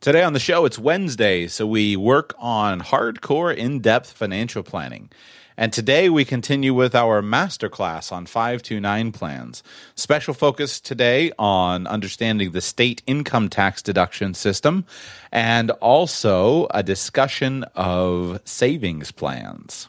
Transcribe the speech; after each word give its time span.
Today 0.00 0.22
on 0.22 0.32
the 0.32 0.38
show, 0.38 0.64
it's 0.64 0.78
Wednesday, 0.78 1.48
so 1.48 1.66
we 1.66 1.96
work 1.96 2.32
on 2.38 2.80
hardcore, 2.80 3.54
in 3.54 3.80
depth 3.80 4.12
financial 4.12 4.62
planning. 4.62 5.10
And 5.56 5.72
today 5.72 6.08
we 6.08 6.24
continue 6.24 6.72
with 6.72 6.94
our 6.94 7.20
masterclass 7.20 8.12
on 8.12 8.26
529 8.26 9.10
plans. 9.10 9.64
Special 9.96 10.34
focus 10.34 10.78
today 10.78 11.32
on 11.36 11.88
understanding 11.88 12.52
the 12.52 12.60
state 12.60 13.02
income 13.08 13.48
tax 13.48 13.82
deduction 13.82 14.34
system 14.34 14.86
and 15.32 15.72
also 15.72 16.68
a 16.70 16.84
discussion 16.84 17.64
of 17.74 18.40
savings 18.44 19.10
plans. 19.10 19.88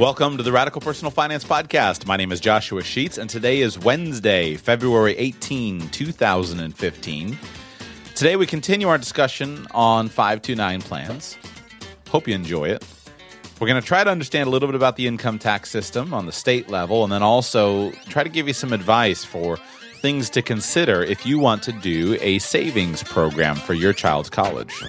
Welcome 0.00 0.38
to 0.38 0.42
the 0.42 0.50
Radical 0.50 0.80
Personal 0.80 1.10
Finance 1.10 1.44
Podcast. 1.44 2.06
My 2.06 2.16
name 2.16 2.32
is 2.32 2.40
Joshua 2.40 2.82
Sheets, 2.82 3.18
and 3.18 3.28
today 3.28 3.60
is 3.60 3.78
Wednesday, 3.78 4.56
February 4.56 5.14
18, 5.18 5.90
2015. 5.90 7.38
Today 8.14 8.36
we 8.36 8.46
continue 8.46 8.88
our 8.88 8.96
discussion 8.96 9.66
on 9.72 10.08
529 10.08 10.80
plans. 10.80 11.36
Hope 12.08 12.26
you 12.26 12.34
enjoy 12.34 12.70
it. 12.70 12.82
We're 13.60 13.66
going 13.66 13.78
to 13.78 13.86
try 13.86 14.02
to 14.02 14.08
understand 14.08 14.46
a 14.46 14.50
little 14.50 14.68
bit 14.68 14.74
about 14.74 14.96
the 14.96 15.06
income 15.06 15.38
tax 15.38 15.68
system 15.68 16.14
on 16.14 16.24
the 16.24 16.32
state 16.32 16.70
level, 16.70 17.04
and 17.04 17.12
then 17.12 17.22
also 17.22 17.90
try 18.08 18.22
to 18.22 18.30
give 18.30 18.48
you 18.48 18.54
some 18.54 18.72
advice 18.72 19.22
for 19.22 19.58
things 20.00 20.30
to 20.30 20.40
consider 20.40 21.02
if 21.02 21.26
you 21.26 21.38
want 21.38 21.62
to 21.64 21.72
do 21.72 22.16
a 22.22 22.38
savings 22.38 23.02
program 23.02 23.54
for 23.54 23.74
your 23.74 23.92
child's 23.92 24.30
college. 24.30 24.82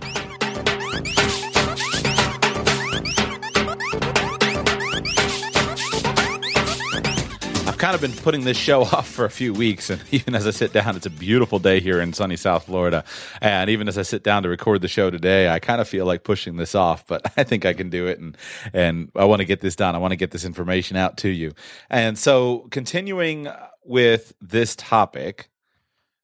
Kind 7.91 8.01
of 8.05 8.09
been 8.09 8.23
putting 8.23 8.45
this 8.45 8.55
show 8.55 8.83
off 8.93 9.05
for 9.05 9.25
a 9.25 9.29
few 9.29 9.53
weeks, 9.53 9.89
and 9.89 10.01
even 10.11 10.33
as 10.33 10.47
I 10.47 10.51
sit 10.51 10.71
down, 10.71 10.95
it's 10.95 11.05
a 11.05 11.09
beautiful 11.09 11.59
day 11.59 11.81
here 11.81 11.99
in 11.99 12.13
sunny 12.13 12.37
South 12.37 12.67
Florida. 12.67 13.03
And 13.41 13.69
even 13.69 13.89
as 13.89 13.97
I 13.97 14.03
sit 14.03 14.23
down 14.23 14.43
to 14.43 14.49
record 14.49 14.81
the 14.81 14.87
show 14.87 15.09
today, 15.09 15.49
I 15.49 15.59
kind 15.59 15.81
of 15.81 15.89
feel 15.89 16.05
like 16.05 16.23
pushing 16.23 16.55
this 16.55 16.73
off, 16.73 17.05
but 17.05 17.29
I 17.37 17.43
think 17.43 17.65
I 17.65 17.73
can 17.73 17.89
do 17.89 18.07
it, 18.07 18.17
and 18.17 18.37
and 18.73 19.11
I 19.13 19.25
want 19.25 19.41
to 19.41 19.45
get 19.45 19.59
this 19.59 19.75
done. 19.75 19.93
I 19.93 19.97
want 19.97 20.11
to 20.13 20.15
get 20.15 20.31
this 20.31 20.45
information 20.45 20.95
out 20.95 21.17
to 21.17 21.27
you. 21.27 21.51
And 21.89 22.17
so, 22.17 22.67
continuing 22.71 23.49
with 23.83 24.35
this 24.39 24.73
topic 24.77 25.49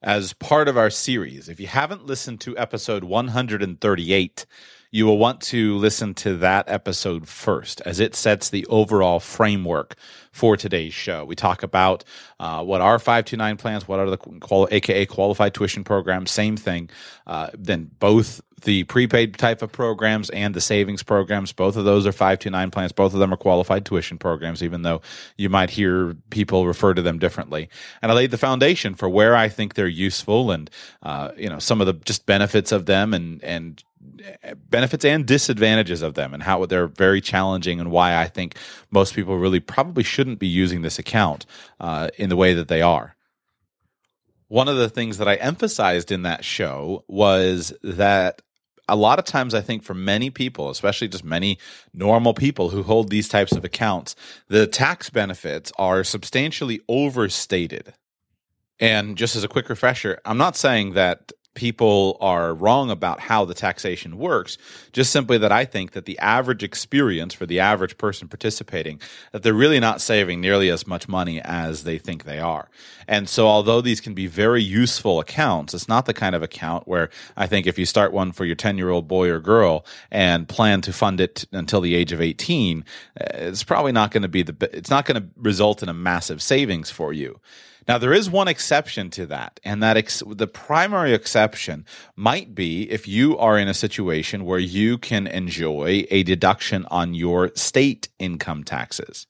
as 0.00 0.32
part 0.32 0.68
of 0.68 0.78
our 0.78 0.88
series, 0.88 1.50
if 1.50 1.60
you 1.60 1.66
haven't 1.66 2.06
listened 2.06 2.40
to 2.40 2.56
episode 2.56 3.04
138 3.04 4.46
you 4.90 5.06
will 5.06 5.18
want 5.18 5.40
to 5.40 5.76
listen 5.76 6.14
to 6.14 6.36
that 6.38 6.68
episode 6.68 7.28
first, 7.28 7.80
as 7.82 8.00
it 8.00 8.14
sets 8.14 8.48
the 8.48 8.64
overall 8.66 9.20
framework 9.20 9.96
for 10.32 10.56
today's 10.56 10.94
show. 10.94 11.24
We 11.24 11.34
talk 11.34 11.62
about 11.62 12.04
uh, 12.40 12.62
what 12.64 12.80
are 12.80 12.98
529 12.98 13.56
plans, 13.56 13.88
what 13.88 13.98
are 13.98 14.08
the 14.08 14.16
quali- 14.16 14.72
AKA 14.72 15.06
qualified 15.06 15.52
tuition 15.52 15.84
programs, 15.84 16.30
same 16.30 16.56
thing. 16.56 16.90
Uh, 17.26 17.48
then 17.54 17.90
both 17.98 18.40
the 18.64 18.84
prepaid 18.84 19.36
type 19.36 19.62
of 19.62 19.70
programs 19.70 20.30
and 20.30 20.54
the 20.54 20.60
savings 20.60 21.02
programs, 21.02 21.52
both 21.52 21.76
of 21.76 21.84
those 21.84 22.06
are 22.06 22.12
529 22.12 22.70
plans. 22.70 22.92
Both 22.92 23.14
of 23.14 23.20
them 23.20 23.32
are 23.32 23.36
qualified 23.36 23.84
tuition 23.84 24.18
programs, 24.18 24.62
even 24.62 24.82
though 24.82 25.00
you 25.36 25.48
might 25.48 25.70
hear 25.70 26.14
people 26.30 26.66
refer 26.66 26.94
to 26.94 27.02
them 27.02 27.18
differently. 27.18 27.68
And 28.02 28.10
I 28.10 28.14
laid 28.14 28.30
the 28.30 28.38
foundation 28.38 28.94
for 28.94 29.08
where 29.08 29.36
I 29.36 29.48
think 29.48 29.74
they're 29.74 29.86
useful 29.86 30.50
and, 30.50 30.70
uh, 31.02 31.32
you 31.36 31.48
know, 31.48 31.58
some 31.58 31.80
of 31.80 31.86
the 31.86 31.92
just 31.92 32.26
benefits 32.26 32.72
of 32.72 32.86
them 32.86 33.14
and, 33.14 33.42
and 33.44 33.82
benefits 34.70 35.04
and 35.04 35.26
disadvantages 35.26 36.02
of 36.02 36.14
them 36.14 36.34
and 36.34 36.42
how 36.42 36.64
they're 36.66 36.86
very 36.86 37.20
challenging 37.20 37.80
and 37.80 37.90
why 37.90 38.16
I 38.16 38.26
think 38.26 38.56
most 38.90 39.14
people 39.14 39.38
really 39.38 39.60
probably 39.60 40.02
shouldn't 40.02 40.38
be 40.38 40.46
using 40.46 40.82
this 40.82 40.98
account 40.98 41.46
uh, 41.80 42.08
in 42.16 42.28
the 42.28 42.36
way 42.36 42.54
that 42.54 42.68
they 42.68 42.82
are. 42.82 43.16
One 44.48 44.68
of 44.68 44.76
the 44.76 44.88
things 44.88 45.18
that 45.18 45.28
I 45.28 45.34
emphasized 45.36 46.10
in 46.10 46.22
that 46.22 46.44
show 46.44 47.04
was 47.06 47.72
that 47.82 48.40
a 48.88 48.96
lot 48.96 49.18
of 49.18 49.26
times 49.26 49.52
I 49.52 49.60
think 49.60 49.82
for 49.82 49.94
many 49.94 50.30
people, 50.30 50.70
especially 50.70 51.08
just 51.08 51.24
many 51.24 51.58
normal 51.92 52.32
people 52.32 52.70
who 52.70 52.82
hold 52.82 53.10
these 53.10 53.28
types 53.28 53.52
of 53.52 53.64
accounts, 53.64 54.16
the 54.48 54.66
tax 54.66 55.10
benefits 55.10 55.70
are 55.78 56.02
substantially 56.02 56.80
overstated. 56.88 57.92
And 58.80 59.16
just 59.16 59.36
as 59.36 59.44
a 59.44 59.48
quick 59.48 59.68
refresher, 59.68 60.18
I'm 60.24 60.38
not 60.38 60.56
saying 60.56 60.94
that 60.94 61.32
people 61.58 62.16
are 62.20 62.54
wrong 62.54 62.88
about 62.88 63.18
how 63.18 63.44
the 63.44 63.52
taxation 63.52 64.16
works 64.16 64.56
just 64.92 65.10
simply 65.10 65.36
that 65.36 65.50
i 65.50 65.64
think 65.64 65.90
that 65.90 66.04
the 66.04 66.16
average 66.20 66.62
experience 66.62 67.34
for 67.34 67.46
the 67.46 67.58
average 67.58 67.98
person 67.98 68.28
participating 68.28 69.00
that 69.32 69.42
they're 69.42 69.52
really 69.52 69.80
not 69.80 70.00
saving 70.00 70.40
nearly 70.40 70.70
as 70.70 70.86
much 70.86 71.08
money 71.08 71.40
as 71.42 71.82
they 71.82 71.98
think 71.98 72.22
they 72.24 72.38
are. 72.38 72.68
And 73.08 73.28
so 73.28 73.48
although 73.48 73.80
these 73.80 74.00
can 74.00 74.14
be 74.14 74.26
very 74.28 74.62
useful 74.62 75.18
accounts 75.18 75.74
it's 75.74 75.88
not 75.88 76.06
the 76.06 76.14
kind 76.14 76.34
of 76.34 76.42
account 76.42 76.86
where 76.86 77.10
i 77.36 77.46
think 77.46 77.66
if 77.66 77.78
you 77.78 77.86
start 77.86 78.12
one 78.12 78.32
for 78.32 78.44
your 78.44 78.54
10 78.54 78.78
year 78.78 78.90
old 78.90 79.08
boy 79.08 79.28
or 79.28 79.40
girl 79.40 79.84
and 80.10 80.48
plan 80.48 80.80
to 80.82 80.92
fund 80.92 81.20
it 81.20 81.46
until 81.52 81.80
the 81.80 81.94
age 81.94 82.12
of 82.12 82.20
18 82.20 82.84
uh, 83.20 83.24
it's 83.32 83.64
probably 83.64 83.92
not 83.92 84.10
going 84.10 84.22
to 84.22 84.28
be 84.28 84.42
the 84.42 84.54
it's 84.76 84.90
not 84.90 85.06
going 85.06 85.20
to 85.20 85.28
result 85.36 85.82
in 85.82 85.88
a 85.88 85.94
massive 85.94 86.40
savings 86.42 86.90
for 86.90 87.12
you 87.12 87.40
now, 87.88 87.96
there 87.96 88.12
is 88.12 88.28
one 88.28 88.48
exception 88.48 89.08
to 89.12 89.24
that, 89.26 89.60
and 89.64 89.82
that 89.82 89.96
ex- 89.96 90.22
the 90.26 90.46
primary 90.46 91.14
exception 91.14 91.86
might 92.14 92.54
be 92.54 92.82
if 92.90 93.08
you 93.08 93.38
are 93.38 93.56
in 93.56 93.66
a 93.66 93.72
situation 93.72 94.44
where 94.44 94.58
you 94.58 94.98
can 94.98 95.26
enjoy 95.26 96.04
a 96.10 96.22
deduction 96.22 96.84
on 96.90 97.14
your 97.14 97.50
state 97.54 98.08
income 98.18 98.62
taxes. 98.62 99.26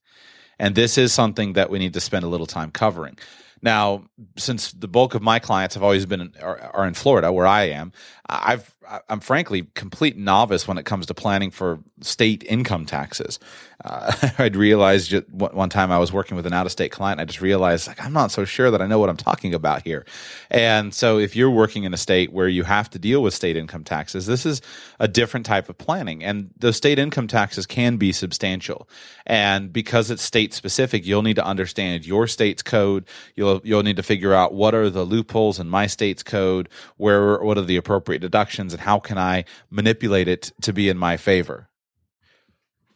And 0.58 0.74
this 0.74 0.98
is 0.98 1.12
something 1.12 1.52
that 1.52 1.70
we 1.70 1.78
need 1.78 1.94
to 1.94 2.00
spend 2.00 2.24
a 2.24 2.28
little 2.28 2.48
time 2.48 2.72
covering. 2.72 3.16
Now, 3.62 4.04
since 4.36 4.72
the 4.72 4.88
bulk 4.88 5.14
of 5.14 5.22
my 5.22 5.38
clients 5.38 5.74
have 5.74 5.82
always 5.82 6.06
been 6.06 6.32
are, 6.40 6.58
are 6.58 6.86
in 6.86 6.94
Florida, 6.94 7.32
where 7.32 7.46
I 7.46 7.64
am, 7.64 7.92
I've 8.28 8.74
I'm 9.08 9.20
frankly 9.20 9.66
complete 9.74 10.16
novice 10.16 10.66
when 10.66 10.78
it 10.78 10.84
comes 10.84 11.06
to 11.06 11.14
planning 11.14 11.50
for 11.50 11.80
state 12.00 12.42
income 12.44 12.86
taxes. 12.86 13.38
Uh, 13.84 14.12
I'd 14.38 14.56
realized 14.56 15.14
one 15.30 15.68
time 15.68 15.92
I 15.92 15.98
was 15.98 16.12
working 16.12 16.36
with 16.36 16.46
an 16.46 16.52
out 16.52 16.66
of 16.66 16.72
state 16.72 16.90
client. 16.90 17.20
I 17.20 17.24
just 17.24 17.40
realized 17.40 17.86
like 17.86 18.02
I'm 18.02 18.12
not 18.12 18.30
so 18.30 18.44
sure 18.44 18.70
that 18.70 18.80
I 18.80 18.86
know 18.86 18.98
what 18.98 19.10
I'm 19.10 19.16
talking 19.16 19.54
about 19.54 19.82
here. 19.82 20.06
And 20.50 20.94
so 20.94 21.18
if 21.18 21.36
you're 21.36 21.50
working 21.50 21.84
in 21.84 21.92
a 21.92 21.98
state 21.98 22.32
where 22.32 22.48
you 22.48 22.64
have 22.64 22.88
to 22.90 22.98
deal 22.98 23.22
with 23.22 23.34
state 23.34 23.56
income 23.56 23.84
taxes, 23.84 24.26
this 24.26 24.46
is 24.46 24.62
a 24.98 25.08
different 25.08 25.44
type 25.44 25.68
of 25.68 25.76
planning. 25.76 26.24
And 26.24 26.50
those 26.58 26.76
state 26.76 26.98
income 26.98 27.28
taxes 27.28 27.66
can 27.66 27.96
be 27.96 28.12
substantial. 28.12 28.88
And 29.26 29.72
because 29.72 30.10
it's 30.10 30.22
state 30.22 30.54
specific, 30.54 31.06
you'll 31.06 31.22
need 31.22 31.36
to 31.36 31.44
understand 31.44 32.06
your 32.06 32.26
state's 32.26 32.62
code. 32.62 33.06
You'll 33.36 33.47
you'll 33.64 33.82
need 33.82 33.96
to 33.96 34.02
figure 34.02 34.34
out 34.34 34.54
what 34.54 34.74
are 34.74 34.90
the 34.90 35.04
loopholes 35.04 35.58
in 35.58 35.68
my 35.68 35.86
state's 35.86 36.22
code, 36.22 36.68
where 36.96 37.38
what 37.38 37.58
are 37.58 37.62
the 37.62 37.76
appropriate 37.76 38.20
deductions 38.20 38.72
and 38.72 38.82
how 38.82 38.98
can 38.98 39.18
I 39.18 39.44
manipulate 39.70 40.28
it 40.28 40.52
to 40.62 40.72
be 40.72 40.88
in 40.88 40.98
my 40.98 41.16
favor. 41.16 41.68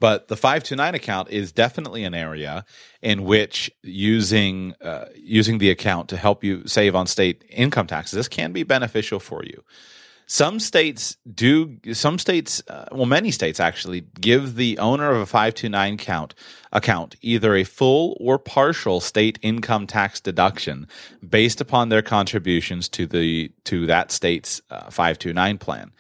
But 0.03 0.27
the 0.27 0.37
529 0.37 0.97
account 0.97 1.31
is 1.31 1.53
definitely 1.53 2.03
an 2.03 2.13
area 2.13 2.65
in 3.03 3.23
which 3.23 3.71
using 3.85 4.75
uh, 4.81 5.05
using 5.15 5.59
the 5.59 5.71
account 5.71 6.09
to 6.09 6.17
help 6.17 6.43
you 6.43 6.67
save 6.67 6.97
on 6.97 7.07
state 7.07 7.45
income 7.49 7.87
taxes 7.87 8.17
this 8.17 8.27
can 8.27 8.51
be 8.53 8.65
beneficial 8.65 9.21
for 9.21 9.45
you. 9.45 9.63
Some 10.33 10.61
states 10.61 11.19
do. 11.35 11.77
Some 11.93 12.19
states, 12.19 12.63
uh, 12.67 12.87
well, 12.91 13.05
many 13.05 13.31
states 13.31 13.61
actually 13.61 14.07
give 14.19 14.55
the 14.55 14.79
owner 14.79 15.11
of 15.11 15.21
a 15.21 15.27
529 15.27 15.99
count 15.99 16.35
account 16.73 17.17
either 17.21 17.55
a 17.55 17.65
full 17.65 18.17
or 18.19 18.39
partial 18.39 19.01
state 19.01 19.39
income 19.43 19.87
tax 19.87 20.23
deduction 20.23 20.89
based 21.29 21.61
upon 21.61 21.91
their 21.91 22.01
contributions 22.01 22.89
to 22.89 23.07
the 23.07 23.53
to 23.65 23.85
that 23.85 24.11
state's 24.11 24.63
uh, 24.71 24.85
529 24.85 25.59
plan. 25.59 25.93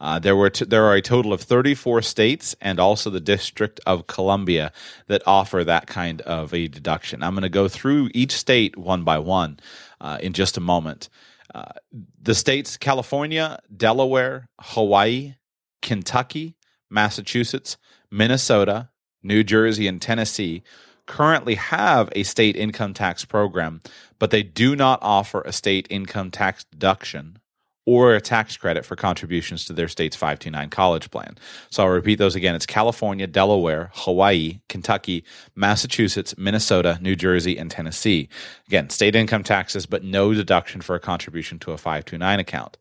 Uh, 0.00 0.20
there 0.20 0.36
were 0.36 0.50
t- 0.50 0.66
there 0.66 0.84
are 0.84 0.94
a 0.94 1.02
total 1.02 1.32
of 1.32 1.40
34 1.40 2.00
states 2.02 2.54
and 2.60 2.78
also 2.78 3.10
the 3.10 3.18
District 3.18 3.80
of 3.86 4.06
Columbia 4.06 4.70
that 5.08 5.20
offer 5.26 5.64
that 5.64 5.88
kind 5.88 6.20
of 6.20 6.54
a 6.54 6.68
deduction. 6.68 7.24
I'm 7.24 7.34
going 7.34 7.42
to 7.42 7.48
go 7.48 7.66
through 7.66 8.10
each 8.14 8.36
state 8.36 8.76
one 8.76 9.02
by 9.02 9.18
one 9.18 9.58
uh, 10.00 10.18
in 10.22 10.32
just 10.32 10.56
a 10.56 10.60
moment. 10.60 11.08
Uh, 11.54 11.72
the 12.20 12.34
states 12.34 12.76
California, 12.76 13.58
Delaware, 13.74 14.48
Hawaii, 14.60 15.34
Kentucky, 15.82 16.56
Massachusetts, 16.88 17.76
Minnesota, 18.10 18.90
New 19.22 19.42
Jersey, 19.42 19.86
and 19.86 20.00
Tennessee 20.00 20.62
currently 21.06 21.56
have 21.56 22.08
a 22.12 22.22
state 22.22 22.56
income 22.56 22.94
tax 22.94 23.24
program, 23.24 23.80
but 24.20 24.30
they 24.30 24.44
do 24.44 24.76
not 24.76 25.00
offer 25.02 25.42
a 25.42 25.52
state 25.52 25.86
income 25.90 26.30
tax 26.30 26.64
deduction 26.64 27.39
or 27.86 28.14
a 28.14 28.20
tax 28.20 28.56
credit 28.56 28.84
for 28.84 28.94
contributions 28.94 29.64
to 29.64 29.72
their 29.72 29.88
state's 29.88 30.16
529 30.16 30.70
college 30.70 31.10
plan. 31.10 31.36
So 31.70 31.82
I'll 31.82 31.90
repeat 31.90 32.18
those 32.18 32.34
again. 32.34 32.54
It's 32.54 32.66
California, 32.66 33.26
Delaware, 33.26 33.90
Hawaii, 33.94 34.60
Kentucky, 34.68 35.24
Massachusetts, 35.54 36.34
Minnesota, 36.36 36.98
New 37.00 37.16
Jersey, 37.16 37.58
and 37.58 37.70
Tennessee. 37.70 38.28
Again, 38.66 38.90
state 38.90 39.16
income 39.16 39.42
taxes, 39.42 39.86
but 39.86 40.04
no 40.04 40.34
deduction 40.34 40.80
for 40.80 40.94
a 40.94 41.00
contribution 41.00 41.58
to 41.60 41.72
a 41.72 41.78
529 41.78 42.38
account. 42.38 42.76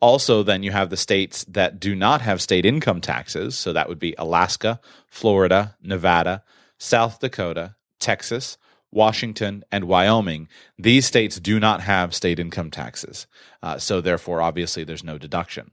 Also, 0.00 0.42
then 0.42 0.62
you 0.62 0.72
have 0.72 0.90
the 0.90 0.96
states 0.96 1.44
that 1.44 1.78
do 1.78 1.94
not 1.94 2.22
have 2.22 2.40
state 2.40 2.64
income 2.64 3.00
taxes. 3.00 3.56
So 3.56 3.72
that 3.72 3.88
would 3.88 3.98
be 3.98 4.14
Alaska, 4.18 4.80
Florida, 5.06 5.76
Nevada, 5.82 6.42
South 6.78 7.20
Dakota, 7.20 7.76
Texas, 7.98 8.56
Washington, 8.92 9.64
and 9.70 9.84
Wyoming, 9.84 10.48
these 10.78 11.06
states 11.06 11.38
do 11.38 11.60
not 11.60 11.82
have 11.82 12.14
state 12.14 12.38
income 12.38 12.70
taxes. 12.70 13.26
Uh, 13.62 13.78
so, 13.78 14.00
therefore, 14.00 14.40
obviously, 14.40 14.84
there's 14.84 15.04
no 15.04 15.18
deduction. 15.18 15.70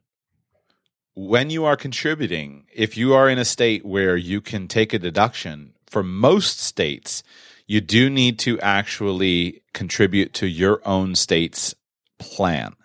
When 1.15 1.49
you 1.49 1.65
are 1.65 1.75
contributing, 1.75 2.65
if 2.73 2.95
you 2.95 3.13
are 3.13 3.27
in 3.27 3.39
a 3.39 3.45
state 3.45 3.85
where 3.85 4.15
you 4.15 4.39
can 4.39 4.67
take 4.67 4.93
a 4.93 4.99
deduction, 4.99 5.73
for 5.87 6.03
most 6.03 6.59
states, 6.59 7.23
you 7.65 7.81
do 7.81 8.09
need 8.09 8.37
to 8.39 8.59
actually 8.61 9.63
contribute 9.73 10.33
to 10.35 10.47
your 10.47 10.81
own 10.87 11.15
state's 11.15 11.73
plan. 12.19 12.75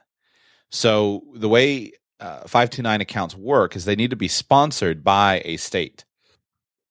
So, 0.70 1.24
the 1.34 1.48
way 1.48 1.92
uh, 2.20 2.46
529 2.46 3.00
accounts 3.00 3.36
work 3.36 3.76
is 3.76 3.84
they 3.84 3.96
need 3.96 4.10
to 4.10 4.16
be 4.16 4.28
sponsored 4.28 5.04
by 5.04 5.42
a 5.44 5.56
state 5.58 6.04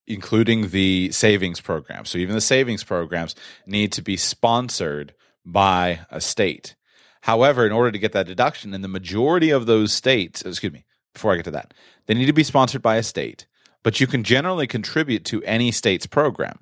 including 0.07 0.69
the 0.69 1.11
savings 1.11 1.61
program. 1.61 2.05
So 2.05 2.17
even 2.17 2.35
the 2.35 2.41
savings 2.41 2.83
programs 2.83 3.35
need 3.65 3.91
to 3.93 4.01
be 4.01 4.17
sponsored 4.17 5.13
by 5.45 6.01
a 6.09 6.21
state. 6.21 6.75
However, 7.21 7.65
in 7.65 7.71
order 7.71 7.91
to 7.91 7.99
get 7.99 8.13
that 8.13 8.27
deduction, 8.27 8.73
in 8.73 8.81
the 8.81 8.87
majority 8.87 9.51
of 9.51 9.65
those 9.65 9.93
states, 9.93 10.41
excuse 10.41 10.73
me, 10.73 10.85
before 11.13 11.33
I 11.33 11.35
get 11.37 11.45
to 11.45 11.51
that, 11.51 11.73
they 12.07 12.13
need 12.13 12.25
to 12.25 12.33
be 12.33 12.43
sponsored 12.43 12.81
by 12.81 12.95
a 12.95 13.03
state, 13.03 13.45
but 13.83 13.99
you 13.99 14.07
can 14.07 14.23
generally 14.23 14.67
contribute 14.67 15.23
to 15.25 15.43
any 15.43 15.71
state's 15.71 16.07
program. 16.07 16.59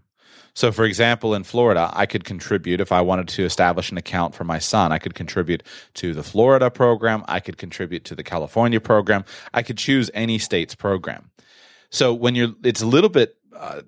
So, 0.53 0.71
for 0.71 0.83
example, 0.83 1.33
in 1.33 1.43
Florida, 1.43 1.89
I 1.93 2.05
could 2.05 2.25
contribute 2.25 2.81
if 2.81 2.91
I 2.91 3.01
wanted 3.01 3.29
to 3.29 3.45
establish 3.45 3.91
an 3.91 3.97
account 3.97 4.35
for 4.35 4.43
my 4.43 4.59
son. 4.59 4.91
I 4.91 4.97
could 4.97 5.13
contribute 5.13 5.63
to 5.93 6.13
the 6.13 6.23
Florida 6.23 6.69
program. 6.69 7.23
I 7.27 7.39
could 7.39 7.57
contribute 7.57 8.03
to 8.05 8.15
the 8.15 8.23
California 8.23 8.81
program. 8.81 9.23
I 9.53 9.63
could 9.63 9.77
choose 9.77 10.11
any 10.13 10.37
state's 10.37 10.75
program. 10.75 11.31
So 11.89 12.13
when 12.13 12.35
you're, 12.35 12.53
it's 12.63 12.81
a 12.81 12.87
little 12.87 13.09
bit 13.09 13.35
uh, 13.55 13.81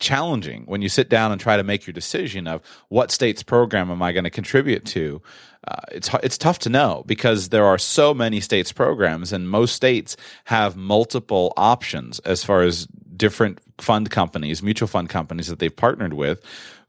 challenging 0.00 0.64
when 0.64 0.82
you 0.82 0.88
sit 0.88 1.08
down 1.08 1.30
and 1.30 1.40
try 1.40 1.56
to 1.56 1.62
make 1.62 1.86
your 1.86 1.92
decision 1.92 2.48
of 2.48 2.62
what 2.88 3.10
state's 3.10 3.42
program 3.42 3.90
am 3.90 4.02
I 4.02 4.12
going 4.12 4.24
to 4.24 4.30
contribute 4.30 4.84
to. 4.86 5.22
Uh, 5.68 5.76
it's 5.92 6.08
it's 6.22 6.38
tough 6.38 6.58
to 6.60 6.70
know 6.70 7.04
because 7.06 7.50
there 7.50 7.66
are 7.66 7.76
so 7.76 8.14
many 8.14 8.40
states 8.40 8.72
programs, 8.72 9.30
and 9.32 9.48
most 9.48 9.76
states 9.76 10.16
have 10.44 10.74
multiple 10.74 11.52
options 11.56 12.18
as 12.20 12.42
far 12.42 12.62
as 12.62 12.86
different 13.14 13.60
fund 13.78 14.10
companies, 14.10 14.62
mutual 14.62 14.88
fund 14.88 15.10
companies 15.10 15.48
that 15.48 15.58
they've 15.58 15.76
partnered 15.76 16.14
with, 16.14 16.42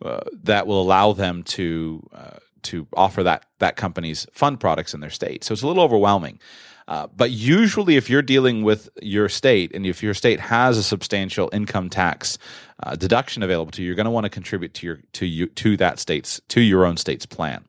uh, 0.03 0.21
that 0.43 0.67
will 0.67 0.81
allow 0.81 1.11
them 1.11 1.43
to 1.43 2.01
uh, 2.13 2.37
to 2.63 2.87
offer 2.93 3.23
that 3.23 3.45
that 3.59 3.75
company's 3.75 4.25
fund 4.31 4.59
products 4.59 4.93
in 4.93 5.01
their 5.01 5.09
state. 5.09 5.43
So 5.43 5.51
it's 5.51 5.63
a 5.63 5.67
little 5.67 5.83
overwhelming. 5.83 6.39
Uh, 6.87 7.07
but 7.15 7.31
usually, 7.31 7.95
if 7.95 8.09
you're 8.09 8.21
dealing 8.21 8.63
with 8.63 8.89
your 9.01 9.29
state 9.29 9.73
and 9.73 9.85
if 9.85 10.01
your 10.03 10.13
state 10.13 10.39
has 10.39 10.77
a 10.77 10.83
substantial 10.83 11.49
income 11.53 11.89
tax 11.89 12.37
uh, 12.83 12.95
deduction 12.95 13.43
available 13.43 13.71
to 13.71 13.81
you, 13.81 13.87
you're 13.87 13.95
going 13.95 14.05
to 14.05 14.11
want 14.11 14.25
to 14.25 14.29
contribute 14.29 14.73
to 14.73 14.85
your 14.85 14.99
to 15.13 15.25
you 15.25 15.47
to 15.47 15.77
that 15.77 15.99
state's 15.99 16.41
to 16.49 16.61
your 16.61 16.85
own 16.85 16.97
state's 16.97 17.25
plan. 17.25 17.63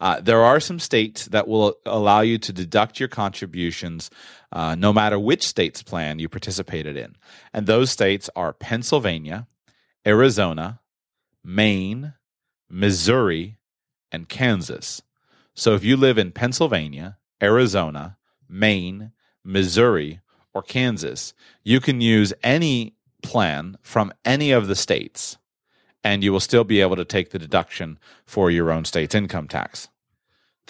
Uh, 0.00 0.20
there 0.20 0.42
are 0.42 0.58
some 0.58 0.80
states 0.80 1.26
that 1.26 1.46
will 1.46 1.76
allow 1.86 2.20
you 2.22 2.36
to 2.36 2.52
deduct 2.52 2.98
your 2.98 3.08
contributions 3.08 4.10
uh, 4.50 4.74
no 4.74 4.92
matter 4.92 5.18
which 5.18 5.46
state's 5.46 5.82
plan 5.82 6.18
you 6.18 6.28
participated 6.28 6.96
in. 6.96 7.14
And 7.52 7.66
those 7.66 7.90
states 7.90 8.28
are 8.34 8.52
Pennsylvania, 8.52 9.46
Arizona, 10.04 10.80
Maine, 11.44 12.14
Missouri, 12.68 13.58
and 14.10 14.28
Kansas. 14.28 15.02
So 15.54 15.74
if 15.74 15.84
you 15.84 15.96
live 15.96 16.18
in 16.18 16.32
Pennsylvania, 16.32 17.18
Arizona, 17.42 18.18
Maine, 18.52 19.12
Missouri, 19.42 20.20
or 20.54 20.62
Kansas, 20.62 21.32
you 21.64 21.80
can 21.80 22.00
use 22.00 22.32
any 22.42 22.94
plan 23.22 23.78
from 23.82 24.12
any 24.24 24.50
of 24.50 24.68
the 24.68 24.76
states 24.76 25.38
and 26.04 26.22
you 26.24 26.32
will 26.32 26.40
still 26.40 26.64
be 26.64 26.80
able 26.80 26.96
to 26.96 27.04
take 27.04 27.30
the 27.30 27.38
deduction 27.38 27.98
for 28.26 28.50
your 28.50 28.70
own 28.70 28.84
state's 28.84 29.14
income 29.14 29.48
tax. 29.48 29.88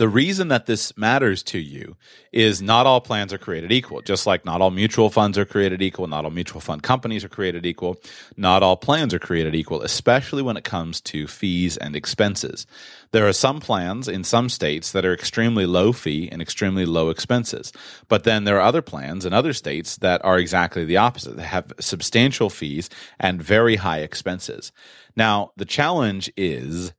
The 0.03 0.09
reason 0.09 0.49
that 0.49 0.67
this 0.67 0.99
matters 0.99 1.45
to 1.45 1.61
you 1.61 1.97
is 2.33 2.61
not 2.61 2.87
all 2.87 3.01
plans 3.01 3.33
are 3.33 3.39
created 3.39 3.71
equal. 3.71 4.03
Just 4.03 4.27
like 4.27 4.45
not 4.45 4.61
all 4.61 4.73
mutual 4.73 5.11
funds 5.11 5.39
are 5.39 5.45
created 5.45 5.81
equal, 5.81 6.09
not 6.09 6.25
all 6.25 6.33
mutual 6.33 6.61
fund 6.61 6.83
companies 6.83 7.23
are 7.23 7.29
created 7.29 7.65
equal, 7.65 8.01
not 8.37 8.65
all 8.65 8.77
plans 8.77 9.15
are 9.15 9.21
created 9.21 9.55
equal, 9.55 9.81
especially 9.81 10.43
when 10.43 10.57
it 10.57 10.65
comes 10.65 11.01
to 11.03 11.29
fees 11.29 11.77
and 11.77 11.95
expenses. 11.95 12.67
There 13.13 13.29
are 13.29 13.33
some 13.33 13.61
plans 13.61 14.09
in 14.09 14.25
some 14.25 14.49
states 14.49 14.91
that 14.91 15.05
are 15.05 15.15
extremely 15.15 15.67
low 15.67 15.93
fee 15.93 16.29
and 16.33 16.43
extremely 16.43 16.85
low 16.85 17.09
expenses. 17.09 17.73
But 18.09 18.25
then 18.25 18.43
there 18.43 18.57
are 18.57 18.67
other 18.67 18.83
plans 18.83 19.25
in 19.25 19.33
other 19.33 19.53
states 19.53 19.99
that 19.99 20.21
are 20.25 20.37
exactly 20.37 20.85
the 20.85 20.97
opposite. 20.97 21.37
They 21.37 21.45
have 21.45 21.75
substantial 21.79 22.51
fees 22.51 22.91
and 23.21 23.41
very 23.41 23.77
high 23.77 24.01
expenses. 24.01 24.73
Now, 25.15 25.53
the 25.57 25.65
challenge 25.65 26.29
is 26.37 26.93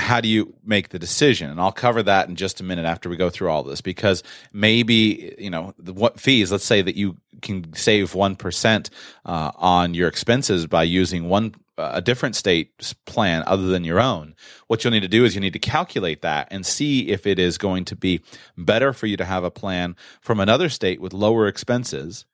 how 0.00 0.20
do 0.20 0.28
you 0.28 0.54
make 0.64 0.88
the 0.88 0.98
decision? 0.98 1.50
And 1.50 1.60
I'll 1.60 1.72
cover 1.72 2.02
that 2.02 2.28
in 2.28 2.36
just 2.36 2.60
a 2.60 2.64
minute 2.64 2.84
after 2.84 3.08
we 3.08 3.16
go 3.16 3.30
through 3.30 3.50
all 3.50 3.62
this 3.62 3.80
because 3.80 4.22
maybe, 4.52 5.34
you 5.38 5.50
know, 5.50 5.74
what 5.84 6.18
fees, 6.18 6.50
let's 6.50 6.64
say 6.64 6.82
that 6.82 6.96
you 6.96 7.16
can 7.42 7.72
save 7.74 8.12
1% 8.12 8.90
uh, 9.24 9.52
on 9.54 9.94
your 9.94 10.08
expenses 10.08 10.66
by 10.66 10.82
using 10.82 11.28
one 11.28 11.54
uh, 11.78 11.92
a 11.94 12.02
different 12.02 12.36
state 12.36 12.92
plan 13.06 13.42
other 13.46 13.68
than 13.68 13.84
your 13.84 14.00
own. 14.00 14.34
What 14.66 14.84
you'll 14.84 14.90
need 14.90 15.00
to 15.00 15.08
do 15.08 15.24
is 15.24 15.34
you 15.34 15.40
need 15.40 15.54
to 15.54 15.58
calculate 15.58 16.20
that 16.22 16.48
and 16.50 16.66
see 16.66 17.08
if 17.08 17.26
it 17.26 17.38
is 17.38 17.56
going 17.56 17.86
to 17.86 17.96
be 17.96 18.20
better 18.58 18.92
for 18.92 19.06
you 19.06 19.16
to 19.16 19.24
have 19.24 19.44
a 19.44 19.50
plan 19.50 19.96
from 20.20 20.40
another 20.40 20.68
state 20.68 21.00
with 21.00 21.14
lower 21.14 21.46
expenses 21.48 22.26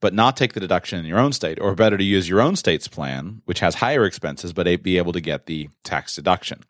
but 0.00 0.14
not 0.14 0.36
take 0.36 0.54
the 0.54 0.60
deduction 0.60 0.98
in 0.98 1.04
your 1.04 1.18
own 1.18 1.32
state, 1.32 1.60
or 1.60 1.74
better 1.74 1.96
to 1.96 2.04
use 2.04 2.28
your 2.28 2.40
own 2.40 2.56
state's 2.56 2.88
plan, 2.88 3.42
which 3.44 3.60
has 3.60 3.76
higher 3.76 4.04
expenses, 4.04 4.52
but 4.52 4.82
be 4.82 4.98
able 4.98 5.12
to 5.12 5.20
get 5.20 5.46
the 5.46 5.68
tax 5.84 6.16
deduction. 6.16 6.62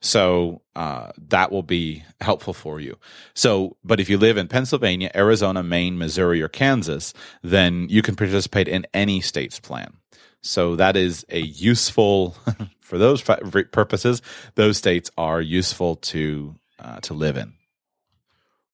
So 0.00 0.62
uh, 0.74 1.12
that 1.28 1.52
will 1.52 1.62
be 1.62 2.04
helpful 2.20 2.54
for 2.54 2.80
you. 2.80 2.96
So, 3.34 3.76
but 3.84 4.00
if 4.00 4.08
you 4.08 4.16
live 4.16 4.38
in 4.38 4.48
Pennsylvania, 4.48 5.10
Arizona, 5.14 5.62
Maine, 5.62 5.98
Missouri, 5.98 6.40
or 6.40 6.48
Kansas, 6.48 7.12
then 7.42 7.86
you 7.90 8.00
can 8.00 8.16
participate 8.16 8.66
in 8.66 8.86
any 8.94 9.20
state's 9.20 9.60
plan. 9.60 9.94
So 10.42 10.74
that 10.76 10.96
is 10.96 11.26
a 11.28 11.40
useful 11.40 12.34
for 12.80 12.96
those 12.96 13.22
purposes. 13.22 14.22
Those 14.54 14.78
states 14.78 15.10
are 15.18 15.40
useful 15.40 15.96
to 15.96 16.54
uh, 16.78 17.00
to 17.00 17.12
live 17.12 17.36
in. 17.36 17.52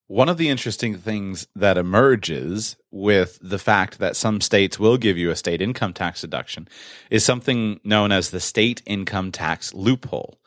One 0.08 0.28
of 0.28 0.36
the 0.36 0.48
interesting 0.48 0.96
things 0.96 1.48
that 1.56 1.76
emerges 1.76 2.76
with 2.92 3.40
the 3.42 3.58
fact 3.58 3.98
that 3.98 4.14
some 4.14 4.40
states 4.40 4.78
will 4.78 4.98
give 4.98 5.18
you 5.18 5.30
a 5.30 5.36
state 5.36 5.60
income 5.60 5.92
tax 5.92 6.20
deduction 6.20 6.68
is 7.10 7.24
something 7.24 7.80
known 7.82 8.12
as 8.12 8.30
the 8.30 8.38
state 8.38 8.82
income 8.86 9.32
tax 9.32 9.74
loophole. 9.74 10.38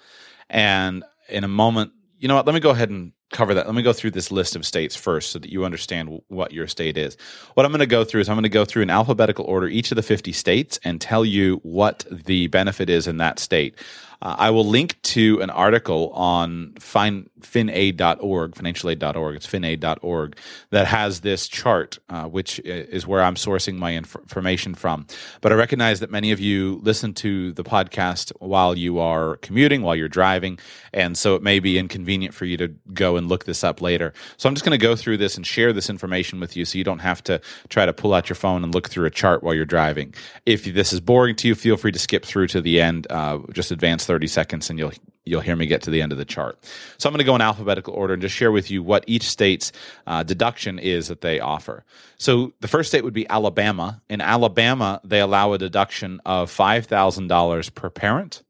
And 0.49 1.03
in 1.27 1.43
a 1.43 1.49
moment, 1.49 1.91
you 2.17 2.29
know 2.29 2.35
what? 2.35 2.45
Let 2.45 2.55
me 2.55 2.61
go 2.61 2.69
ahead 2.69 2.89
and 2.89 3.11
cover 3.31 3.53
that. 3.53 3.65
Let 3.65 3.75
me 3.75 3.81
go 3.81 3.93
through 3.93 4.11
this 4.11 4.31
list 4.31 4.55
of 4.55 4.65
states 4.65 4.95
first 4.95 5.31
so 5.31 5.39
that 5.39 5.51
you 5.51 5.65
understand 5.65 6.21
what 6.29 6.51
your 6.51 6.67
state 6.67 6.97
is. 6.97 7.17
What 7.53 7.65
I'm 7.65 7.71
going 7.71 7.79
to 7.79 7.85
go 7.85 8.03
through 8.03 8.21
is 8.21 8.29
I'm 8.29 8.35
going 8.35 8.43
to 8.43 8.49
go 8.49 8.65
through 8.65 8.83
in 8.83 8.89
alphabetical 8.89 9.45
order 9.45 9.67
each 9.67 9.91
of 9.91 9.95
the 9.97 10.03
50 10.03 10.31
states 10.31 10.79
and 10.83 10.99
tell 10.99 11.23
you 11.23 11.59
what 11.63 12.05
the 12.09 12.47
benefit 12.47 12.89
is 12.89 13.07
in 13.07 13.17
that 13.17 13.39
state. 13.39 13.75
Uh, 14.21 14.35
I 14.37 14.49
will 14.49 14.65
link 14.65 15.01
to 15.03 15.41
an 15.41 15.49
article 15.49 16.09
on 16.09 16.73
fin- 16.79 17.29
finaid.org, 17.41 18.53
financialaid.org. 18.55 19.35
It's 19.35 19.47
finaid.org 19.47 20.37
that 20.69 20.87
has 20.87 21.21
this 21.21 21.47
chart, 21.47 21.99
uh, 22.09 22.25
which 22.25 22.59
is 22.59 23.05
where 23.07 23.21
I'm 23.21 23.35
sourcing 23.35 23.77
my 23.77 23.91
inf- 23.91 24.15
information 24.15 24.75
from. 24.75 25.07
But 25.41 25.51
I 25.51 25.55
recognize 25.55 25.99
that 25.99 26.11
many 26.11 26.31
of 26.31 26.39
you 26.39 26.79
listen 26.83 27.13
to 27.15 27.51
the 27.53 27.63
podcast 27.63 28.31
while 28.39 28.77
you 28.77 28.99
are 28.99 29.37
commuting, 29.37 29.81
while 29.81 29.95
you're 29.95 30.07
driving, 30.07 30.59
and 30.93 31.17
so 31.17 31.35
it 31.35 31.41
may 31.41 31.59
be 31.59 31.77
inconvenient 31.77 32.33
for 32.33 32.45
you 32.45 32.57
to 32.57 32.69
go 32.93 33.17
and 33.17 33.27
look 33.27 33.45
this 33.45 33.63
up 33.63 33.81
later. 33.81 34.13
So 34.37 34.47
I'm 34.47 34.55
just 34.55 34.65
going 34.65 34.77
to 34.77 34.83
go 34.83 34.95
through 34.95 35.17
this 35.17 35.37
and 35.37 35.45
share 35.45 35.73
this 35.73 35.89
information 35.89 36.39
with 36.39 36.55
you 36.55 36.65
so 36.65 36.77
you 36.77 36.83
don't 36.83 36.99
have 36.99 37.23
to 37.25 37.41
try 37.69 37.85
to 37.85 37.93
pull 37.93 38.13
out 38.13 38.29
your 38.29 38.35
phone 38.35 38.63
and 38.63 38.73
look 38.73 38.89
through 38.89 39.05
a 39.05 39.11
chart 39.11 39.43
while 39.43 39.53
you're 39.53 39.65
driving. 39.65 40.13
If 40.45 40.65
this 40.65 40.93
is 40.93 40.99
boring 40.99 41.35
to 41.37 41.47
you, 41.47 41.55
feel 41.55 41.77
free 41.77 41.91
to 41.91 41.99
skip 41.99 42.25
through 42.25 42.47
to 42.47 42.61
the 42.61 42.81
end. 42.81 43.07
Uh, 43.09 43.39
just 43.51 43.71
advance 43.71 44.05
30 44.05 44.27
seconds 44.27 44.69
and 44.69 44.79
you'll 44.79 44.93
you'll 45.29 45.41
hear 45.41 45.55
me 45.55 45.65
get 45.65 45.81
to 45.83 45.91
the 45.91 46.01
end 46.01 46.11
of 46.11 46.17
the 46.17 46.25
chart. 46.25 46.57
So 46.97 47.07
I'm 47.07 47.13
going 47.13 47.19
to 47.19 47.23
go 47.23 47.35
in 47.35 47.41
alphabetical 47.41 47.93
order 47.93 48.13
and 48.13 48.21
just 48.21 48.35
share 48.35 48.51
with 48.51 48.71
you 48.71 48.81
what 48.83 49.03
each 49.07 49.23
state's 49.23 49.71
uh, 50.07 50.23
deduction 50.23 50.79
is 50.79 51.07
that 51.07 51.21
they 51.21 51.39
offer. 51.39 51.85
So 52.17 52.53
the 52.59 52.67
first 52.67 52.89
state 52.89 53.03
would 53.03 53.13
be 53.13 53.29
Alabama. 53.29 54.01
In 54.09 54.21
Alabama, 54.21 54.99
they 55.03 55.19
allow 55.19 55.53
a 55.53 55.57
deduction 55.57 56.19
of 56.25 56.51
$5,000 56.51 57.75
per 57.75 57.89
parent 57.89 58.43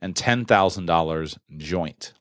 and 0.00 0.14
$10,000 0.14 1.38
joint. 1.56 2.12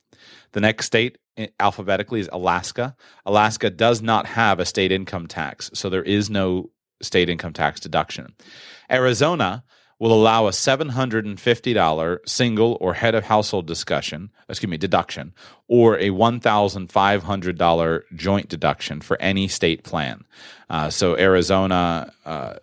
The 0.54 0.62
next 0.62 0.86
state 0.86 1.18
alphabetically 1.60 2.22
is 2.22 2.30
Alaska. 2.32 2.96
Alaska 3.26 3.70
does 3.70 4.02
not 4.02 4.26
have 4.26 4.60
a 4.60 4.66
state 4.66 4.92
income 4.92 5.28
tax, 5.28 5.70
so 5.74 5.90
there 5.90 6.04
is 6.04 6.30
no 6.30 6.70
state 7.02 7.30
income 7.30 7.54
tax 7.54 7.80
deduction. 7.80 8.34
Arizona 8.90 9.64
will 10.00 10.14
allow 10.14 10.48
a 10.48 10.52
$750 10.52 12.20
single 12.28 12.78
or 12.82 12.94
head 12.94 13.16
of 13.16 13.24
household 13.24 13.66
discussion, 13.66 14.30
excuse 14.50 14.70
me, 14.70 14.78
deduction, 14.78 15.34
or 15.68 15.98
a 16.00 16.10
$1,500 16.10 18.02
joint 18.16 18.50
deduction 18.50 19.02
for 19.02 19.22
any 19.22 19.48
state 19.48 19.84
plan. 19.84 20.26
Uh, 20.70 20.90
so 20.90 21.18
Arizona 21.18 22.12
uh, 22.26 22.56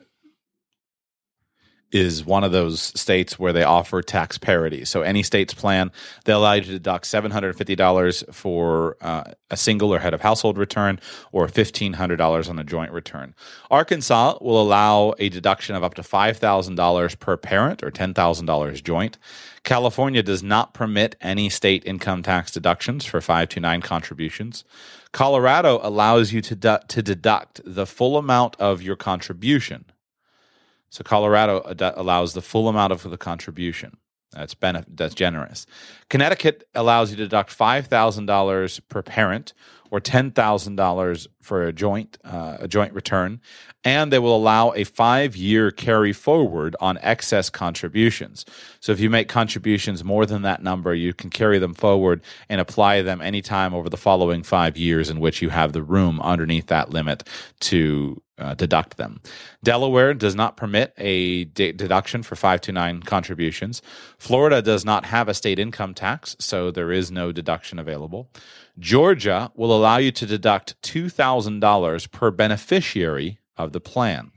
is 1.93 2.25
one 2.25 2.43
of 2.43 2.53
those 2.53 2.81
states 2.99 3.39
where 3.39 3.53
they 3.53 3.63
offer 3.63 4.03
tax 4.03 4.39
parity. 4.39 4.85
So 4.85 5.03
any 5.03 5.23
state's 5.23 5.55
plan, 5.55 5.93
they 6.25 6.33
allow 6.33 6.55
you 6.55 6.63
to 6.63 6.71
deduct 6.71 7.05
$750 7.05 8.35
for 8.35 8.97
uh, 9.03 9.25
a 9.51 9.57
single 9.57 9.93
or 9.93 9.99
head 9.99 10.15
of 10.15 10.23
household 10.23 10.57
return 10.57 10.99
or 11.31 11.47
$1,500 11.47 12.49
on 12.49 12.59
a 12.59 12.65
joint 12.65 12.93
return. 12.93 13.35
Arkansas 13.71 14.39
will 14.41 14.61
allow 14.61 15.15
a 15.19 15.29
deduction 15.29 15.77
of 15.77 15.85
up 15.85 15.95
to 15.95 16.03
$5,000 16.03 17.19
per 17.19 17.37
parent 17.37 17.83
or 17.83 17.91
$10,000 17.91 18.83
joint. 18.83 19.19
California 19.63 20.23
does 20.23 20.43
not 20.43 20.75
permit 20.75 21.15
any 21.21 21.49
state 21.49 21.85
income 21.85 22.23
tax 22.23 22.51
deductions 22.51 23.05
for 23.05 23.21
529 23.21 23.83
contributions. 23.83 24.65
Colorado 25.13 25.79
allows 25.83 26.33
you 26.33 26.41
to, 26.41 26.57
du- 26.57 26.81
to 26.89 27.03
deduct 27.03 27.61
the 27.65 27.87
full 27.87 28.17
amount 28.17 28.57
of 28.57 28.81
your 28.81 28.97
contribution 28.97 29.85
so 30.93 31.03
Colorado 31.03 31.65
ad- 31.69 31.95
allows 31.97 32.35
the 32.35 32.43
full 32.43 32.69
amount 32.69 32.93
of 32.93 33.03
the 33.03 33.17
contribution. 33.17 33.97
That's 34.33 34.55
benef- 34.55 34.85
that's 34.89 35.15
generous. 35.15 35.67
Connecticut 36.11 36.69
allows 36.75 37.11
you 37.11 37.17
to 37.17 37.25
deduct 37.25 37.51
five 37.51 37.87
thousand 37.87 38.27
dollars 38.27 38.79
per 38.81 39.03
parent 39.03 39.55
or 39.91 40.01
ten 40.01 40.31
thousand 40.31 40.77
dollars 40.77 41.29
for 41.41 41.65
a 41.65 41.73
joint 41.73 42.19
uh, 42.25 42.59
a 42.61 42.69
joint 42.69 42.93
return, 42.93 43.41
and 43.85 44.13
they 44.13 44.19
will 44.19 44.37
allow 44.37 44.73
a 44.75 44.85
five 44.85 45.35
year 45.35 45.71
carry 45.71 46.13
forward 46.13 46.77
on 46.81 46.99
excess 47.03 47.49
contributions. 47.51 48.45
So 48.81 48.93
if 48.93 49.01
you 49.01 49.09
make 49.11 49.29
contributions 49.29 50.05
more 50.05 50.27
than 50.27 50.43
that 50.43 50.63
number, 50.63 50.95
you 50.95 51.15
can 51.15 51.31
carry 51.31 51.59
them 51.59 51.75
forward 51.75 52.23
and 52.51 52.61
apply 52.61 53.03
them 53.03 53.21
anytime 53.23 53.75
over 53.75 53.89
the 53.89 53.97
following 53.99 54.43
five 54.43 54.77
years 54.77 55.09
in 55.11 55.21
which 55.21 55.41
you 55.43 55.49
have 55.51 55.73
the 55.73 55.83
room 55.83 56.21
underneath 56.21 56.67
that 56.69 56.91
limit 56.91 57.29
to 57.61 58.21
uh, 58.43 58.55
deduct 58.55 58.97
them. 58.97 59.21
Delaware 59.63 60.15
does 60.15 60.35
not 60.35 60.57
permit 60.57 60.93
a 60.99 61.45
de- 61.45 61.73
deduction 61.73 62.23
for 62.23 62.37
529 62.37 63.03
contributions. 63.03 63.81
Florida 64.19 64.61
does 64.61 64.85
not 64.85 65.07
have 65.07 65.29
a 65.29 65.35
state 65.35 65.59
income 65.59 65.95
tax, 65.95 66.37
so 66.39 66.71
there 66.71 66.93
is 66.93 67.11
no 67.11 67.33
deduction 67.33 67.79
available. 67.79 68.31
Georgia 68.79 69.53
will 69.55 69.75
allow 69.75 69.99
you 69.99 70.11
to 70.13 70.27
deduct 70.27 70.81
$2,000 70.83 72.11
per 72.11 72.31
beneficiary 72.31 73.39
of 73.57 73.73
the 73.73 73.81
plan. 73.81 74.33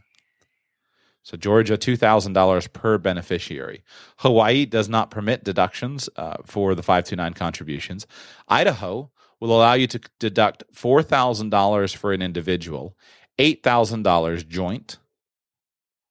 So, 1.24 1.38
Georgia, 1.38 1.76
$2,000 1.76 2.72
per 2.72 3.00
beneficiary. 3.00 3.82
Hawaii 4.18 4.68
does 4.68 4.88
not 4.88 5.10
permit 5.10 5.44
deductions 5.44 6.08
uh, 6.18 6.36
for 6.46 6.76
the 6.76 6.84
529 6.84 7.34
contributions. 7.34 8.06
Idaho 8.48 9.10
will 9.40 9.52
allow 9.52 9.74
you 9.74 9.88
to 9.88 10.00
deduct 10.20 10.64
$4,000 10.74 11.96
for 11.96 12.14
an 12.14 12.22
individual 12.22 12.96
$8,000 13.38 14.48
joint. 14.48 14.98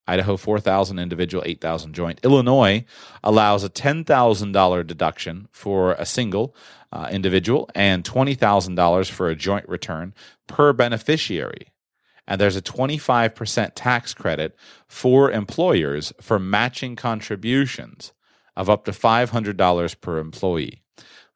Idaho 0.07 0.37
4000 0.37 0.99
individual 0.99 1.43
8000 1.45 1.93
joint. 1.93 2.19
Illinois 2.23 2.85
allows 3.23 3.63
a 3.63 3.69
$10,000 3.69 4.87
deduction 4.87 5.47
for 5.51 5.93
a 5.93 6.05
single 6.05 6.55
uh, 6.91 7.09
individual 7.11 7.69
and 7.73 8.03
$20,000 8.03 9.09
for 9.09 9.29
a 9.29 9.35
joint 9.35 9.67
return 9.67 10.13
per 10.47 10.73
beneficiary. 10.73 11.71
And 12.27 12.39
there's 12.39 12.55
a 12.55 12.61
25% 12.61 13.71
tax 13.75 14.13
credit 14.13 14.55
for 14.87 15.31
employers 15.31 16.13
for 16.21 16.39
matching 16.39 16.95
contributions 16.95 18.13
of 18.55 18.69
up 18.69 18.85
to 18.85 18.91
$500 18.91 20.01
per 20.01 20.19
employee 20.19 20.84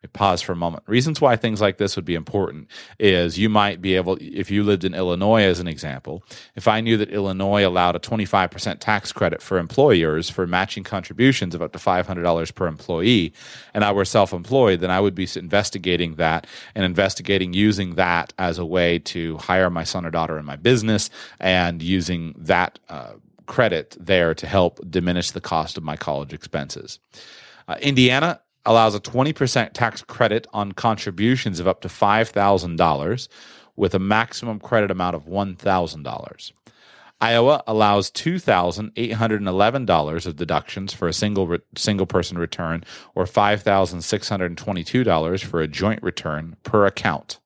pause 0.07 0.41
for 0.41 0.53
a 0.53 0.55
moment. 0.55 0.83
Reasons 0.87 1.19
why 1.19 1.35
things 1.35 1.59
like 1.59 1.77
this 1.77 1.95
would 1.95 2.05
be 2.05 2.15
important 2.15 2.67
is 2.99 3.37
you 3.37 3.49
might 3.49 3.81
be 3.81 3.95
able, 3.95 4.17
if 4.21 4.49
you 4.49 4.63
lived 4.63 4.85
in 4.85 4.93
Illinois 4.93 5.43
as 5.43 5.59
an 5.59 5.67
example, 5.67 6.23
if 6.55 6.67
I 6.67 6.79
knew 6.79 6.95
that 6.97 7.09
Illinois 7.09 7.65
allowed 7.65 7.95
a 7.95 7.99
25% 7.99 8.79
tax 8.79 9.11
credit 9.11 9.41
for 9.41 9.57
employers 9.57 10.29
for 10.29 10.47
matching 10.47 10.85
contributions 10.85 11.53
of 11.53 11.61
up 11.61 11.73
to 11.73 11.79
$500 11.79 12.55
per 12.55 12.67
employee, 12.67 13.33
and 13.73 13.83
I 13.83 13.91
were 13.91 14.05
self 14.05 14.31
employed, 14.31 14.79
then 14.79 14.91
I 14.91 15.01
would 15.01 15.15
be 15.15 15.27
investigating 15.35 16.15
that 16.15 16.47
and 16.75 16.85
investigating 16.85 17.53
using 17.53 17.95
that 17.95 18.33
as 18.37 18.57
a 18.57 18.65
way 18.65 18.99
to 18.99 19.37
hire 19.37 19.69
my 19.69 19.83
son 19.83 20.05
or 20.05 20.11
daughter 20.11 20.39
in 20.39 20.45
my 20.45 20.55
business 20.55 21.09
and 21.39 21.81
using 21.81 22.33
that 22.37 22.79
uh, 22.87 23.13
credit 23.47 23.97
there 23.99 24.33
to 24.33 24.47
help 24.47 24.79
diminish 24.89 25.31
the 25.31 25.41
cost 25.41 25.77
of 25.77 25.83
my 25.83 25.97
college 25.97 26.33
expenses. 26.33 26.99
Uh, 27.67 27.75
Indiana 27.81 28.39
allows 28.65 28.95
a 28.95 28.99
20% 28.99 29.71
tax 29.73 30.01
credit 30.03 30.45
on 30.53 30.71
contributions 30.73 31.59
of 31.59 31.67
up 31.67 31.81
to 31.81 31.87
$5,000 31.87 33.27
with 33.75 33.95
a 33.95 33.99
maximum 33.99 34.59
credit 34.59 34.91
amount 34.91 35.15
of 35.15 35.25
$1,000. 35.25 36.51
Iowa 37.21 37.61
allows 37.67 38.09
$2,811 38.11 40.25
of 40.25 40.37
deductions 40.37 40.93
for 40.93 41.09
a 41.09 41.13
single 41.13 41.47
re- 41.47 41.59
single 41.75 42.05
person 42.05 42.37
return 42.37 42.85
or 43.13 43.25
$5,622 43.25 45.43
for 45.43 45.61
a 45.61 45.67
joint 45.67 46.01
return 46.01 46.55
per 46.63 46.85
account. 46.85 47.41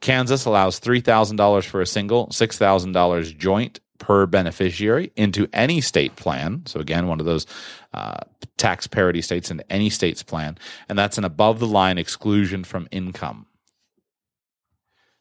Kansas 0.00 0.44
allows 0.44 0.80
$3,000 0.80 1.64
for 1.64 1.80
a 1.80 1.86
single, 1.86 2.26
$6,000 2.28 3.38
joint 3.38 3.78
per 3.98 4.26
beneficiary 4.26 5.12
into 5.16 5.48
any 5.52 5.80
state 5.80 6.16
plan. 6.16 6.62
So, 6.66 6.80
again, 6.80 7.06
one 7.06 7.20
of 7.20 7.26
those 7.26 7.46
uh, 7.92 8.20
tax 8.56 8.86
parity 8.86 9.22
states 9.22 9.50
into 9.50 9.64
any 9.70 9.90
state's 9.90 10.22
plan. 10.22 10.58
And 10.88 10.98
that's 10.98 11.18
an 11.18 11.24
above 11.24 11.60
the 11.60 11.66
line 11.66 11.98
exclusion 11.98 12.64
from 12.64 12.88
income. 12.90 13.46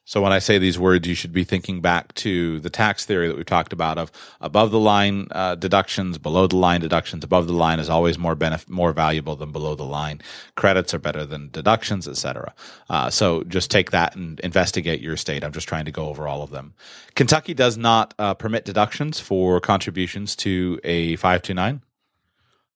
So 0.06 0.22
when 0.22 0.34
I 0.34 0.40
say 0.40 0.58
these 0.58 0.78
words, 0.78 1.08
you 1.08 1.16
should 1.16 1.32
be 1.32 1.46
thinking 1.46 1.80
back 1.80 2.14
to 2.16 2.60
the 2.60 2.70
tax 2.70 3.06
theory 3.06 3.30
that 3.30 3.38
we've 3.38 3.46
talked 3.46 3.72
about 3.72 3.98
of 3.98 4.12
above 4.42 4.72
the 4.72 4.80
line 4.80 5.28
uh, 5.32 5.56
deductions, 5.56 6.18
below 6.18 6.46
the 6.46 6.58
line 6.58 6.82
deductions. 6.82 7.24
Above 7.24 7.48
the 7.48 7.54
line 7.54 7.80
is 7.80 7.90
always 7.90 8.18
more 8.18 8.36
benef- 8.36 8.68
more 8.68 8.92
valuable 8.92 9.38
than 9.38 9.54
below 9.54 9.76
the 9.76 9.84
line. 9.86 10.22
Credits 10.56 10.94
are 10.94 11.00
better 11.00 11.26
than 11.26 11.50
deductions, 11.52 12.06
etc. 12.06 12.54
Uh, 12.90 13.10
so 13.10 13.44
just 13.44 13.72
take 13.72 13.92
that 13.92 14.16
and 14.16 14.42
investigate 14.42 15.00
your 15.00 15.16
state. 15.16 15.42
I'm 15.44 15.54
just 15.54 15.70
trying 15.70 15.86
to 15.86 15.92
go 15.92 16.10
over 16.10 16.28
all 16.28 16.44
of 16.44 16.50
them. 16.50 16.74
Kentucky 17.16 17.54
does 17.54 17.78
not 17.78 18.14
uh, 18.20 18.34
permit 18.34 18.66
deductions 18.66 19.22
for 19.22 19.62
contributions 19.62 20.36
to 20.38 20.82
a 20.84 21.16
529. 21.16 21.82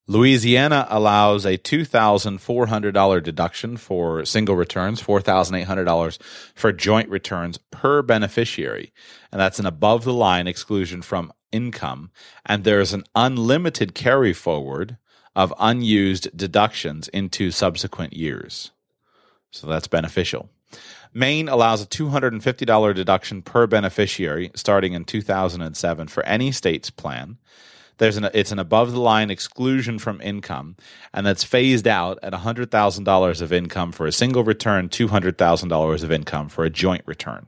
Louisiana 0.10 0.88
allows 0.90 1.46
a 1.46 1.58
$2,400 1.58 3.24
deduction 3.24 3.76
for 3.76 4.24
single 4.24 4.56
returns, 4.56 5.02
$4,800 5.02 6.18
for 6.56 6.72
joint 6.72 7.10
returns 7.10 7.60
per 7.72 8.02
beneficiary. 8.02 8.94
And 9.34 9.42
that's 9.42 9.60
an 9.60 9.66
above 9.66 10.06
the 10.06 10.14
line 10.14 10.48
exclusion 10.48 11.02
from 11.02 11.34
income. 11.52 12.12
And 12.46 12.64
there's 12.64 12.94
an 12.94 13.04
unlimited 13.16 13.94
carry 13.94 14.32
forward 14.32 14.98
of 15.36 15.54
unused 15.60 16.36
deductions 16.36 17.10
into 17.10 17.52
subsequent 17.52 18.14
years. 18.14 18.72
So 19.52 19.68
that's 19.68 19.88
beneficial. 19.88 20.50
Maine 21.14 21.50
allows 21.50 21.82
a 21.82 21.88
$250 21.88 22.96
deduction 22.96 23.42
per 23.42 23.68
beneficiary 23.68 24.52
starting 24.56 24.94
in 24.94 25.04
2007 25.04 26.08
for 26.08 26.24
any 26.24 26.52
state's 26.52 26.90
plan 26.90 27.38
there's 27.98 28.18
an 28.18 28.30
it's 28.34 28.52
an 28.52 28.60
above 28.60 28.92
the 28.92 29.00
line 29.00 29.30
exclusion 29.30 30.00
from 30.00 30.22
income, 30.22 30.76
and 31.14 31.26
that's 31.26 31.44
phased 31.44 31.88
out 31.88 32.20
at 32.22 32.34
hundred 32.34 32.72
thousand 32.72 33.04
dollars 33.04 33.42
of 33.42 33.52
income 33.52 33.92
for 33.92 34.06
a 34.08 34.12
single 34.12 34.44
return, 34.44 34.90
two 34.90 35.08
hundred 35.08 35.38
thousand 35.38 35.70
dollars 35.70 36.04
of 36.04 36.12
income 36.12 36.50
for 36.50 36.64
a 36.64 36.70
joint 36.70 37.04
return. 37.06 37.48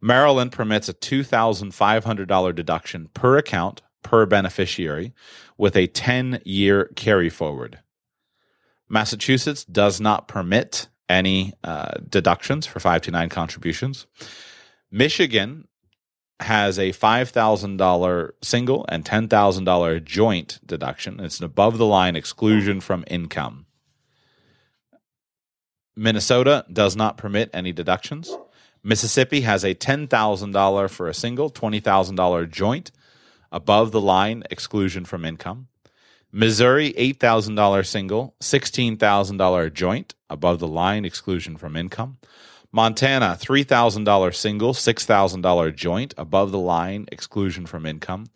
Maryland 0.00 0.52
permits 0.52 0.88
a 0.88 0.92
two 0.92 1.22
thousand 1.22 1.74
five 1.74 2.04
hundred 2.04 2.28
dollar 2.28 2.52
deduction 2.52 3.08
per 3.14 3.38
account 3.38 3.82
per 4.02 4.26
beneficiary, 4.26 5.12
with 5.56 5.76
a 5.76 5.86
ten 5.86 6.40
year 6.44 6.90
carry 6.94 7.30
forward. 7.30 7.80
Massachusetts 8.88 9.64
does 9.64 10.00
not 10.00 10.28
permit 10.28 10.88
any 11.08 11.52
uh, 11.64 11.92
deductions 12.08 12.66
for 12.66 12.80
529 12.80 13.28
contributions. 13.28 14.06
Michigan 14.90 15.66
has 16.40 16.78
a 16.78 16.92
$5,000 16.92 18.30
single 18.42 18.84
and 18.88 19.04
$10,000 19.04 20.04
joint 20.04 20.60
deduction. 20.66 21.20
It's 21.20 21.38
an 21.38 21.46
above 21.46 21.78
the 21.78 21.86
line 21.86 22.16
exclusion 22.16 22.80
from 22.80 23.04
income. 23.08 23.66
Minnesota 25.96 26.66
does 26.70 26.94
not 26.94 27.16
permit 27.16 27.48
any 27.54 27.72
deductions. 27.72 28.36
Mississippi 28.84 29.40
has 29.40 29.64
a 29.64 29.74
$10,000 29.74 30.90
for 30.90 31.08
a 31.08 31.14
single, 31.14 31.50
$20,000 31.50 32.50
joint 32.50 32.92
above 33.50 33.92
the 33.92 34.00
line 34.00 34.42
exclusion 34.50 35.04
from 35.04 35.24
income. 35.24 35.68
Missouri, 36.30 36.92
$8,000 36.92 37.86
single, 37.86 38.34
$16,000 38.40 39.72
joint 39.72 40.14
above 40.28 40.58
the 40.58 40.68
line 40.68 41.04
exclusion 41.06 41.56
from 41.56 41.76
income. 41.76 42.18
Montana, 42.76 43.38
$3,000 43.40 44.34
single, 44.34 44.74
$6,000 44.74 45.74
joint 45.74 46.12
above 46.18 46.52
the 46.52 46.58
line 46.58 47.06
exclusion 47.10 47.64
from 47.64 47.86
income. 47.86 48.26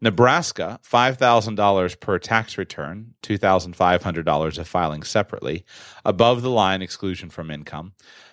Nebraska, 0.00 0.80
$5,000 0.82 2.00
per 2.00 2.18
tax 2.18 2.56
return, 2.56 3.12
$2,500 3.22 4.58
if 4.58 4.66
filing 4.66 5.02
separately, 5.02 5.66
above 6.02 6.40
the 6.40 6.48
line 6.48 6.80
exclusion 6.80 7.28
from 7.28 7.50
income. 7.50 7.92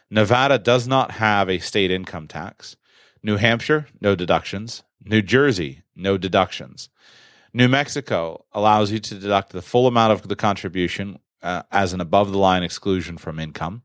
Nevada 0.09 0.57
does 0.57 0.87
not 0.87 1.11
have 1.11 1.49
a 1.49 1.59
state 1.59 1.91
income 1.91 2.29
tax. 2.29 2.77
New 3.21 3.35
Hampshire, 3.35 3.87
no 3.99 4.15
deductions. 4.15 4.83
New 5.03 5.21
Jersey, 5.21 5.81
no 5.97 6.17
deductions. 6.17 6.87
New 7.53 7.67
Mexico 7.67 8.45
allows 8.53 8.89
you 8.89 8.99
to 8.99 9.15
deduct 9.15 9.51
the 9.51 9.61
full 9.61 9.85
amount 9.85 10.13
of 10.13 10.29
the 10.29 10.37
contribution 10.37 11.19
uh, 11.43 11.63
as 11.73 11.91
an 11.91 11.99
above 11.99 12.31
the 12.31 12.37
line 12.37 12.63
exclusion 12.63 13.17
from 13.17 13.37
income. 13.37 13.81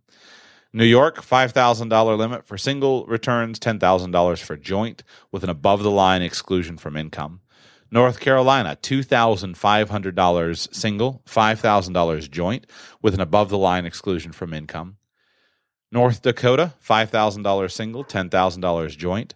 New 0.76 0.85
York, 0.85 1.23
$5,000 1.23 2.18
limit 2.18 2.47
for 2.47 2.59
single 2.59 3.06
returns, 3.06 3.59
$10,000 3.59 4.42
for 4.42 4.56
joint, 4.59 5.02
with 5.33 5.42
an 5.42 5.49
above 5.49 5.83
the 5.83 5.90
line 5.90 6.21
exclusion 6.21 6.76
from 6.76 6.99
income. 6.99 7.40
North 7.90 8.21
Carolina, 8.21 8.76
$2,500 8.83 10.75
single, 10.75 11.23
$5,000 11.25 12.30
joint, 12.30 12.66
with 13.00 13.14
an 13.14 13.23
above 13.23 13.49
the 13.49 13.56
line 13.56 13.87
exclusion 13.87 14.33
from 14.33 14.52
income. 14.52 14.99
North 15.90 16.21
Dakota, 16.21 16.75
$5,000 16.87 17.73
single, 17.73 18.04
$10,000 18.04 18.99
joint. 18.99 19.35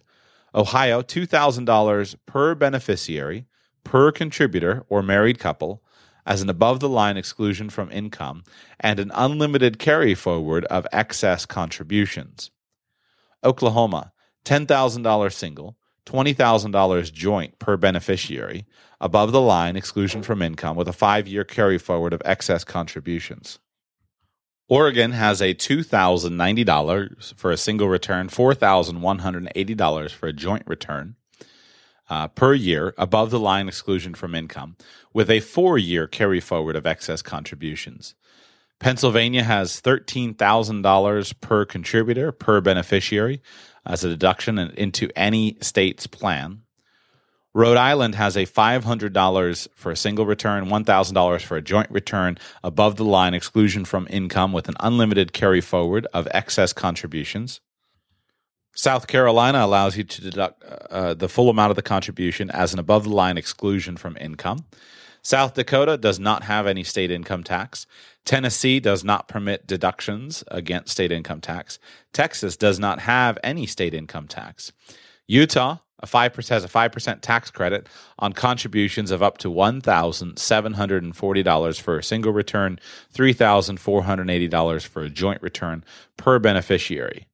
Ohio, 0.53 1.01
$2,000 1.01 2.15
per 2.27 2.53
beneficiary, 2.53 3.47
per 3.83 4.11
contributor 4.11 4.85
or 4.89 5.01
married 5.01 5.39
couple, 5.39 5.80
as 6.25 6.41
an 6.41 6.49
above 6.49 6.79
the 6.79 6.89
line 6.89 7.17
exclusion 7.17 7.69
from 7.69 7.91
income 7.91 8.43
and 8.79 8.99
an 8.99 9.11
unlimited 9.13 9.79
carry 9.79 10.13
forward 10.13 10.65
of 10.65 10.87
excess 10.91 11.45
contributions. 11.45 12.51
Oklahoma, 13.43 14.13
$10,000 14.45 15.33
single, 15.33 15.77
$20,000 16.05 17.13
joint 17.13 17.59
per 17.59 17.77
beneficiary, 17.77 18.65
above 18.99 19.31
the 19.31 19.41
line 19.41 19.75
exclusion 19.75 20.23
from 20.23 20.41
income 20.41 20.75
with 20.75 20.87
a 20.87 20.93
five 20.93 21.27
year 21.27 21.43
carry 21.43 21.77
forward 21.77 22.13
of 22.13 22.21
excess 22.25 22.63
contributions. 22.63 23.59
Oregon 24.67 25.11
has 25.11 25.41
a 25.41 25.53
$2,090 25.53 27.33
for 27.35 27.51
a 27.51 27.57
single 27.57 27.89
return, 27.89 28.29
$4,180 28.29 30.11
for 30.11 30.27
a 30.27 30.33
joint 30.33 30.63
return 30.65 31.15
uh, 32.11 32.27
per 32.27 32.53
year 32.53 32.93
above 32.97 33.31
the 33.31 33.39
line 33.39 33.69
exclusion 33.69 34.13
from 34.13 34.35
income, 34.35 34.75
with 35.13 35.29
a 35.29 35.39
four 35.39 35.77
year 35.77 36.07
carry 36.07 36.41
forward 36.41 36.75
of 36.75 36.85
excess 36.85 37.21
contributions. 37.21 38.15
Pennsylvania 38.79 39.43
has 39.43 39.79
$13,000 39.81 41.39
per 41.39 41.65
contributor 41.65 42.33
per 42.33 42.59
beneficiary 42.59 43.41
as 43.85 44.03
a 44.03 44.09
deduction 44.09 44.59
into 44.59 45.09
any 45.15 45.55
state's 45.61 46.05
plan. 46.05 46.63
Rhode 47.53 47.77
Island 47.77 48.15
has 48.15 48.35
a 48.35 48.45
$500 48.45 49.67
for 49.73 49.91
a 49.91 49.95
single 49.95 50.25
return, 50.25 50.65
$1,000 50.65 51.41
for 51.41 51.55
a 51.55 51.61
joint 51.61 51.91
return, 51.91 52.37
above 52.61 52.97
the 52.97 53.05
line 53.05 53.33
exclusion 53.33 53.85
from 53.85 54.07
income 54.09 54.51
with 54.51 54.67
an 54.67 54.75
unlimited 54.81 55.31
carry 55.31 55.61
forward 55.61 56.07
of 56.13 56.27
excess 56.31 56.73
contributions. 56.73 57.61
South 58.73 59.07
Carolina 59.07 59.63
allows 59.63 59.97
you 59.97 60.03
to 60.03 60.21
deduct 60.21 60.63
uh, 60.63 61.13
the 61.13 61.29
full 61.29 61.49
amount 61.49 61.71
of 61.71 61.75
the 61.75 61.81
contribution 61.81 62.49
as 62.51 62.73
an 62.73 62.79
above 62.79 63.03
the 63.03 63.09
line 63.09 63.37
exclusion 63.37 63.97
from 63.97 64.17
income. 64.17 64.65
South 65.21 65.53
Dakota 65.53 65.97
does 65.97 66.19
not 66.19 66.43
have 66.43 66.65
any 66.65 66.83
state 66.83 67.11
income 67.11 67.43
tax. 67.43 67.85
Tennessee 68.25 68.79
does 68.79 69.03
not 69.03 69.27
permit 69.27 69.67
deductions 69.67 70.43
against 70.47 70.91
state 70.91 71.11
income 71.11 71.41
tax. 71.41 71.77
Texas 72.13 72.57
does 72.57 72.79
not 72.79 73.01
have 73.01 73.37
any 73.43 73.67
state 73.67 73.93
income 73.93 74.27
tax. 74.27 74.71
Utah 75.27 75.77
a 76.01 76.07
5% 76.07 76.49
has 76.49 76.63
a 76.63 76.67
5% 76.67 77.21
tax 77.21 77.51
credit 77.51 77.87
on 78.19 78.33
contributions 78.33 79.11
of 79.11 79.21
up 79.21 79.37
to 79.39 79.51
$1,740 79.51 81.81
for 81.81 81.97
a 81.97 82.03
single 82.03 82.33
return, 82.33 82.79
$3,480 83.13 84.87
for 84.87 85.03
a 85.03 85.09
joint 85.09 85.41
return 85.41 85.83
per 86.17 86.39
beneficiary. 86.39 87.27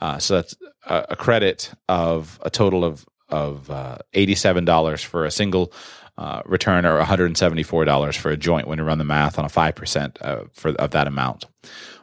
Uh, 0.00 0.18
so 0.18 0.36
that's 0.36 0.54
a, 0.86 1.06
a, 1.10 1.16
credit 1.16 1.72
of 1.88 2.38
a 2.42 2.50
total 2.50 2.84
of 2.84 3.06
of 3.28 3.70
uh, 3.70 3.98
eighty-seven 4.12 4.64
dollars 4.64 5.02
for 5.02 5.24
a 5.24 5.30
single 5.30 5.72
uh, 6.18 6.42
return, 6.44 6.84
or 6.84 6.98
one 6.98 7.06
hundred 7.06 7.26
and 7.26 7.36
seventy-four 7.36 7.84
dollars 7.84 8.16
for 8.16 8.30
a 8.30 8.36
joint. 8.36 8.68
When 8.68 8.78
you 8.78 8.84
run 8.84 8.98
the 8.98 9.04
math 9.04 9.38
on 9.38 9.44
a 9.44 9.48
five 9.48 9.74
percent 9.74 10.18
uh, 10.20 10.44
for 10.52 10.70
of 10.72 10.90
that 10.92 11.06
amount, 11.06 11.46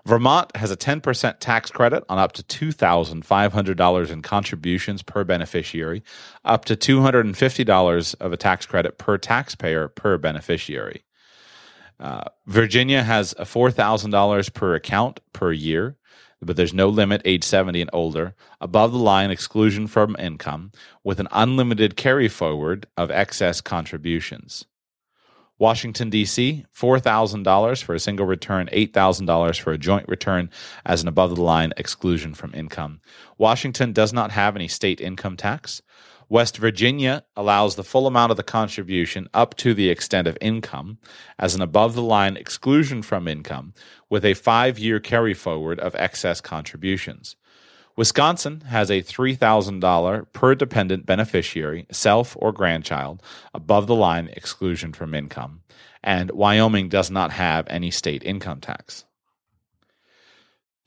Vermont 0.05 0.55
has 0.55 0.71
a 0.71 0.75
ten 0.75 1.01
percent 1.01 1.39
tax 1.39 1.71
credit 1.71 2.03
on 2.09 2.17
up 2.17 2.33
to 2.33 2.43
two 2.43 2.71
thousand 2.71 3.25
five 3.25 3.53
hundred 3.53 3.77
dollars 3.77 4.11
in 4.11 4.21
contributions 4.21 5.01
per 5.01 5.23
beneficiary, 5.23 6.03
up 6.43 6.65
to 6.65 6.75
two 6.75 7.01
hundred 7.01 7.25
and 7.25 7.37
fifty 7.37 7.63
dollars 7.63 8.13
of 8.15 8.33
a 8.33 8.37
tax 8.37 8.65
credit 8.65 8.97
per 8.97 9.17
taxpayer 9.17 9.87
per 9.87 10.17
beneficiary. 10.17 11.03
Uh, 11.99 12.25
Virginia 12.45 13.01
has 13.03 13.33
a 13.39 13.45
four 13.45 13.71
thousand 13.71 14.11
dollars 14.11 14.49
per 14.49 14.75
account 14.75 15.19
per 15.33 15.51
year 15.51 15.97
but 16.41 16.55
there's 16.55 16.73
no 16.73 16.87
limit 16.89 17.21
age 17.25 17.43
70 17.43 17.81
and 17.81 17.89
older, 17.93 18.35
above 18.61 18.91
the 18.91 18.97
line 18.97 19.31
exclusion 19.31 19.87
from 19.87 20.15
income, 20.19 20.71
with 21.03 21.19
an 21.19 21.27
unlimited 21.31 21.95
carry 21.95 22.27
forward 22.27 22.87
of 22.95 23.11
excess 23.11 23.61
contributions. 23.61 24.65
Washington, 25.59 26.11
D.C., 26.11 26.65
$4,000 26.75 27.83
for 27.83 27.95
a 27.95 27.99
single 27.99 28.27
return, 28.27 28.69
$8,000 28.71 29.59
for 29.59 29.73
a 29.73 29.77
joint 29.77 30.07
return 30.07 30.51
as 30.85 31.01
an 31.01 31.07
above 31.07 31.35
the 31.35 31.41
line 31.41 31.73
exclusion 31.77 32.35
from 32.35 32.53
income. 32.53 33.01
Washington 33.39 33.91
does 33.91 34.13
not 34.13 34.31
have 34.31 34.55
any 34.55 34.67
state 34.67 35.01
income 35.01 35.35
tax. 35.35 35.81
West 36.29 36.57
Virginia 36.57 37.23
allows 37.37 37.75
the 37.75 37.83
full 37.83 38.05
amount 38.05 38.31
of 38.31 38.37
the 38.37 38.43
contribution 38.43 39.29
up 39.33 39.55
to 39.55 39.73
the 39.73 39.89
extent 39.89 40.27
of 40.27 40.37
income 40.41 40.97
as 41.39 41.55
an 41.55 41.61
above 41.61 41.95
the 41.95 42.01
line 42.01 42.35
exclusion 42.35 43.01
from 43.01 43.27
income 43.27 43.73
with 44.09 44.25
a 44.25 44.33
five 44.33 44.77
year 44.77 44.99
carry 44.99 45.33
forward 45.33 45.79
of 45.79 45.95
excess 45.95 46.41
contributions. 46.41 47.37
Wisconsin 47.95 48.61
has 48.67 48.91
a 48.91 49.01
$3,000 49.01 50.31
per 50.31 50.53
dependent 50.53 51.05
beneficiary, 51.05 51.87
self 51.91 52.35
or 52.39 52.51
grandchild, 52.51 53.23
above 53.53 53.87
the 53.87 53.95
line 53.95 54.29
exclusion 54.33 54.93
from 54.93 55.15
income. 55.15 55.61
And 56.03 56.29
Wyoming 56.31 56.89
does 56.89 57.09
not 57.09 57.31
have 57.31 57.65
any 57.69 57.89
state 57.89 58.23
income 58.23 58.59
tax. 58.59 59.05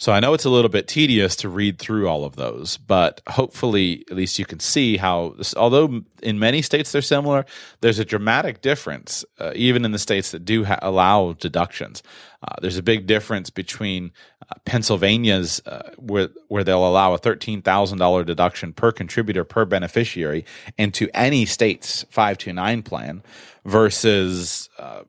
So 0.00 0.12
I 0.12 0.20
know 0.20 0.32
it's 0.32 0.46
a 0.46 0.50
little 0.50 0.70
bit 0.70 0.88
tedious 0.88 1.36
to 1.36 1.50
read 1.50 1.78
through 1.78 2.08
all 2.08 2.24
of 2.24 2.34
those, 2.34 2.78
but 2.78 3.20
hopefully 3.28 4.02
at 4.10 4.16
least 4.16 4.38
you 4.38 4.46
can 4.46 4.58
see 4.58 4.96
how, 4.96 5.36
although 5.58 6.00
in 6.22 6.38
many 6.38 6.62
states 6.62 6.90
they're 6.90 7.02
similar, 7.02 7.44
there's 7.82 7.98
a 7.98 8.04
dramatic 8.06 8.62
difference, 8.62 9.26
uh, 9.38 9.52
even 9.54 9.84
in 9.84 9.92
the 9.92 9.98
states 9.98 10.30
that 10.30 10.46
do 10.46 10.64
ha- 10.64 10.78
allow 10.80 11.34
deductions. 11.34 12.02
Uh, 12.42 12.54
there's 12.62 12.78
a 12.78 12.82
big 12.82 13.06
difference 13.06 13.50
between 13.50 14.10
uh, 14.40 14.54
Pennsylvania's, 14.64 15.60
uh, 15.66 15.90
where, 15.98 16.30
where 16.48 16.64
they'll 16.64 16.88
allow 16.88 17.12
a 17.12 17.18
$13,000 17.18 18.24
deduction 18.24 18.72
per 18.72 18.92
contributor 18.92 19.44
per 19.44 19.66
beneficiary 19.66 20.46
into 20.78 21.10
any 21.12 21.44
state's 21.44 22.04
529 22.04 22.82
plan 22.84 23.22
versus, 23.66 24.70
uh, 24.78 25.02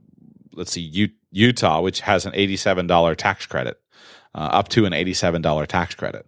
let's 0.51 0.73
see, 0.73 0.82
U- 0.82 1.10
Utah, 1.32 1.80
which 1.80 2.01
has 2.01 2.25
an 2.25 2.34
$87 2.34 3.15
tax 3.15 3.45
credit 3.45 3.77
uh, 4.34 4.39
up 4.39 4.70
to 4.70 4.86
an 4.86 4.94
$87 4.94 5.67
tax 5.67 5.96
credit. 5.96 6.26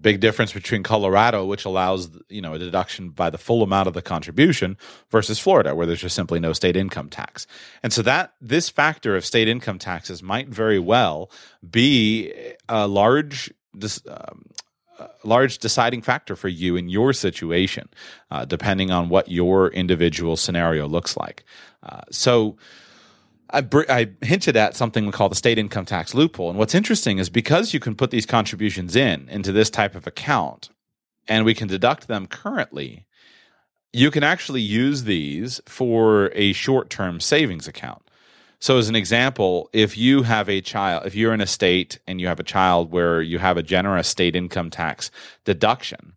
Big 0.00 0.20
difference 0.20 0.52
between 0.52 0.82
Colorado, 0.82 1.44
which 1.44 1.64
allows 1.64 2.08
you 2.28 2.40
know 2.40 2.54
a 2.54 2.58
deduction 2.58 3.10
by 3.10 3.28
the 3.28 3.36
full 3.36 3.62
amount 3.62 3.88
of 3.88 3.92
the 3.92 4.00
contribution, 4.00 4.78
versus 5.10 5.40
Florida, 5.40 5.74
where 5.74 5.84
there's 5.84 6.00
just 6.00 6.14
simply 6.14 6.38
no 6.40 6.52
state 6.52 6.76
income 6.76 7.10
tax. 7.10 7.46
And 7.82 7.92
so 7.92 8.00
that 8.02 8.32
this 8.40 8.68
factor 8.70 9.16
of 9.16 9.26
state 9.26 9.48
income 9.48 9.78
taxes 9.78 10.22
might 10.22 10.48
very 10.48 10.78
well 10.78 11.30
be 11.68 12.32
a 12.68 12.86
large 12.86 13.52
um, 14.08 14.44
large 15.24 15.58
deciding 15.58 16.02
factor 16.02 16.36
for 16.36 16.48
you 16.48 16.76
in 16.76 16.88
your 16.88 17.12
situation, 17.12 17.88
uh, 18.30 18.44
depending 18.44 18.90
on 18.90 19.08
what 19.08 19.30
your 19.30 19.68
individual 19.68 20.36
scenario 20.36 20.86
looks 20.86 21.16
like. 21.16 21.44
Uh, 21.82 22.02
so 22.10 22.56
I, 23.50 23.60
br- 23.60 23.88
I 23.88 24.10
hinted 24.22 24.56
at 24.56 24.76
something 24.76 25.06
we 25.06 25.12
call 25.12 25.28
the 25.28 25.34
state 25.34 25.58
income 25.58 25.84
tax 25.84 26.14
loophole. 26.14 26.50
And 26.50 26.58
what's 26.58 26.74
interesting 26.74 27.18
is 27.18 27.28
because 27.28 27.74
you 27.74 27.80
can 27.80 27.94
put 27.94 28.10
these 28.10 28.26
contributions 28.26 28.96
in 28.96 29.28
into 29.28 29.52
this 29.52 29.70
type 29.70 29.94
of 29.94 30.06
account 30.06 30.70
and 31.28 31.44
we 31.44 31.54
can 31.54 31.68
deduct 31.68 32.08
them 32.08 32.26
currently, 32.26 33.06
you 33.92 34.10
can 34.10 34.24
actually 34.24 34.60
use 34.60 35.04
these 35.04 35.60
for 35.66 36.30
a 36.34 36.52
short 36.52 36.90
term 36.90 37.20
savings 37.20 37.68
account. 37.68 38.02
So, 38.60 38.78
as 38.78 38.88
an 38.88 38.96
example, 38.96 39.68
if 39.72 39.96
you 39.98 40.22
have 40.22 40.48
a 40.48 40.60
child, 40.60 41.06
if 41.06 41.14
you're 41.14 41.34
in 41.34 41.40
a 41.40 41.46
state 41.46 41.98
and 42.06 42.20
you 42.20 42.26
have 42.28 42.40
a 42.40 42.44
child 42.44 42.92
where 42.92 43.20
you 43.20 43.38
have 43.38 43.56
a 43.56 43.62
generous 43.62 44.08
state 44.08 44.34
income 44.34 44.70
tax 44.70 45.10
deduction, 45.44 46.14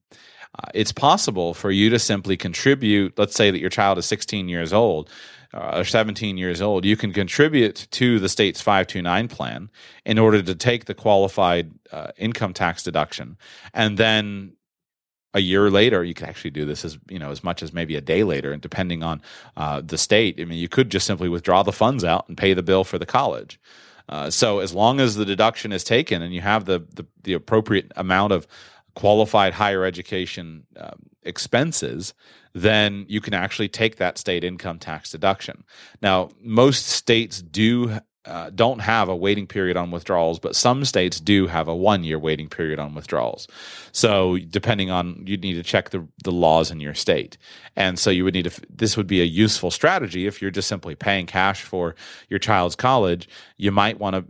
uh, 0.57 0.69
it's 0.73 0.93
possible 0.93 1.53
for 1.53 1.71
you 1.71 1.89
to 1.89 1.99
simply 1.99 2.37
contribute. 2.37 3.17
Let's 3.17 3.35
say 3.35 3.51
that 3.51 3.59
your 3.59 3.69
child 3.69 3.97
is 3.97 4.05
16 4.05 4.47
years 4.47 4.71
old 4.71 5.09
uh, 5.53 5.77
or 5.77 5.83
17 5.83 6.37
years 6.37 6.61
old. 6.61 6.85
You 6.85 6.97
can 6.97 7.13
contribute 7.13 7.87
to 7.91 8.19
the 8.19 8.29
state's 8.29 8.61
529 8.61 9.27
plan 9.27 9.69
in 10.05 10.19
order 10.19 10.41
to 10.41 10.55
take 10.55 10.85
the 10.85 10.93
qualified 10.93 11.71
uh, 11.91 12.11
income 12.17 12.53
tax 12.53 12.83
deduction. 12.83 13.37
And 13.73 13.97
then 13.97 14.53
a 15.33 15.39
year 15.39 15.69
later, 15.69 16.03
you 16.03 16.13
could 16.13 16.27
actually 16.27 16.51
do 16.51 16.65
this 16.65 16.83
as 16.83 16.97
you 17.09 17.19
know 17.19 17.31
as 17.31 17.43
much 17.43 17.61
as 17.61 17.71
maybe 17.71 17.95
a 17.95 18.01
day 18.01 18.23
later, 18.23 18.51
and 18.51 18.61
depending 18.61 19.03
on 19.03 19.21
uh, 19.55 19.81
the 19.81 19.97
state, 19.97 20.39
I 20.39 20.45
mean, 20.45 20.57
you 20.57 20.69
could 20.69 20.89
just 20.89 21.05
simply 21.05 21.29
withdraw 21.29 21.63
the 21.63 21.71
funds 21.71 22.03
out 22.03 22.27
and 22.27 22.37
pay 22.37 22.53
the 22.53 22.63
bill 22.63 22.83
for 22.83 22.97
the 22.97 23.05
college. 23.05 23.59
Uh, 24.09 24.29
so 24.29 24.59
as 24.59 24.73
long 24.73 24.99
as 24.99 25.15
the 25.15 25.25
deduction 25.25 25.73
is 25.73 25.83
taken 25.83 26.21
and 26.21 26.33
you 26.33 26.41
have 26.41 26.65
the 26.65 26.79
the, 26.93 27.05
the 27.23 27.33
appropriate 27.33 27.91
amount 27.95 28.33
of 28.33 28.47
qualified 28.97 29.53
higher 29.53 29.85
education 29.85 30.63
um, 30.75 31.03
expenses, 31.21 32.15
then 32.53 33.05
you 33.07 33.21
can 33.21 33.35
actually 33.35 33.67
take 33.67 33.97
that 33.97 34.17
state 34.17 34.43
income 34.43 34.79
tax 34.79 35.11
deduction. 35.11 35.63
Now, 36.01 36.29
most 36.41 36.87
states 36.87 37.39
do 37.39 37.99
uh, 38.25 38.49
don't 38.49 38.79
have 38.79 39.07
a 39.07 39.15
waiting 39.15 39.45
period 39.45 39.77
on 39.77 39.91
withdrawals, 39.91 40.39
but 40.39 40.55
some 40.55 40.83
states 40.83 41.19
do 41.19 41.45
have 41.45 41.67
a 41.67 41.75
one 41.75 42.03
year 42.03 42.17
waiting 42.17 42.49
period 42.49 42.79
on 42.79 42.95
withdrawals. 42.95 43.47
So 43.91 44.39
depending 44.39 44.89
on, 44.89 45.23
you'd 45.27 45.43
need 45.43 45.53
to 45.53 45.63
check 45.63 45.91
the, 45.91 46.05
the 46.23 46.31
laws 46.31 46.71
in 46.71 46.79
your 46.79 46.95
state. 46.95 47.37
And 47.75 47.99
so 47.99 48.09
you 48.09 48.23
would 48.23 48.33
need 48.33 48.49
to, 48.51 48.61
this 48.67 48.97
would 48.97 49.07
be 49.07 49.21
a 49.21 49.25
useful 49.25 49.69
strategy 49.69 50.25
if 50.25 50.41
you're 50.41 50.51
just 50.51 50.67
simply 50.67 50.95
paying 50.95 51.27
cash 51.27 51.61
for 51.61 51.95
your 52.29 52.39
child's 52.39 52.75
college. 52.75 53.29
You 53.57 53.71
might 53.71 53.99
want 53.99 54.15
to 54.15 54.25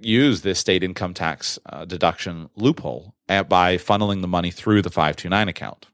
use 0.00 0.42
this 0.42 0.58
state 0.58 0.82
income 0.82 1.14
tax 1.14 1.58
uh, 1.66 1.84
deduction 1.84 2.50
loophole 2.56 3.14
by 3.26 3.76
funneling 3.76 4.20
the 4.20 4.28
money 4.28 4.50
through 4.50 4.82
the 4.82 4.90
529 4.90 5.48
account. 5.48 5.86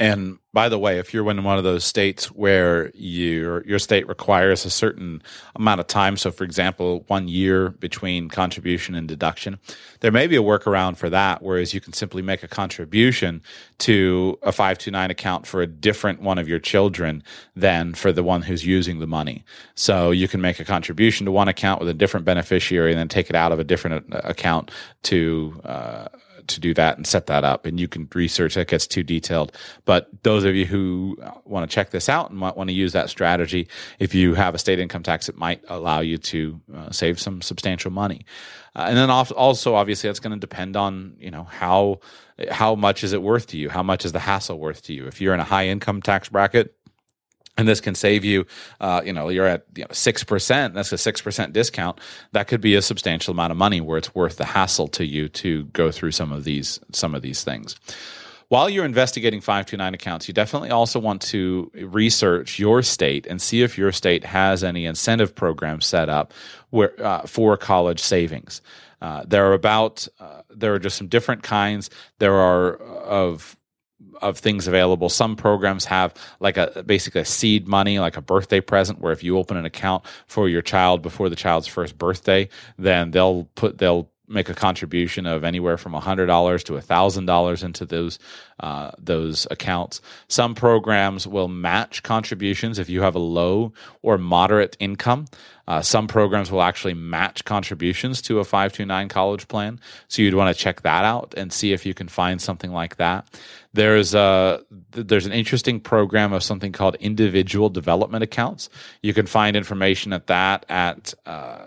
And 0.00 0.38
by 0.54 0.70
the 0.70 0.78
way, 0.78 0.98
if 0.98 1.12
you're 1.12 1.30
in 1.30 1.44
one 1.44 1.58
of 1.58 1.62
those 1.62 1.84
states 1.84 2.32
where 2.32 2.90
your 2.94 3.62
your 3.66 3.78
state 3.78 4.08
requires 4.08 4.64
a 4.64 4.70
certain 4.70 5.22
amount 5.54 5.78
of 5.78 5.88
time, 5.88 6.16
so 6.16 6.32
for 6.32 6.42
example, 6.42 7.04
one 7.08 7.28
year 7.28 7.68
between 7.68 8.30
contribution 8.30 8.94
and 8.94 9.06
deduction, 9.06 9.58
there 10.00 10.10
may 10.10 10.26
be 10.26 10.36
a 10.36 10.42
workaround 10.42 10.96
for 10.96 11.10
that. 11.10 11.42
Whereas 11.42 11.74
you 11.74 11.82
can 11.82 11.92
simply 11.92 12.22
make 12.22 12.42
a 12.42 12.48
contribution 12.48 13.42
to 13.80 14.38
a 14.42 14.52
five 14.52 14.78
two 14.78 14.90
nine 14.90 15.10
account 15.10 15.46
for 15.46 15.60
a 15.60 15.66
different 15.66 16.22
one 16.22 16.38
of 16.38 16.48
your 16.48 16.58
children 16.58 17.22
than 17.54 17.92
for 17.92 18.10
the 18.10 18.22
one 18.22 18.40
who's 18.40 18.64
using 18.64 19.00
the 19.00 19.06
money. 19.06 19.44
So 19.74 20.12
you 20.12 20.28
can 20.28 20.40
make 20.40 20.58
a 20.58 20.64
contribution 20.64 21.26
to 21.26 21.30
one 21.30 21.48
account 21.48 21.78
with 21.78 21.90
a 21.90 21.94
different 21.94 22.24
beneficiary, 22.24 22.90
and 22.90 22.98
then 22.98 23.08
take 23.08 23.28
it 23.28 23.36
out 23.36 23.52
of 23.52 23.60
a 23.60 23.64
different 23.64 24.14
uh, 24.14 24.22
account 24.24 24.70
to. 25.02 25.60
Uh, 25.62 26.08
to 26.48 26.60
do 26.60 26.74
that 26.74 26.96
and 26.96 27.06
set 27.06 27.26
that 27.26 27.44
up. 27.44 27.66
And 27.66 27.78
you 27.78 27.88
can 27.88 28.08
research 28.14 28.54
that 28.54 28.68
gets 28.68 28.86
too 28.86 29.02
detailed. 29.02 29.56
But 29.84 30.08
those 30.22 30.44
of 30.44 30.54
you 30.54 30.66
who 30.66 31.16
want 31.44 31.68
to 31.68 31.74
check 31.74 31.90
this 31.90 32.08
out 32.08 32.30
and 32.30 32.38
might 32.38 32.56
want 32.56 32.68
to 32.68 32.74
use 32.74 32.92
that 32.92 33.10
strategy, 33.10 33.68
if 33.98 34.14
you 34.14 34.34
have 34.34 34.54
a 34.54 34.58
state 34.58 34.78
income 34.78 35.02
tax, 35.02 35.28
it 35.28 35.36
might 35.36 35.62
allow 35.68 36.00
you 36.00 36.18
to 36.18 36.60
uh, 36.74 36.90
save 36.90 37.20
some 37.20 37.42
substantial 37.42 37.90
money. 37.90 38.24
Uh, 38.74 38.86
and 38.88 38.96
then 38.96 39.10
also, 39.10 39.74
obviously, 39.74 40.08
that's 40.08 40.20
going 40.20 40.32
to 40.32 40.38
depend 40.38 40.76
on 40.76 41.16
you 41.18 41.30
know 41.30 41.44
how 41.44 42.00
how 42.50 42.74
much 42.74 43.04
is 43.04 43.12
it 43.12 43.22
worth 43.22 43.48
to 43.48 43.58
you? 43.58 43.68
How 43.68 43.82
much 43.82 44.04
is 44.04 44.12
the 44.12 44.20
hassle 44.20 44.58
worth 44.58 44.82
to 44.84 44.92
you? 44.92 45.06
If 45.06 45.20
you're 45.20 45.34
in 45.34 45.40
a 45.40 45.44
high 45.44 45.66
income 45.66 46.00
tax 46.00 46.28
bracket, 46.28 46.74
and 47.56 47.68
this 47.68 47.80
can 47.80 47.94
save 47.94 48.24
you 48.24 48.46
uh, 48.80 49.02
you 49.04 49.12
know 49.12 49.28
you're 49.28 49.46
at 49.46 49.64
you 49.74 49.82
know, 49.82 49.88
6% 49.88 50.74
that's 50.74 50.92
a 50.92 50.96
6% 50.96 51.52
discount 51.52 52.00
that 52.32 52.48
could 52.48 52.60
be 52.60 52.74
a 52.74 52.82
substantial 52.82 53.32
amount 53.32 53.50
of 53.50 53.56
money 53.56 53.80
where 53.80 53.98
it's 53.98 54.14
worth 54.14 54.36
the 54.36 54.44
hassle 54.44 54.88
to 54.88 55.04
you 55.04 55.28
to 55.28 55.64
go 55.66 55.90
through 55.90 56.12
some 56.12 56.32
of 56.32 56.44
these 56.44 56.80
some 56.92 57.14
of 57.14 57.22
these 57.22 57.44
things. 57.44 57.76
While 58.48 58.68
you're 58.68 58.84
investigating 58.84 59.40
529 59.40 59.94
accounts 59.94 60.28
you 60.28 60.34
definitely 60.34 60.70
also 60.70 60.98
want 60.98 61.22
to 61.22 61.70
research 61.74 62.58
your 62.58 62.82
state 62.82 63.26
and 63.26 63.40
see 63.40 63.62
if 63.62 63.78
your 63.78 63.92
state 63.92 64.24
has 64.24 64.64
any 64.64 64.86
incentive 64.86 65.34
programs 65.34 65.86
set 65.86 66.08
up 66.08 66.32
where, 66.70 66.92
uh, 67.04 67.26
for 67.26 67.56
college 67.56 68.00
savings. 68.00 68.62
Uh, 69.02 69.24
there 69.26 69.46
are 69.46 69.54
about 69.54 70.06
uh, 70.18 70.42
there 70.50 70.74
are 70.74 70.78
just 70.78 70.96
some 70.96 71.08
different 71.08 71.42
kinds. 71.42 71.88
There 72.18 72.34
are 72.34 72.76
of 72.76 73.56
of 74.20 74.38
things 74.38 74.66
available. 74.66 75.08
Some 75.08 75.36
programs 75.36 75.84
have 75.86 76.14
like 76.40 76.56
a 76.56 76.82
basically 76.84 77.22
a 77.22 77.24
seed 77.24 77.68
money, 77.68 77.98
like 77.98 78.16
a 78.16 78.22
birthday 78.22 78.60
present, 78.60 79.00
where 79.00 79.12
if 79.12 79.22
you 79.22 79.38
open 79.38 79.56
an 79.56 79.64
account 79.64 80.04
for 80.26 80.48
your 80.48 80.62
child 80.62 81.02
before 81.02 81.28
the 81.28 81.36
child's 81.36 81.66
first 81.66 81.98
birthday, 81.98 82.48
then 82.78 83.10
they'll 83.10 83.44
put 83.54 83.78
they'll 83.78 84.08
make 84.30 84.48
a 84.48 84.54
contribution 84.54 85.26
of 85.26 85.42
anywhere 85.42 85.76
from 85.76 85.92
$100 85.92 86.62
to 86.64 86.72
$1,000 86.74 87.64
into 87.64 87.84
those 87.84 88.18
uh, 88.60 88.90
those 88.98 89.46
accounts. 89.50 90.00
Some 90.28 90.54
programs 90.54 91.26
will 91.26 91.48
match 91.48 92.02
contributions 92.02 92.78
if 92.78 92.88
you 92.88 93.02
have 93.02 93.14
a 93.14 93.20
low 93.20 93.72
or 94.02 94.18
moderate 94.18 94.76
income. 94.78 95.26
Uh, 95.66 95.80
some 95.80 96.06
programs 96.06 96.50
will 96.50 96.62
actually 96.62 96.94
match 96.94 97.44
contributions 97.44 98.20
to 98.22 98.38
a 98.38 98.44
529 98.44 99.08
college 99.08 99.48
plan. 99.48 99.80
So 100.08 100.20
you'd 100.20 100.34
want 100.34 100.54
to 100.54 100.62
check 100.62 100.82
that 100.82 101.04
out 101.04 101.32
and 101.36 101.52
see 101.52 101.72
if 101.72 101.86
you 101.86 101.94
can 101.94 102.08
find 102.08 102.40
something 102.40 102.72
like 102.72 102.96
that. 102.96 103.26
There's 103.72 104.14
a 104.14 104.62
there's 104.90 105.26
an 105.26 105.32
interesting 105.32 105.80
program 105.80 106.32
of 106.32 106.42
something 106.42 106.72
called 106.72 106.96
individual 106.96 107.68
development 107.68 108.24
accounts. 108.24 108.68
You 109.02 109.14
can 109.14 109.26
find 109.26 109.56
information 109.56 110.12
at 110.12 110.26
that 110.26 110.66
at 110.68 111.14
uh, 111.24 111.66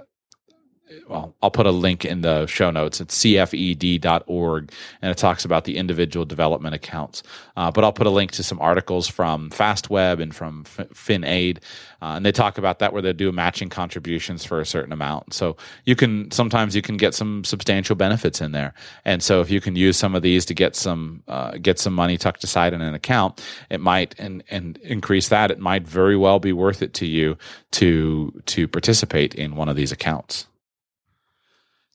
well, 1.08 1.36
I'll 1.42 1.52
put 1.52 1.66
a 1.66 1.72
link 1.72 2.06
in 2.06 2.22
the 2.22 2.46
show 2.48 2.72
notes. 2.72 3.02
It's 3.02 3.18
cfed.org, 3.18 4.72
and 5.02 5.12
it 5.12 5.18
talks 5.18 5.46
about 5.46 5.66
the 5.66 5.78
individual 5.78 6.26
development 6.26 6.76
accounts. 6.76 7.24
Uh, 7.56 7.72
but 7.72 7.84
I'll 7.84 7.94
put 7.94 8.08
a 8.08 8.12
link 8.12 8.32
to 8.34 8.44
some 8.44 8.60
articles 8.60 9.08
from 9.08 9.50
FastWeb 9.50 10.22
and 10.22 10.36
from 10.36 10.64
FinAid, 10.66 11.58
uh, 12.02 12.16
and 12.16 12.26
they 12.26 12.32
talk 12.32 12.58
about 12.58 12.80
that 12.80 12.94
where 12.94 13.02
they 13.02 13.14
do 13.14 13.32
matching 13.32 13.70
contributions 13.70 14.44
for 14.44 14.60
a 14.60 14.66
certain 14.66 14.92
amount. 14.92 15.34
So 15.34 15.58
you 15.86 15.96
can 15.96 16.32
sometimes 16.32 16.76
you 16.76 16.82
can 16.82 16.98
get 16.98 17.14
some 17.14 17.44
substantial 17.44 17.96
benefits 17.96 18.42
in 18.42 18.52
there, 18.52 18.74
and 19.06 19.22
so 19.22 19.42
if 19.42 19.50
you 19.50 19.62
can 19.62 19.76
use 19.76 19.98
some 19.98 20.16
of 20.16 20.22
these 20.22 20.46
to 20.46 20.54
get 20.54 20.76
some 20.76 21.24
uh, 21.28 21.58
get 21.62 21.80
some 21.80 21.94
money 21.94 22.18
tucked 22.18 22.44
aside 22.44 22.74
in 22.74 22.82
an 22.82 22.94
account, 22.94 23.44
it 23.70 23.80
might 23.80 24.16
and 24.20 24.44
and 24.50 24.78
increase 24.78 25.30
that. 25.30 25.52
It 25.52 25.60
might 25.60 25.88
very 25.88 26.18
well 26.18 26.40
be 26.40 26.54
worth 26.54 26.82
it 26.82 26.94
to 26.96 27.06
you 27.06 27.38
to 27.72 28.42
to 28.48 28.68
participate 28.68 29.36
in 29.36 29.56
one 29.56 29.70
of 29.70 29.76
these 29.76 29.92
accounts. 29.92 30.48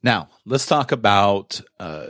Now, 0.02 0.28
let's 0.44 0.66
talk 0.66 0.92
about 0.92 1.60
uh, 1.80 2.06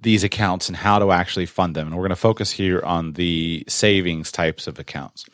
these 0.00 0.24
accounts 0.24 0.68
and 0.68 0.76
how 0.76 0.98
to 0.98 1.12
actually 1.12 1.46
fund 1.46 1.76
them. 1.76 1.86
And 1.86 1.96
we're 1.96 2.02
going 2.02 2.10
to 2.10 2.16
focus 2.16 2.52
here 2.52 2.80
on 2.80 3.12
the 3.14 3.64
savings 3.68 4.32
types 4.32 4.66
of 4.66 4.78
accounts. 4.78 5.26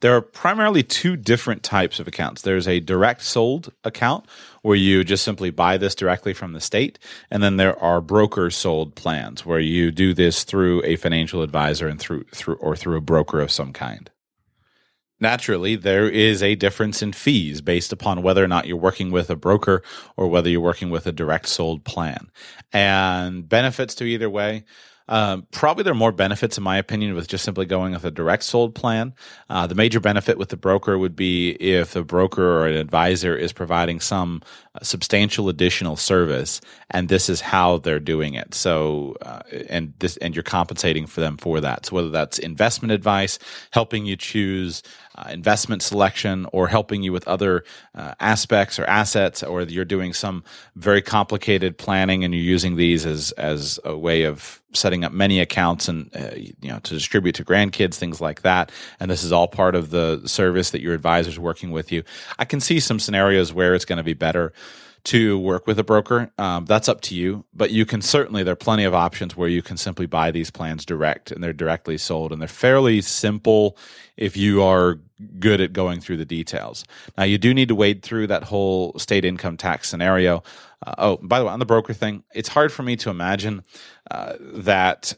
There 0.00 0.14
are 0.14 0.20
primarily 0.20 0.82
two 0.82 1.16
different 1.16 1.62
types 1.62 1.98
of 1.98 2.06
accounts. 2.06 2.42
There's 2.42 2.68
a 2.68 2.80
direct 2.80 3.22
sold 3.22 3.72
account 3.84 4.26
where 4.62 4.76
you 4.76 5.02
just 5.02 5.24
simply 5.24 5.50
buy 5.50 5.78
this 5.78 5.94
directly 5.94 6.34
from 6.34 6.52
the 6.52 6.60
state. 6.60 6.98
And 7.30 7.42
then 7.42 7.56
there 7.56 7.78
are 7.82 8.00
broker 8.00 8.50
sold 8.50 8.94
plans 8.96 9.46
where 9.46 9.60
you 9.60 9.90
do 9.90 10.12
this 10.12 10.44
through 10.44 10.82
a 10.84 10.96
financial 10.96 11.42
advisor 11.42 11.88
and 11.88 11.98
through, 11.98 12.24
through, 12.34 12.56
or 12.56 12.76
through 12.76 12.96
a 12.96 13.00
broker 13.00 13.40
of 13.40 13.50
some 13.50 13.72
kind 13.72 14.10
naturally 15.20 15.76
there 15.76 16.08
is 16.08 16.42
a 16.42 16.54
difference 16.54 17.02
in 17.02 17.12
fees 17.12 17.60
based 17.60 17.92
upon 17.92 18.22
whether 18.22 18.42
or 18.42 18.48
not 18.48 18.66
you're 18.66 18.76
working 18.76 19.10
with 19.10 19.30
a 19.30 19.36
broker 19.36 19.82
or 20.16 20.28
whether 20.28 20.48
you're 20.48 20.60
working 20.60 20.90
with 20.90 21.06
a 21.06 21.12
direct 21.12 21.48
sold 21.48 21.84
plan. 21.84 22.30
And 22.72 23.48
benefits 23.48 23.94
to 23.96 24.04
either 24.04 24.30
way 24.30 24.64
um, 25.06 25.46
probably 25.50 25.84
there 25.84 25.92
are 25.92 25.96
more 25.96 26.12
benefits, 26.12 26.56
in 26.56 26.64
my 26.64 26.78
opinion, 26.78 27.14
with 27.14 27.28
just 27.28 27.44
simply 27.44 27.66
going 27.66 27.92
with 27.92 28.04
a 28.04 28.10
direct 28.10 28.42
sold 28.42 28.74
plan. 28.74 29.14
Uh, 29.50 29.66
the 29.66 29.74
major 29.74 30.00
benefit 30.00 30.38
with 30.38 30.48
the 30.48 30.56
broker 30.56 30.98
would 30.98 31.14
be 31.14 31.50
if 31.60 31.92
the 31.92 32.02
broker 32.02 32.42
or 32.42 32.66
an 32.66 32.76
advisor 32.76 33.36
is 33.36 33.52
providing 33.52 34.00
some 34.00 34.42
uh, 34.74 34.82
substantial 34.82 35.50
additional 35.50 35.96
service, 35.96 36.60
and 36.90 37.10
this 37.10 37.28
is 37.28 37.42
how 37.42 37.78
they're 37.78 38.00
doing 38.00 38.34
it. 38.34 38.54
So, 38.54 39.16
uh, 39.20 39.42
and 39.68 39.92
this, 39.98 40.16
and 40.18 40.34
you're 40.34 40.42
compensating 40.42 41.06
for 41.06 41.20
them 41.20 41.36
for 41.36 41.60
that. 41.60 41.86
So, 41.86 41.96
whether 41.96 42.10
that's 42.10 42.38
investment 42.38 42.92
advice, 42.92 43.38
helping 43.72 44.06
you 44.06 44.16
choose 44.16 44.82
uh, 45.16 45.28
investment 45.30 45.82
selection 45.82 46.46
or 46.52 46.66
helping 46.66 47.02
you 47.02 47.12
with 47.12 47.28
other 47.28 47.64
uh, 47.94 48.14
aspects 48.20 48.78
or 48.78 48.84
assets, 48.86 49.42
or 49.42 49.62
you're 49.62 49.84
doing 49.84 50.12
some 50.14 50.42
very 50.76 51.02
complicated 51.02 51.76
planning 51.76 52.24
and 52.24 52.34
you're 52.34 52.42
using 52.42 52.76
these 52.76 53.04
as 53.04 53.32
as 53.32 53.78
a 53.84 53.96
way 53.96 54.22
of 54.22 54.62
setting 54.74 55.04
up 55.04 55.12
many 55.12 55.40
accounts 55.40 55.88
and 55.88 56.10
uh, 56.16 56.30
you 56.36 56.70
know 56.70 56.78
to 56.80 56.94
distribute 56.94 57.34
to 57.36 57.44
grandkids, 57.44 57.94
things 57.94 58.20
like 58.20 58.42
that. 58.42 58.70
And 59.00 59.10
this 59.10 59.24
is 59.24 59.32
all 59.32 59.48
part 59.48 59.74
of 59.74 59.90
the 59.90 60.22
service 60.26 60.70
that 60.70 60.80
your 60.80 60.94
advisor 60.94 61.30
is 61.30 61.38
working 61.38 61.70
with 61.70 61.92
you. 61.92 62.02
I 62.38 62.44
can 62.44 62.60
see 62.60 62.80
some 62.80 62.98
scenarios 62.98 63.52
where 63.52 63.74
it's 63.74 63.84
going 63.84 63.98
to 63.98 64.04
be 64.04 64.14
better 64.14 64.52
to 65.04 65.38
work 65.38 65.66
with 65.66 65.78
a 65.78 65.84
broker, 65.84 66.30
um, 66.38 66.64
that's 66.64 66.88
up 66.88 67.02
to 67.02 67.14
you. 67.14 67.44
But 67.52 67.70
you 67.70 67.84
can 67.84 68.00
certainly, 68.00 68.42
there 68.42 68.52
are 68.52 68.56
plenty 68.56 68.84
of 68.84 68.94
options 68.94 69.36
where 69.36 69.48
you 69.48 69.60
can 69.60 69.76
simply 69.76 70.06
buy 70.06 70.30
these 70.30 70.50
plans 70.50 70.86
direct 70.86 71.30
and 71.30 71.44
they're 71.44 71.52
directly 71.52 71.98
sold 71.98 72.32
and 72.32 72.40
they're 72.40 72.48
fairly 72.48 73.02
simple 73.02 73.76
if 74.16 74.36
you 74.36 74.62
are 74.62 74.98
good 75.38 75.60
at 75.60 75.72
going 75.72 76.00
through 76.00 76.16
the 76.16 76.24
details. 76.24 76.84
Now, 77.18 77.24
you 77.24 77.36
do 77.36 77.52
need 77.52 77.68
to 77.68 77.74
wade 77.74 78.02
through 78.02 78.28
that 78.28 78.44
whole 78.44 78.98
state 78.98 79.24
income 79.24 79.56
tax 79.58 79.88
scenario. 79.88 80.42
Uh, 80.84 80.94
oh, 80.98 81.16
by 81.16 81.38
the 81.38 81.44
way, 81.46 81.50
on 81.52 81.58
the 81.58 81.66
broker 81.66 81.92
thing, 81.92 82.24
it's 82.34 82.48
hard 82.48 82.72
for 82.72 82.82
me 82.82 82.96
to 82.96 83.10
imagine 83.10 83.62
uh, 84.10 84.34
that 84.40 85.14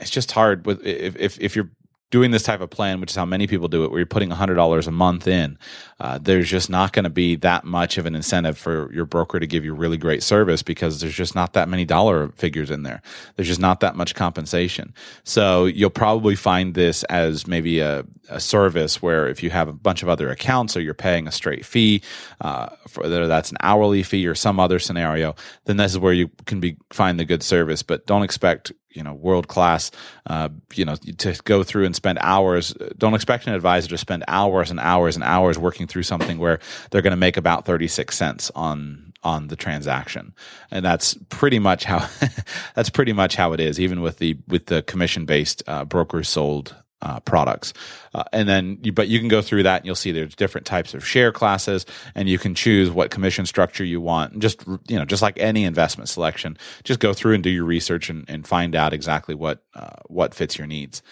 it's 0.00 0.10
just 0.10 0.32
hard 0.32 0.66
with 0.66 0.84
if, 0.84 1.16
if, 1.16 1.40
if 1.40 1.56
you're 1.56 1.70
doing 2.12 2.30
this 2.30 2.42
type 2.42 2.60
of 2.60 2.68
plan, 2.68 3.00
which 3.00 3.10
is 3.10 3.16
how 3.16 3.24
many 3.24 3.46
people 3.46 3.68
do 3.68 3.84
it, 3.84 3.90
where 3.90 3.98
you're 3.98 4.06
putting 4.06 4.28
$100 4.28 4.86
a 4.86 4.90
month 4.90 5.26
in, 5.26 5.58
uh, 5.98 6.18
there's 6.18 6.48
just 6.48 6.68
not 6.68 6.92
going 6.92 7.04
to 7.04 7.10
be 7.10 7.36
that 7.36 7.64
much 7.64 7.96
of 7.96 8.04
an 8.04 8.14
incentive 8.14 8.58
for 8.58 8.92
your 8.92 9.06
broker 9.06 9.40
to 9.40 9.46
give 9.46 9.64
you 9.64 9.74
really 9.74 9.96
great 9.96 10.22
service 10.22 10.62
because 10.62 11.00
there's 11.00 11.14
just 11.14 11.34
not 11.34 11.54
that 11.54 11.70
many 11.70 11.86
dollar 11.86 12.28
figures 12.32 12.70
in 12.70 12.82
there. 12.82 13.00
There's 13.34 13.48
just 13.48 13.60
not 13.60 13.80
that 13.80 13.96
much 13.96 14.14
compensation. 14.14 14.92
So 15.24 15.64
you'll 15.64 15.88
probably 15.90 16.36
find 16.36 16.74
this 16.74 17.02
as 17.04 17.46
maybe 17.46 17.80
a, 17.80 18.04
a 18.28 18.40
service 18.40 19.00
where 19.00 19.26
if 19.26 19.42
you 19.42 19.48
have 19.48 19.68
a 19.68 19.72
bunch 19.72 20.02
of 20.02 20.10
other 20.10 20.28
accounts 20.30 20.76
or 20.76 20.82
you're 20.82 20.92
paying 20.92 21.26
a 21.26 21.32
straight 21.32 21.64
fee, 21.64 22.02
uh, 22.42 22.68
whether 22.94 23.26
that's 23.26 23.50
an 23.50 23.56
hourly 23.62 24.02
fee 24.02 24.26
or 24.26 24.34
some 24.34 24.60
other 24.60 24.78
scenario, 24.78 25.34
then 25.64 25.78
this 25.78 25.92
is 25.92 25.98
where 25.98 26.12
you 26.12 26.30
can 26.44 26.60
be 26.60 26.76
find 26.90 27.18
the 27.18 27.24
good 27.24 27.42
service. 27.42 27.82
But 27.82 28.06
don't 28.06 28.22
expect 28.22 28.70
you 28.92 29.02
know 29.02 29.12
world 29.12 29.48
class 29.48 29.90
uh, 30.26 30.48
you 30.74 30.84
know 30.84 30.96
to 30.96 31.40
go 31.44 31.62
through 31.62 31.84
and 31.84 31.96
spend 31.96 32.18
hours 32.20 32.74
don't 32.98 33.14
expect 33.14 33.46
an 33.46 33.54
advisor 33.54 33.88
to 33.88 33.98
spend 33.98 34.24
hours 34.28 34.70
and 34.70 34.80
hours 34.80 35.16
and 35.16 35.24
hours 35.24 35.58
working 35.58 35.86
through 35.86 36.02
something 36.02 36.38
where 36.38 36.60
they're 36.90 37.02
going 37.02 37.12
to 37.12 37.16
make 37.16 37.36
about 37.36 37.64
36 37.64 38.16
cents 38.16 38.50
on 38.54 39.12
on 39.24 39.48
the 39.48 39.56
transaction. 39.56 40.34
And 40.70 40.84
that's 40.84 41.14
pretty 41.28 41.58
much 41.58 41.84
how 41.84 42.08
that's 42.74 42.90
pretty 42.90 43.12
much 43.12 43.36
how 43.36 43.52
it 43.52 43.60
is 43.60 43.78
even 43.78 44.00
with 44.00 44.18
the 44.18 44.36
with 44.48 44.66
the 44.66 44.82
commission 44.82 45.26
based 45.26 45.62
uh, 45.66 45.84
brokers 45.84 46.28
sold 46.28 46.74
uh, 47.02 47.20
products. 47.20 47.74
Uh, 48.14 48.24
and 48.32 48.48
then, 48.48 48.78
you, 48.82 48.92
but 48.92 49.08
you 49.08 49.18
can 49.18 49.28
go 49.28 49.42
through 49.42 49.64
that 49.64 49.78
and 49.78 49.86
you'll 49.86 49.94
see 49.94 50.12
there's 50.12 50.34
different 50.34 50.66
types 50.66 50.94
of 50.94 51.06
share 51.06 51.32
classes 51.32 51.84
and 52.14 52.28
you 52.28 52.38
can 52.38 52.54
choose 52.54 52.90
what 52.90 53.10
commission 53.10 53.44
structure 53.44 53.84
you 53.84 54.00
want. 54.00 54.32
And 54.32 54.40
just, 54.40 54.64
you 54.88 54.98
know, 54.98 55.04
just 55.04 55.22
like 55.22 55.38
any 55.38 55.64
investment 55.64 56.08
selection, 56.08 56.56
just 56.84 57.00
go 57.00 57.12
through 57.12 57.34
and 57.34 57.42
do 57.42 57.50
your 57.50 57.64
research 57.64 58.08
and, 58.08 58.24
and 58.28 58.46
find 58.46 58.74
out 58.74 58.92
exactly 58.92 59.34
what, 59.34 59.64
uh, 59.74 59.96
what 60.06 60.34
fits 60.34 60.56
your 60.56 60.66
needs. 60.66 61.02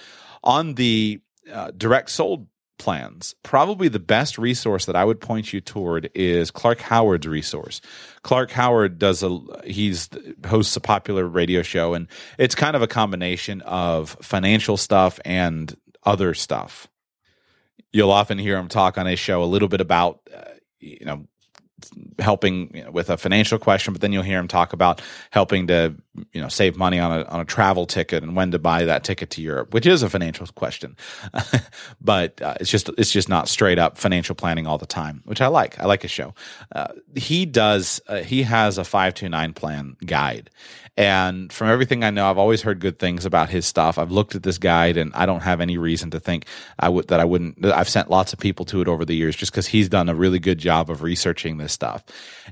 On 0.45 0.75
the 0.75 1.21
uh, 1.53 1.73
direct 1.77 2.11
sold 2.11 2.47
plans, 2.81 3.35
probably 3.43 3.89
the 3.89 4.01
best 4.01 4.39
resource 4.39 4.87
that 4.87 4.97
I 4.97 5.05
would 5.05 5.21
point 5.21 5.53
you 5.53 5.61
toward 5.61 6.11
is 6.15 6.51
Clark 6.51 6.81
Howard's 6.81 7.29
resource. 7.29 7.81
Clark 8.23 8.51
Howard 8.51 8.99
does 8.99 9.23
a 9.23 9.39
he's 9.65 10.09
hosts 10.47 10.75
a 10.77 10.81
popular 10.81 11.27
radio 11.27 11.63
show 11.63 11.95
and 11.95 12.09
it's 12.39 12.55
kind 12.55 12.75
of 12.75 12.83
a 12.83 12.89
combination 12.89 13.61
of 13.61 14.17
financial 14.23 14.77
stuff 14.79 15.21
and 15.25 15.77
other 16.05 16.33
stuff. 16.33 16.89
You'll 17.93 18.11
often 18.11 18.39
hear 18.39 18.57
him 18.57 18.69
talk 18.69 18.97
on 18.97 19.07
his 19.07 19.19
show 19.19 19.45
a 19.45 19.45
little 19.45 19.69
bit 19.69 19.83
about 19.83 20.21
uh, 20.35 20.55
you 20.81 21.05
know 21.05 21.27
helping 22.19 22.85
with 22.93 23.11
a 23.11 23.17
financial 23.17 23.59
question, 23.59 23.93
but 23.93 24.01
then 24.01 24.13
you'll 24.13 24.23
hear 24.23 24.39
him 24.39 24.49
talk 24.49 24.73
about 24.73 25.01
helping 25.31 25.67
to 25.69 25.95
you 26.33 26.41
know 26.41 26.49
save 26.49 26.77
money 26.77 26.99
on 26.99 27.21
a 27.21 27.25
on 27.25 27.41
a 27.41 27.45
travel 27.45 27.87
ticket 27.87 28.23
and 28.23 28.37
when 28.37 28.51
to 28.51 28.59
buy 28.59 28.85
that 28.85 29.05
ticket 29.05 29.31
to 29.31 29.43
Europe, 29.43 29.73
which 29.73 29.87
is 29.87 30.03
a 30.03 30.11
financial 30.11 30.47
question, 30.49 30.97
but 32.01 32.41
uh, 32.43 32.55
it's 32.61 32.71
just 32.71 32.89
it's 32.99 33.13
just 33.13 33.29
not 33.29 33.49
straight 33.49 33.79
up 33.79 33.99
financial 33.99 34.35
planning 34.35 34.67
all 34.67 34.79
the 34.79 34.87
time, 34.87 35.23
which 35.25 35.41
I 35.41 35.47
like. 35.47 35.79
I 35.81 35.87
like 35.87 36.03
his 36.03 36.11
show. 36.11 36.35
Uh, 36.73 36.89
he 37.15 37.47
does 37.47 38.01
uh, 38.09 38.19
he 38.19 38.43
has 38.43 38.79
a 38.79 38.85
five 38.85 39.15
two 39.15 39.29
nine 39.29 39.53
plan 39.53 39.97
guide, 40.05 40.51
and 40.97 41.53
from 41.53 41.69
everything 41.69 42.05
I 42.05 42.11
know, 42.11 42.29
I've 42.29 42.39
always 42.39 42.63
heard 42.63 42.81
good 42.81 42.99
things 42.99 43.25
about 43.25 43.49
his 43.51 43.67
stuff. 43.67 43.99
I've 43.99 44.11
looked 44.11 44.35
at 44.35 44.43
this 44.43 44.59
guide, 44.59 44.97
and 44.97 45.13
I 45.15 45.27
don't 45.27 45.43
have 45.43 45.61
any 45.61 45.79
reason 45.79 46.11
to 46.11 46.21
think 46.21 46.47
I 46.79 46.89
would 46.89 47.09
that 47.09 47.21
I 47.21 47.25
wouldn't. 47.25 47.65
I've 47.65 47.89
sent 47.89 48.11
lots 48.11 48.33
of 48.33 48.39
people 48.39 48.65
to 48.67 48.81
it 48.81 48.89
over 48.89 49.05
the 49.05 49.15
years, 49.15 49.37
just 49.37 49.53
because 49.53 49.67
he's 49.67 49.89
done 49.89 50.09
a 50.09 50.15
really 50.15 50.39
good 50.39 50.59
job 50.59 50.91
of 50.91 51.03
researching 51.03 51.59
this 51.59 51.73
stuff, 51.73 52.05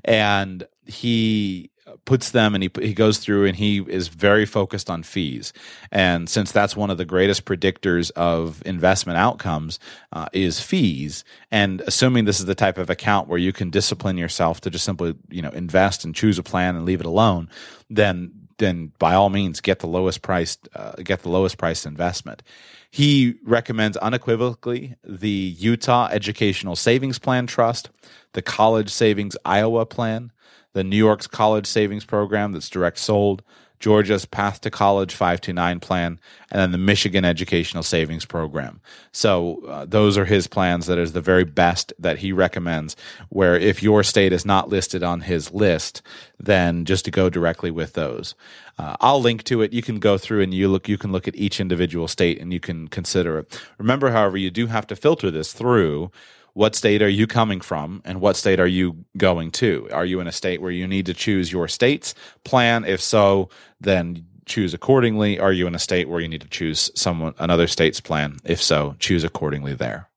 and 0.04 0.66
he 0.86 1.70
puts 2.04 2.30
them 2.30 2.54
and 2.54 2.62
he 2.62 2.70
he 2.80 2.94
goes 2.94 3.18
through 3.18 3.46
and 3.46 3.56
he 3.56 3.78
is 3.80 4.08
very 4.08 4.46
focused 4.46 4.90
on 4.90 5.02
fees. 5.02 5.52
And 5.90 6.28
since 6.28 6.52
that's 6.52 6.76
one 6.76 6.90
of 6.90 6.98
the 6.98 7.04
greatest 7.04 7.44
predictors 7.44 8.10
of 8.12 8.62
investment 8.66 9.18
outcomes 9.18 9.78
uh, 10.12 10.26
is 10.32 10.60
fees, 10.60 11.24
and 11.50 11.80
assuming 11.82 12.24
this 12.24 12.40
is 12.40 12.46
the 12.46 12.54
type 12.54 12.78
of 12.78 12.90
account 12.90 13.28
where 13.28 13.38
you 13.38 13.52
can 13.52 13.70
discipline 13.70 14.18
yourself 14.18 14.60
to 14.62 14.70
just 14.70 14.84
simply 14.84 15.14
you 15.30 15.42
know 15.42 15.50
invest 15.50 16.04
and 16.04 16.14
choose 16.14 16.38
a 16.38 16.42
plan 16.42 16.76
and 16.76 16.84
leave 16.84 17.00
it 17.00 17.06
alone, 17.06 17.48
then 17.90 18.32
then 18.58 18.92
by 18.98 19.14
all 19.14 19.30
means 19.30 19.60
get 19.60 19.78
the 19.78 19.86
lowest 19.86 20.22
priced 20.22 20.68
uh, 20.74 20.92
get 21.02 21.22
the 21.22 21.28
lowest 21.28 21.58
priced 21.58 21.86
investment. 21.86 22.42
He 22.90 23.34
recommends 23.44 23.96
unequivocally 23.98 24.94
the 25.04 25.28
Utah 25.28 26.08
Educational 26.10 26.74
Savings 26.74 27.18
Plan 27.18 27.46
Trust, 27.46 27.90
the 28.32 28.42
College 28.42 28.90
Savings 28.90 29.36
Iowa 29.44 29.84
Plan, 29.84 30.32
the 30.72 30.84
New 30.84 30.96
York's 30.96 31.26
College 31.26 31.66
Savings 31.66 32.04
Program 32.04 32.52
that's 32.52 32.68
direct 32.68 32.98
sold, 32.98 33.42
Georgia's 33.80 34.24
Path 34.24 34.60
to 34.62 34.70
College 34.70 35.14
529 35.14 35.80
plan, 35.80 36.20
and 36.50 36.60
then 36.60 36.72
the 36.72 36.78
Michigan 36.78 37.24
Educational 37.24 37.82
Savings 37.82 38.24
Program. 38.24 38.80
So 39.12 39.62
uh, 39.68 39.84
those 39.84 40.18
are 40.18 40.24
his 40.24 40.46
plans 40.46 40.86
that 40.86 40.98
is 40.98 41.12
the 41.12 41.20
very 41.20 41.44
best 41.44 41.92
that 41.98 42.18
he 42.18 42.32
recommends. 42.32 42.96
Where 43.28 43.56
if 43.56 43.82
your 43.82 44.02
state 44.02 44.32
is 44.32 44.44
not 44.44 44.68
listed 44.68 45.02
on 45.02 45.20
his 45.20 45.52
list, 45.52 46.02
then 46.40 46.84
just 46.84 47.04
to 47.04 47.10
go 47.10 47.30
directly 47.30 47.70
with 47.70 47.92
those. 47.92 48.34
Uh, 48.78 48.96
I'll 49.00 49.20
link 49.20 49.44
to 49.44 49.62
it. 49.62 49.72
You 49.72 49.82
can 49.82 49.98
go 49.98 50.18
through 50.18 50.42
and 50.42 50.52
you 50.52 50.68
look. 50.68 50.88
You 50.88 50.98
can 50.98 51.12
look 51.12 51.28
at 51.28 51.36
each 51.36 51.60
individual 51.60 52.08
state 52.08 52.40
and 52.40 52.52
you 52.52 52.60
can 52.60 52.88
consider 52.88 53.38
it. 53.38 53.60
Remember, 53.78 54.10
however, 54.10 54.36
you 54.36 54.50
do 54.50 54.66
have 54.66 54.86
to 54.88 54.96
filter 54.96 55.30
this 55.30 55.52
through 55.52 56.10
what 56.58 56.74
state 56.74 57.02
are 57.02 57.08
you 57.08 57.28
coming 57.28 57.60
from 57.60 58.02
and 58.04 58.20
what 58.20 58.34
state 58.34 58.58
are 58.58 58.66
you 58.66 59.04
going 59.16 59.48
to? 59.48 59.88
Are 59.92 60.04
you 60.04 60.18
in 60.18 60.26
a 60.26 60.32
state 60.32 60.60
where 60.60 60.72
you 60.72 60.88
need 60.88 61.06
to 61.06 61.14
choose 61.14 61.52
your 61.52 61.68
state's 61.68 62.16
plan? 62.42 62.84
If 62.84 63.00
so, 63.00 63.48
then 63.80 64.26
choose 64.44 64.74
accordingly. 64.74 65.38
Are 65.38 65.52
you 65.52 65.68
in 65.68 65.76
a 65.76 65.78
state 65.78 66.08
where 66.08 66.18
you 66.18 66.26
need 66.26 66.40
to 66.40 66.48
choose 66.48 66.90
someone 66.96 67.34
another 67.38 67.68
state's 67.68 68.00
plan? 68.00 68.38
If 68.42 68.60
so, 68.60 68.96
choose 68.98 69.22
accordingly 69.22 69.74
there. 69.74 70.07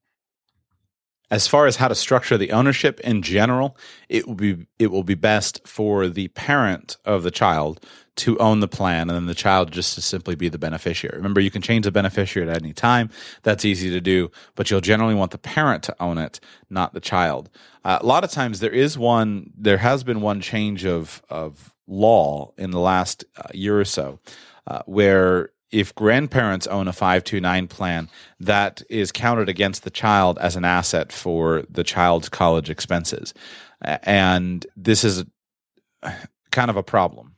As 1.32 1.48
far 1.48 1.66
as 1.66 1.78
how 1.78 1.88
to 1.88 1.96
structure 1.96 2.38
the 2.38 2.52
ownership 2.52 3.00
in 3.00 3.22
general, 3.22 3.78
it 4.10 4.28
will 4.28 4.36
be 4.36 4.68
it 4.78 4.92
will 4.92 5.04
be 5.04 5.16
best 5.16 5.66
for 5.66 6.10
the 6.10 6.28
parent 6.30 6.98
of 7.06 7.24
the 7.24 7.32
child 7.32 7.84
to 8.18 8.38
own 8.40 8.60
the 8.60 8.68
plan 8.68 9.10
and 9.10 9.12
then 9.12 9.26
the 9.26 9.34
child 9.34 9.72
just 9.72 9.96
to 9.96 10.02
simply 10.02 10.36
be 10.36 10.50
the 10.50 10.58
beneficiary. 10.58 11.16
Remember, 11.16 11.40
you 11.40 11.50
can 11.50 11.62
change 11.62 11.86
the 11.86 11.92
beneficiary 11.92 12.50
at 12.50 12.62
any 12.62 12.74
time. 12.74 13.10
That's 13.44 13.64
easy 13.64 13.90
to 13.92 14.02
do, 14.02 14.30
but 14.56 14.70
you'll 14.70 14.82
generally 14.82 15.16
want 15.16 15.32
the 15.32 15.38
parent 15.38 15.84
to 15.84 15.96
own 16.02 16.18
it, 16.18 16.42
not 16.70 16.94
the 16.94 17.00
child. 17.00 17.50
Uh, 17.86 18.00
a 18.02 18.06
lot 18.06 18.26
of 18.26 18.30
times 18.30 18.60
there 18.60 18.72
is 18.72 18.98
one, 18.98 19.52
there 19.58 19.78
has 19.78 20.04
been 20.04 20.20
one 20.20 20.42
change 20.42 20.86
of, 20.86 21.24
of 21.30 21.74
law 21.88 22.52
in 22.58 22.72
the 22.72 22.80
last 22.80 23.24
uh, 23.38 23.44
year 23.54 23.80
or 23.80 23.86
so 23.86 24.20
uh, 24.68 24.82
where 24.86 25.52
if 25.72 25.96
grandparents 25.96 26.68
own 26.68 26.88
a 26.88 26.94
529 26.94 27.68
plan, 27.68 28.10
that 28.40 28.82
is 28.90 29.12
counted 29.12 29.50
against 29.50 29.84
the 29.84 29.90
child 29.90 30.38
as 30.40 30.56
an 30.56 30.66
asset 30.66 31.12
for 31.12 31.64
the 31.70 31.84
child's 31.84 32.30
college 32.30 32.70
expenses. 32.70 33.34
And 33.82 34.66
this 34.76 35.04
is 35.04 35.24
kind 36.52 36.70
of 36.70 36.76
a 36.76 36.84
problem 36.84 37.36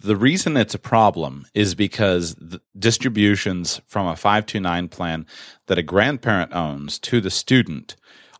the 0.00 0.16
reason 0.16 0.56
it's 0.56 0.74
a 0.74 0.78
problem 0.78 1.46
is 1.54 1.74
because 1.74 2.36
distributions 2.78 3.80
from 3.86 4.06
a 4.06 4.16
529 4.16 4.88
plan 4.88 5.26
that 5.66 5.78
a 5.78 5.82
grandparent 5.82 6.54
owns 6.54 6.98
to 7.00 7.20
the 7.20 7.30
student 7.30 7.96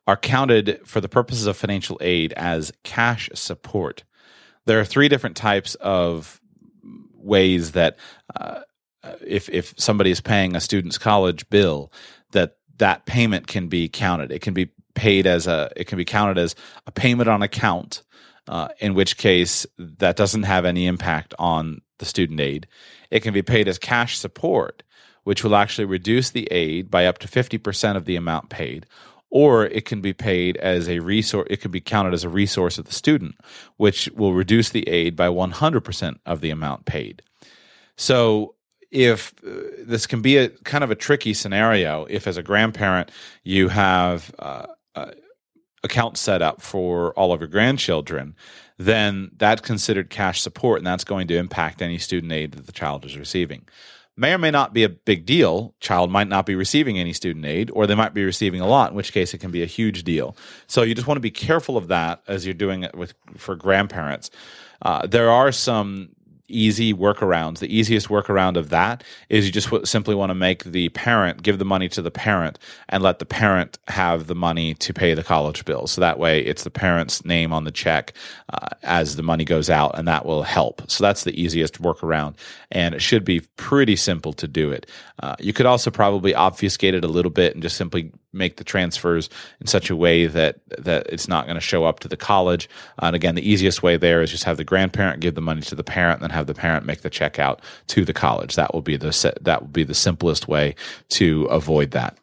are 0.07 0.17
counted 0.17 0.81
for 0.85 1.01
the 1.01 1.09
purposes 1.09 1.47
of 1.47 1.57
financial 1.57 1.99
aid 2.01 2.33
as 2.35 2.73
cash 2.85 3.29
support. 3.35 4.05
There 4.67 4.79
are 4.81 4.85
three 4.85 5.09
different 5.09 5.37
types 5.37 5.75
of 5.77 6.41
ways 7.15 7.73
that 7.73 7.99
uh, 8.39 8.61
if 9.27 9.49
if 9.49 9.75
somebody 9.77 10.11
is 10.11 10.21
paying 10.21 10.57
a 10.57 10.61
student's 10.61 10.99
college 10.99 11.49
bill 11.51 11.93
that 12.33 12.57
that 12.79 13.07
payment 13.07 13.47
can 13.47 13.69
be 13.69 13.89
counted. 13.89 14.31
It 14.31 14.43
can 14.43 14.55
be 14.55 14.71
paid 14.95 15.27
as 15.27 15.47
a 15.47 15.71
it 15.77 15.87
can 15.87 15.99
be 15.99 16.05
counted 16.05 16.39
as 16.39 16.55
a 16.87 16.93
payment 16.93 17.29
on 17.29 17.43
account 17.43 18.03
uh, 18.49 18.69
in 18.79 18.95
which 18.95 19.17
case 19.17 19.67
that 19.79 20.17
doesn't 20.17 20.45
have 20.45 20.65
any 20.65 20.87
impact 20.87 21.35
on 21.39 21.81
the 21.99 22.05
student 22.05 22.41
aid. 22.41 22.67
It 23.11 23.21
can 23.21 23.35
be 23.35 23.43
paid 23.43 23.69
as 23.69 23.79
cash 23.79 24.19
support, 24.19 24.83
which 25.25 25.43
will 25.43 25.57
actually 25.57 25.87
reduce 25.87 26.31
the 26.31 26.47
aid 26.51 26.91
by 26.91 27.07
up 27.07 27.19
to 27.19 27.29
50% 27.29 27.97
of 27.97 28.05
the 28.05 28.17
amount 28.17 28.51
paid. 28.51 28.87
Or 29.31 29.67
it 29.67 29.85
can 29.85 30.01
be 30.01 30.13
paid 30.13 30.57
as 30.59 30.89
a 30.89 31.01
resource, 31.01 31.49
it 31.51 31.61
can 31.61 31.71
be 31.71 31.81
counted 31.81 32.15
as 32.15 32.25
a 32.25 32.29
resource 32.29 32.79
of 32.79 32.85
the 32.85 32.93
student, 32.93 33.35
which 33.77 34.09
will 34.15 34.35
reduce 34.35 34.71
the 34.71 34.89
aid 34.89 35.17
by 35.17 35.29
100% 35.29 36.19
of 36.25 36.41
the 36.41 36.51
amount 36.51 36.85
paid. 36.85 37.23
So 37.97 38.55
if 38.91 39.35
uh, 39.47 39.51
this 39.81 40.07
can 40.07 40.23
be 40.23 40.37
a 40.37 40.49
kind 40.49 40.85
of 40.85 40.91
a 40.91 40.95
tricky 40.95 41.35
scenario 41.35 42.07
if 42.09 42.27
as 42.27 42.37
a 42.37 42.43
grandparent 42.43 43.11
you 43.45 43.69
have 43.69 44.35
uh, 44.39 44.67
uh, 44.95 45.11
set 46.15 46.43
up 46.43 46.61
for 46.61 47.13
all 47.15 47.33
of 47.33 47.41
your 47.41 47.49
grandchildren, 47.49 48.35
then 48.79 49.31
that's 49.37 49.61
considered 49.61 50.11
cash 50.11 50.41
support 50.41 50.79
and 50.79 50.87
that's 50.87 51.05
going 51.05 51.29
to 51.29 51.37
impact 51.37 51.81
any 51.81 51.99
student 51.99 52.33
aid 52.33 52.53
that 52.53 52.67
the 52.67 52.73
child 52.73 53.05
is 53.05 53.17
receiving. 53.17 53.67
May 54.19 54.33
or 54.33 54.39
may 54.39 54.51
not 54.51 54.73
be 54.73 54.83
a 54.83 54.89
big 54.89 55.27
deal. 55.27 55.75
Child 55.81 56.11
might 56.11 56.29
not 56.29 56.47
be 56.47 56.55
receiving 56.55 56.99
any 56.99 57.13
student 57.13 57.45
aid, 57.45 57.71
or 57.75 57.87
they 57.87 57.95
might 57.95 58.15
be 58.15 58.25
receiving 58.25 58.63
a 58.63 58.67
lot, 58.67 58.91
in 58.91 58.97
which 58.97 59.13
case 59.13 59.35
it 59.35 59.39
can 59.39 59.51
be 59.51 59.63
a 59.63 59.67
huge 59.67 60.05
deal. 60.05 60.35
So 60.67 60.83
you 60.83 60.95
just 60.95 61.07
want 61.07 61.19
to 61.19 61.23
be 61.23 61.31
careful 61.31 61.77
of 61.77 61.89
that 61.89 62.23
as 62.27 62.47
you're 62.47 62.55
doing 62.55 62.83
it 62.83 62.95
with 62.95 63.13
for 63.37 63.55
grandparents. 63.57 64.31
Uh, 64.81 65.07
there 65.07 65.31
are 65.31 65.53
some 65.53 66.16
easy 66.49 66.95
workarounds. 66.95 67.59
The 67.59 67.75
easiest 67.75 68.09
workaround 68.09 68.57
of 68.57 68.71
that 68.71 69.05
is 69.29 69.47
you 69.47 69.53
just 69.53 69.69
simply 69.87 70.15
want 70.15 70.31
to 70.31 70.35
make 70.35 70.65
the 70.65 70.89
parent 70.91 71.43
give 71.43 71.59
the 71.59 71.65
money 71.65 71.89
to 71.91 72.03
the 72.03 72.11
parent 72.11 72.59
and 72.89 73.03
let 73.03 73.19
the 73.19 73.25
parent 73.25 73.79
have 73.89 74.27
the 74.27 74.35
money 74.35 74.75
to 74.75 74.93
pay 74.93 75.15
the 75.15 75.23
college 75.23 75.65
bill. 75.65 75.87
So 75.87 76.01
that 76.01 76.19
way 76.19 76.41
it's 76.41 76.65
the 76.65 76.71
parent's 76.71 77.25
name 77.25 77.53
on 77.53 77.65
the 77.65 77.71
check 77.71 78.13
uh, 78.53 78.69
as 78.83 79.17
the 79.17 79.23
money 79.23 79.45
goes 79.45 79.71
out, 79.71 79.99
and 79.99 80.07
that 80.09 80.27
will 80.27 80.43
help. 80.43 80.91
So 80.91 81.03
that's 81.05 81.25
the 81.25 81.41
easiest 81.41 81.81
workaround, 81.83 82.37
and 82.71 82.95
it 82.95 83.03
should 83.03 83.25
be 83.25 83.41
pretty 83.57 83.97
simple 83.97 84.33
to 84.35 84.49
do 84.49 84.71
it. 84.71 84.87
Uh, 85.23 85.37
you 85.39 85.53
could 85.53 85.67
also 85.67 85.91
probably 85.91 86.35
obfuscate 86.35 86.95
it 86.95 87.05
a 87.05 87.09
little 87.09 87.31
bit 87.31 87.55
and 87.55 87.63
just 87.63 87.77
simply 87.77 88.13
make 88.37 88.57
the 88.57 88.65
transfers 88.65 89.29
in 89.61 89.67
such 89.67 89.91
a 89.91 89.97
way 89.97 90.27
that 90.27 90.61
that 90.79 91.07
it's 91.09 91.29
not 91.29 91.47
going 91.47 91.57
to 91.57 91.61
show 91.61 91.85
up 91.85 92.01
to 92.01 92.09
the 92.09 92.17
college. 92.17 92.69
And 92.99 93.17
again, 93.17 93.35
the 93.35 93.49
easiest 93.49 93.83
way 93.83 93.97
there 93.97 94.23
is 94.23 94.31
just 94.31 94.45
have 94.45 94.57
the 94.57 94.65
grandparent 94.65 95.21
give 95.21 95.35
the 95.35 95.41
money 95.41 95.63
to 95.63 95.75
the 95.75 95.85
parent, 95.85 96.21
and 96.21 96.31
then 96.31 96.37
have 96.37 96.47
the 96.47 96.55
parent 96.55 96.87
make 96.87 97.01
the 97.01 97.11
check 97.11 97.39
out 97.39 97.61
to 97.89 98.05
the 98.05 98.13
college. 98.13 98.55
That 98.57 98.75
will 98.75 98.83
be 98.83 98.97
the 98.97 99.35
that 99.41 99.63
will 99.63 99.69
be 99.69 99.85
the 99.85 99.95
simplest 99.95 100.49
way 100.49 100.75
to 101.11 101.45
avoid 101.47 101.93
that. 101.93 102.19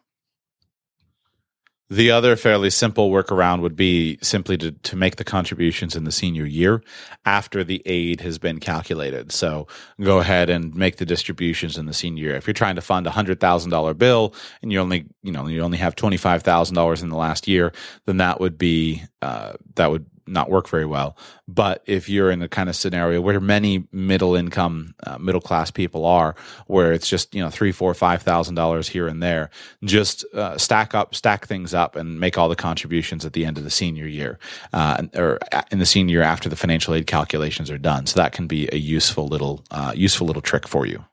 The 1.94 2.10
other 2.10 2.34
fairly 2.34 2.70
simple 2.70 3.08
workaround 3.08 3.60
would 3.60 3.76
be 3.76 4.18
simply 4.20 4.56
to, 4.58 4.72
to 4.72 4.96
make 4.96 5.14
the 5.14 5.22
contributions 5.22 5.94
in 5.94 6.02
the 6.02 6.10
senior 6.10 6.44
year 6.44 6.82
after 7.24 7.62
the 7.62 7.82
aid 7.86 8.20
has 8.20 8.36
been 8.36 8.58
calculated. 8.58 9.30
So 9.30 9.68
go 10.00 10.18
ahead 10.18 10.50
and 10.50 10.74
make 10.74 10.96
the 10.96 11.06
distributions 11.06 11.78
in 11.78 11.86
the 11.86 11.94
senior 11.94 12.24
year. 12.24 12.34
If 12.34 12.48
you're 12.48 12.54
trying 12.54 12.74
to 12.74 12.80
fund 12.80 13.06
a 13.06 13.12
hundred 13.12 13.38
thousand 13.38 13.70
dollar 13.70 13.94
bill 13.94 14.34
and 14.60 14.72
you 14.72 14.80
only 14.80 15.06
you 15.22 15.30
know 15.30 15.46
you 15.46 15.60
only 15.60 15.78
have 15.78 15.94
twenty 15.94 16.16
five 16.16 16.42
thousand 16.42 16.74
dollars 16.74 17.00
in 17.00 17.10
the 17.10 17.16
last 17.16 17.46
year, 17.46 17.72
then 18.06 18.16
that 18.16 18.40
would 18.40 18.58
be 18.58 19.04
uh, 19.22 19.52
that 19.76 19.92
would 19.92 20.04
not 20.26 20.50
work 20.50 20.68
very 20.68 20.86
well. 20.86 21.16
But 21.46 21.82
if 21.86 22.08
you're 22.08 22.30
in 22.30 22.42
a 22.42 22.48
kind 22.48 22.68
of 22.68 22.76
scenario 22.76 23.20
where 23.20 23.40
many 23.40 23.86
middle 23.92 24.34
income, 24.34 24.94
uh, 25.06 25.18
middle 25.18 25.40
class 25.40 25.70
people 25.70 26.04
are, 26.04 26.34
where 26.66 26.92
it's 26.92 27.08
just 27.08 27.34
you 27.34 27.42
know 27.42 27.50
three, 27.50 27.72
four, 27.72 27.92
five 27.94 28.22
thousand 28.22 28.54
dollars 28.54 28.88
here 28.88 29.06
and 29.06 29.22
there, 29.22 29.50
just 29.84 30.24
uh, 30.34 30.56
stack 30.58 30.94
up, 30.94 31.14
stack 31.14 31.46
things 31.46 31.74
up, 31.74 31.96
and 31.96 32.20
make 32.20 32.38
all 32.38 32.48
the 32.48 32.56
contributions 32.56 33.24
at 33.24 33.32
the 33.32 33.44
end 33.44 33.58
of 33.58 33.64
the 33.64 33.70
senior 33.70 34.06
year, 34.06 34.38
uh, 34.72 35.02
or 35.14 35.38
in 35.70 35.78
the 35.78 35.86
senior 35.86 36.14
year 36.14 36.22
after 36.22 36.48
the 36.48 36.56
financial 36.56 36.94
aid 36.94 37.06
calculations 37.06 37.70
are 37.70 37.78
done. 37.78 38.06
So 38.06 38.20
that 38.20 38.32
can 38.32 38.46
be 38.46 38.68
a 38.72 38.78
useful 38.78 39.26
little, 39.26 39.64
uh, 39.70 39.92
useful 39.94 40.26
little 40.26 40.42
trick 40.42 40.66
for 40.68 40.86
you 40.86 41.04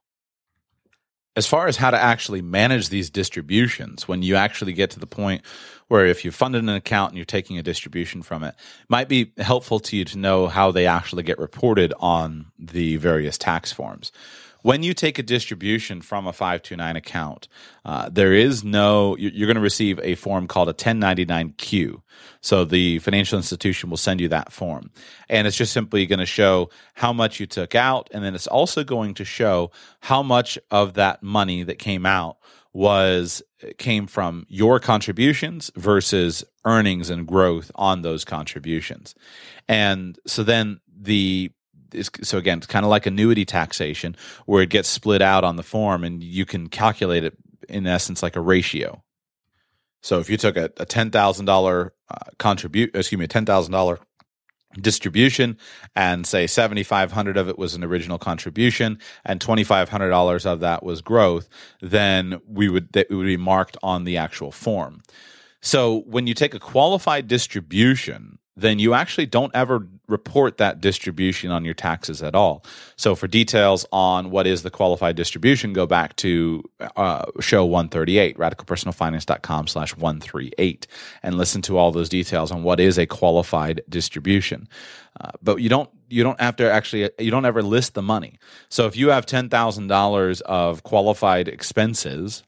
as 1.36 1.48
far 1.48 1.68
as 1.68 1.78
how 1.78 1.92
to 1.92 1.98
actually 1.98 2.42
manage 2.42 2.90
these 2.90 3.10
distributions, 3.10 4.08
when 4.08 4.22
you 4.22 4.36
actually 4.36 4.74
get 4.74 4.90
to 4.92 5.00
the 5.00 5.08
point 5.08 5.44
where 5.92 6.06
if 6.06 6.24
you've 6.24 6.34
funded 6.34 6.64
an 6.64 6.70
account 6.70 7.12
and 7.12 7.18
you're 7.18 7.26
taking 7.26 7.58
a 7.58 7.62
distribution 7.62 8.22
from 8.22 8.44
it, 8.44 8.56
it 8.56 8.90
might 8.90 9.10
be 9.10 9.34
helpful 9.38 9.78
to 9.78 9.98
you 9.98 10.06
to 10.06 10.18
know 10.18 10.48
how 10.48 10.72
they 10.72 10.88
actually 10.88 11.22
get 11.22 11.38
reported 11.38 11.94
on 12.00 12.46
the 12.58 12.96
various 12.96 13.38
tax 13.38 13.74
forms 13.74 14.14
when 14.64 14.84
you 14.84 14.94
take 14.94 15.18
a 15.18 15.24
distribution 15.24 16.02
from 16.02 16.28
a 16.28 16.34
529 16.34 16.96
account, 16.96 17.48
uh, 17.84 18.10
there 18.10 18.34
is 18.34 18.64
no, 18.64 19.16
you're 19.18 19.48
going 19.48 19.56
to 19.56 19.62
receive 19.62 20.00
a 20.00 20.16
form 20.16 20.48
called 20.48 20.70
a 20.70 20.74
1099Q. 20.74 22.02
So 22.42 22.66
the 22.66 23.00
financial 23.00 23.38
institution 23.38 23.90
will 23.90 23.98
send 23.98 24.22
you 24.22 24.28
that 24.30 24.52
form. 24.52 24.92
And 25.30 25.48
it's 25.48 25.58
just 25.58 25.74
simply 25.74 26.06
going 26.06 26.20
to 26.20 26.26
show 26.26 26.70
how 26.94 27.14
much 27.14 27.40
you 27.40 27.48
took 27.48 27.76
out. 27.76 28.10
And 28.14 28.24
then 28.24 28.36
it's 28.36 28.48
also 28.48 28.84
going 28.84 29.16
to 29.16 29.26
show 29.26 29.72
how 30.00 30.22
much 30.22 30.60
of 30.70 30.94
that 30.94 31.24
money 31.24 31.64
that 31.64 31.80
came 31.80 32.06
out 32.06 32.38
was 32.74 33.42
came 33.78 34.08
from 34.08 34.46
your 34.50 34.80
contributions 34.80 35.72
versus 35.76 36.44
earnings 36.66 37.10
and 37.10 37.28
growth 37.28 37.72
on 37.76 38.02
those 38.02 38.24
contributions. 38.24 39.14
And 39.68 40.18
so 40.26 40.44
then 40.44 40.80
the 40.88 41.52
so 42.24 42.38
again, 42.38 42.60
it's 42.60 42.68
kind 42.68 42.86
of 42.86 42.90
like 42.90 43.06
annuity 43.06 43.44
taxation 43.44 44.16
where 44.46 44.64
it 44.64 44.70
gets 44.70 44.88
split 44.88 45.22
out 45.22 45.44
on 45.44 45.58
the 45.58 45.64
form 45.64 46.06
and 46.06 46.24
you 46.24 46.46
can 46.46 46.70
calculate 46.70 47.26
it 47.26 47.38
in 47.68 47.86
essence 47.86 48.24
like 48.24 48.38
a 48.38 48.42
ratio. 48.42 49.04
So 50.02 50.20
if 50.20 50.30
you 50.30 50.38
took 50.38 50.58
a, 50.58 50.72
a 50.78 50.86
ten 50.86 51.12
thousand 51.12 51.50
uh, 51.50 51.90
contribute, 52.40 52.96
excuse 52.96 53.20
me, 53.20 53.26
a 53.26 53.28
ten 53.28 53.46
thousand 53.46 53.74
dollar 53.74 54.00
distribution 54.80 55.58
and 55.96 56.26
say 56.26 56.48
7500 56.48 57.38
of 57.38 57.50
it 57.50 57.58
was 57.58 57.76
an 57.76 57.84
original 57.84 58.18
contribution 58.18 59.00
and 59.26 59.40
$2500 59.40 60.46
of 60.46 60.60
that 60.60 60.84
was 60.84 61.02
growth 61.02 61.50
then 61.82 62.42
we 62.48 62.70
would 62.70 62.92
that 62.94 63.10
would 63.10 63.26
be 63.26 63.38
marked 63.38 63.78
on 63.84 64.04
the 64.04 64.18
actual 64.18 64.52
form. 64.52 65.02
So 65.62 66.02
when 66.02 66.28
you 66.28 66.34
take 66.34 66.54
a 66.54 66.60
qualified 66.60 67.28
distribution 67.28 68.38
then 68.56 68.80
you 68.80 68.94
actually 68.94 69.26
don't 69.26 69.56
ever 69.56 69.88
report 70.12 70.58
that 70.58 70.82
distribution 70.82 71.50
on 71.50 71.66
your 71.66 71.74
taxes 71.74 72.22
at 72.22 72.36
all. 72.36 72.64
So 72.96 73.16
for 73.16 73.28
details 73.28 73.86
on 73.92 74.30
what 74.30 74.46
is 74.46 74.64
the 74.64 74.70
qualified 74.70 75.16
distribution, 75.16 75.74
go 75.74 75.88
back 75.88 76.16
to 76.18 76.64
uh, 76.96 77.26
show 77.40 77.66
138, 77.66 78.38
radicalpersonalfinance.com 78.38 79.68
slash 79.68 79.96
138, 79.96 80.88
and 81.24 81.36
listen 81.36 81.62
to 81.64 81.78
all 81.78 81.92
those 81.92 82.10
details 82.10 82.52
on 82.52 82.64
what 82.64 82.80
is 82.80 83.00
a 83.00 83.06
qualified 83.06 83.82
distribution. 83.90 84.68
Uh, 85.20 85.32
but 85.42 85.58
you 85.58 85.70
don't 85.70 85.90
you 86.10 86.24
don't 86.24 86.40
have 86.40 86.56
to 86.58 86.72
actually 86.72 87.10
you 87.20 87.32
don't 87.32 87.46
ever 87.46 87.62
list 87.62 87.94
the 87.94 88.02
money. 88.02 88.40
So 88.70 88.86
if 88.86 88.96
you 88.96 89.10
have 89.10 89.26
ten 89.26 89.50
thousand 89.50 89.88
dollars 89.88 90.42
of 90.42 90.84
qualified 90.84 91.48
expenses 91.48 92.44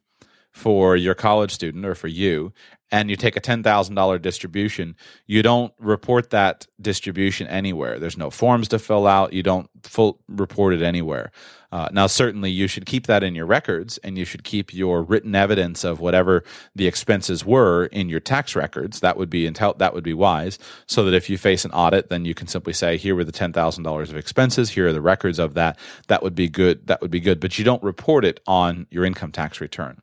for 0.51 0.95
your 0.95 1.15
college 1.15 1.51
student 1.51 1.85
or 1.85 1.95
for 1.95 2.07
you 2.07 2.53
and 2.93 3.09
you 3.09 3.15
take 3.15 3.35
a 3.35 3.41
$10,000 3.41 4.21
distribution, 4.21 4.95
you 5.25 5.41
don't 5.41 5.73
report 5.79 6.29
that 6.29 6.67
distribution 6.79 7.47
anywhere. 7.47 7.97
There's 7.97 8.19
no 8.19 8.29
forms 8.29 8.67
to 8.67 8.77
fill 8.77 9.07
out. 9.07 9.33
You 9.33 9.41
don't 9.41 9.67
full 9.81 10.19
report 10.27 10.75
it 10.75 10.83
anywhere. 10.83 11.31
Uh, 11.71 11.89
now, 11.91 12.05
certainly, 12.05 12.51
you 12.51 12.67
should 12.67 12.85
keep 12.85 13.07
that 13.07 13.23
in 13.23 13.33
your 13.33 13.47
records, 13.47 13.97
and 14.03 14.15
you 14.15 14.25
should 14.25 14.43
keep 14.43 14.75
your 14.75 15.01
written 15.01 15.33
evidence 15.33 15.83
of 15.83 15.99
whatever 15.99 16.43
the 16.75 16.85
expenses 16.85 17.43
were 17.43 17.87
in 17.87 18.09
your 18.09 18.19
tax 18.19 18.55
records. 18.55 18.99
That 18.99 19.17
would 19.17 19.31
be 19.31 19.49
intel- 19.49 19.79
that 19.79 19.95
would 19.95 20.03
be 20.03 20.13
wise, 20.13 20.59
so 20.85 21.03
that 21.05 21.15
if 21.15 21.31
you 21.31 21.39
face 21.39 21.65
an 21.65 21.71
audit, 21.71 22.09
then 22.09 22.25
you 22.25 22.35
can 22.35 22.45
simply 22.45 22.73
say, 22.73 22.97
"Here 22.97 23.15
were 23.15 23.23
the 23.23 23.31
ten 23.31 23.53
thousand 23.53 23.85
dollars 23.85 24.11
of 24.11 24.17
expenses. 24.17 24.69
Here 24.69 24.89
are 24.89 24.93
the 24.93 25.01
records 25.01 25.39
of 25.39 25.55
that." 25.55 25.79
That 26.09 26.21
would 26.21 26.35
be 26.35 26.47
good. 26.47 26.85
That 26.85 27.01
would 27.01 27.09
be 27.09 27.19
good. 27.19 27.39
But 27.39 27.57
you 27.57 27.65
don't 27.65 27.81
report 27.81 28.23
it 28.23 28.39
on 28.45 28.85
your 28.91 29.03
income 29.03 29.31
tax 29.31 29.59
return. 29.59 29.99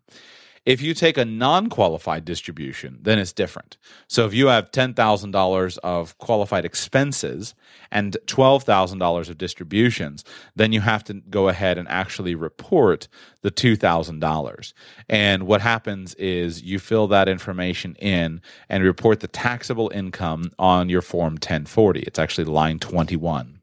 If 0.66 0.82
you 0.82 0.92
take 0.92 1.16
a 1.16 1.24
non 1.24 1.68
qualified 1.70 2.26
distribution, 2.26 2.98
then 3.00 3.18
it's 3.18 3.32
different. 3.32 3.78
So 4.08 4.26
if 4.26 4.34
you 4.34 4.48
have 4.48 4.70
$10,000 4.70 5.78
of 5.78 6.18
qualified 6.18 6.66
expenses 6.66 7.54
and 7.90 8.16
$12,000 8.26 9.28
of 9.30 9.38
distributions, 9.38 10.22
then 10.54 10.72
you 10.72 10.82
have 10.82 11.02
to 11.04 11.14
go 11.14 11.48
ahead 11.48 11.78
and 11.78 11.88
actually 11.88 12.34
report 12.34 13.08
the 13.40 13.50
$2,000. 13.50 14.72
And 15.08 15.44
what 15.44 15.62
happens 15.62 16.14
is 16.16 16.62
you 16.62 16.78
fill 16.78 17.06
that 17.08 17.28
information 17.28 17.94
in 17.96 18.42
and 18.68 18.84
report 18.84 19.20
the 19.20 19.28
taxable 19.28 19.90
income 19.94 20.52
on 20.58 20.90
your 20.90 21.02
Form 21.02 21.34
1040. 21.34 22.00
It's 22.00 22.18
actually 22.18 22.44
line 22.44 22.78
21. 22.78 23.59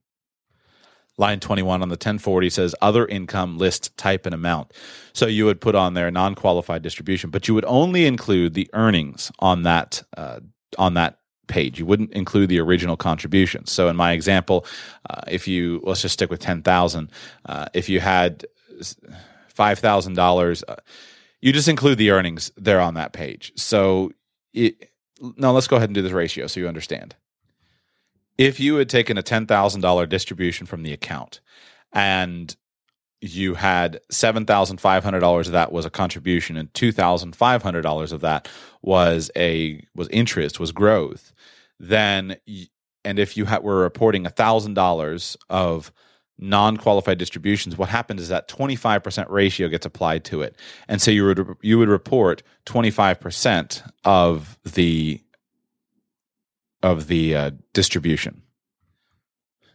Line 1.19 1.39
21 1.39 1.81
on 1.81 1.89
the 1.89 1.93
1040 1.93 2.49
says 2.49 2.75
other 2.81 3.05
income 3.05 3.57
list 3.57 3.95
type 3.97 4.25
and 4.25 4.35
amount. 4.35 4.71
So 5.13 5.25
you 5.25 5.45
would 5.45 5.59
put 5.59 5.73
on 5.73 5.95
there 5.95 6.11
non 6.11 6.35
qualified 6.35 6.83
distribution, 6.83 7.31
but 7.31 7.47
you 7.47 7.55
would 7.55 7.65
only 7.65 8.05
include 8.05 8.53
the 8.53 8.69
earnings 8.73 9.31
on 9.39 9.63
that 9.63 10.03
uh, 10.15 10.41
on 10.77 10.93
that 10.93 11.19
page. 11.47 11.79
You 11.79 11.85
wouldn't 11.85 12.11
include 12.13 12.49
the 12.49 12.59
original 12.59 12.97
contributions. 12.97 13.71
So 13.71 13.87
in 13.87 13.95
my 13.95 14.11
example, 14.11 14.65
uh, 15.09 15.21
if 15.27 15.47
you 15.47 15.81
let's 15.83 16.01
just 16.01 16.13
stick 16.13 16.29
with 16.29 16.39
10,000, 16.39 17.11
uh, 17.45 17.65
if 17.73 17.89
you 17.89 17.99
had 17.99 18.45
$5,000, 18.79 20.63
uh, 20.67 20.75
you 21.41 21.51
just 21.51 21.67
include 21.67 21.97
the 21.97 22.11
earnings 22.11 22.51
there 22.57 22.79
on 22.79 22.93
that 22.95 23.13
page. 23.13 23.53
So 23.55 24.11
it, 24.53 24.91
now 25.35 25.51
let's 25.51 25.67
go 25.67 25.77
ahead 25.77 25.89
and 25.89 25.95
do 25.95 26.01
this 26.01 26.11
ratio 26.11 26.47
so 26.47 26.59
you 26.59 26.67
understand 26.67 27.15
if 28.37 28.59
you 28.59 28.75
had 28.75 28.89
taken 28.89 29.17
a 29.17 29.23
$10,000 29.23 30.09
distribution 30.09 30.65
from 30.65 30.83
the 30.83 30.93
account 30.93 31.39
and 31.91 32.55
you 33.21 33.55
had 33.55 33.99
$7,500 34.11 35.45
of 35.45 35.51
that 35.51 35.71
was 35.71 35.85
a 35.85 35.89
contribution 35.89 36.55
and 36.55 36.71
$2,500 36.73 38.11
of 38.11 38.21
that 38.21 38.47
was 38.81 39.31
a 39.35 39.83
was 39.95 40.07
interest 40.09 40.59
was 40.59 40.71
growth 40.71 41.33
then 41.79 42.37
and 43.03 43.19
if 43.19 43.35
you 43.35 43.45
ha- 43.45 43.59
were 43.59 43.79
reporting 43.79 44.25
$1,000 44.25 45.37
of 45.49 45.91
non-qualified 46.39 47.17
distributions 47.17 47.75
what 47.77 47.89
happens 47.89 48.21
is 48.21 48.29
that 48.29 48.47
25% 48.47 49.25
ratio 49.29 49.67
gets 49.67 49.85
applied 49.87 50.23
to 50.23 50.43
it. 50.43 50.55
And 50.87 51.01
so 51.01 51.09
you 51.09 51.25
would 51.25 51.55
you 51.61 51.79
would 51.79 51.89
report 51.89 52.43
25% 52.67 53.81
of 54.05 54.59
the 54.63 55.19
of 56.91 57.07
the 57.07 57.35
uh, 57.35 57.51
distribution. 57.73 58.41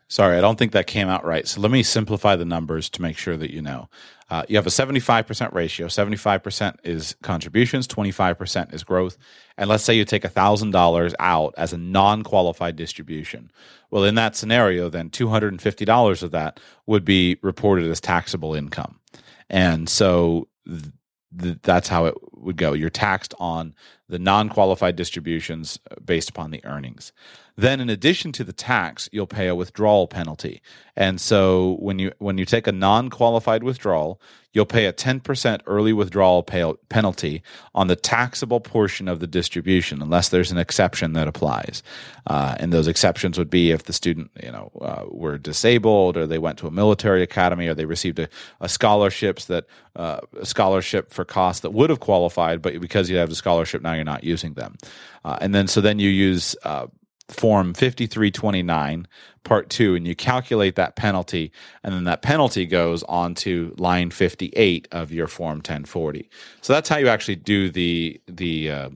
Sorry, 0.09 0.37
I 0.37 0.41
don't 0.43 0.59
think 0.59 0.73
that 0.73 0.87
came 0.87 1.09
out 1.09 1.25
right. 1.25 1.49
So 1.49 1.61
let 1.61 1.71
me 1.71 1.83
simplify 1.83 2.37
the 2.37 2.45
numbers 2.45 2.91
to 2.91 3.03
make 3.03 3.17
sure 3.17 3.37
that 3.37 3.51
you 3.51 3.63
know. 3.63 3.89
Uh, 4.29 4.45
you 4.49 4.57
have 4.57 4.67
a 4.67 4.71
75% 4.71 5.53
ratio. 5.53 5.87
75% 5.87 6.77
is 6.85 7.17
contributions, 7.23 7.87
25% 7.89 8.75
is 8.75 8.85
growth. 8.85 9.17
And 9.57 9.69
let's 9.71 9.85
say 9.85 9.95
you 9.95 10.05
take 10.05 10.23
$1,000 10.23 11.15
out 11.19 11.55
as 11.57 11.73
a 11.73 11.79
non 11.79 12.23
qualified 12.25 12.77
distribution. 12.77 13.51
Well, 13.91 14.05
in 14.05 14.15
that 14.17 14.37
scenario, 14.37 14.89
then 14.89 15.11
$250 15.11 16.23
of 16.23 16.31
that 16.31 16.61
would 16.87 17.05
be 17.05 17.39
reported 17.43 17.91
as 17.91 18.01
taxable 18.01 18.55
income. 18.55 19.01
And 19.49 19.89
so 19.89 20.49
th- 20.67 20.93
th- 21.39 21.59
that's 21.63 21.89
how 21.89 22.07
it 22.07 22.15
would 22.33 22.57
go. 22.57 22.75
You're 22.75 22.91
taxed 22.91 23.35
on 23.39 23.75
the 24.13 24.19
non 24.19 24.51
qualified 24.51 24.95
distributions 24.95 25.81
uh, 25.91 25.95
based 26.05 26.29
upon 26.29 26.51
the 26.51 26.63
earnings. 26.65 27.13
Then, 27.57 27.81
in 27.81 27.89
addition 27.89 28.31
to 28.33 28.45
the 28.45 28.53
tax, 28.53 29.09
you'll 29.11 29.27
pay 29.27 29.49
a 29.49 29.55
withdrawal 29.55 30.07
penalty. 30.07 30.61
And 30.97 31.19
so, 31.19 31.77
when 31.81 31.99
you 31.99 32.13
when 32.19 32.37
you 32.37 32.45
take 32.45 32.67
a 32.67 32.73
non 32.73 33.09
qualified 33.09 33.65
withdrawal, 33.65 34.21
you'll 34.53 34.67
pay 34.67 34.85
a 34.87 34.93
10% 34.93 35.61
early 35.67 35.93
withdrawal 35.93 36.43
pay- 36.43 36.75
penalty 36.89 37.43
on 37.75 37.87
the 37.87 37.97
taxable 37.97 38.61
portion 38.61 39.09
of 39.09 39.19
the 39.21 39.27
distribution, 39.27 40.03
unless 40.03 40.29
there's 40.29 40.53
an 40.53 40.59
exception 40.59 41.15
that 41.15 41.27
applies. 41.27 41.83
Uh, 42.27 42.55
and 42.61 42.73
those 42.73 42.87
exceptions 42.87 43.39
would 43.39 43.49
be 43.49 43.71
if 43.71 43.85
the 43.85 43.93
student, 43.93 44.31
you 44.43 44.53
know, 44.53 44.71
uh, 44.81 45.05
were 45.09 45.39
disabled, 45.39 46.17
or 46.17 46.27
they 46.27 46.39
went 46.39 46.59
to 46.59 46.67
a 46.67 46.71
military 46.71 47.23
academy, 47.23 47.67
or 47.67 47.75
they 47.75 47.87
received 47.87 48.19
a, 48.19 48.29
a 48.61 48.69
scholarships 48.69 49.47
that 49.47 49.65
uh, 49.97 50.21
a 50.39 50.47
scholarship 50.47 51.13
for 51.13 51.25
costs 51.25 51.61
that 51.61 51.71
would 51.71 51.91
have 51.91 52.01
qualified, 52.01 52.61
but 52.63 52.79
because 52.81 53.09
you 53.09 53.17
have 53.17 53.29
the 53.29 53.35
scholarship 53.35 53.83
now, 53.83 53.93
you're 54.03 54.13
not 54.13 54.25
using 54.25 54.55
them. 54.55 54.77
Uh, 55.25 55.39
and 55.41 55.55
then 55.55 55.69
so 55.69 55.81
then 55.81 55.99
you 55.99 56.11
use 56.11 56.57
uh, 56.65 56.87
form 57.29 57.73
5329 57.73 59.07
part 59.45 59.71
2 59.71 59.95
and 59.95 60.07
you 60.07 60.15
calculate 60.15 60.77
that 60.77 60.97
penalty 60.97 61.53
and 61.83 61.95
then 61.95 62.05
that 62.05 62.21
penalty 62.21 62.67
goes 62.67 63.03
on 63.05 63.35
to 63.35 63.75
line 63.79 64.11
58 64.11 64.89
of 64.93 65.13
your 65.13 65.27
form 65.27 65.59
1040 65.59 66.29
so 66.61 66.73
that's 66.73 66.89
how 66.89 66.99
you 66.99 67.09
actually 67.09 67.37
do 67.37 67.71
the 67.71 68.21
the 68.27 68.71
uh, 68.71 68.91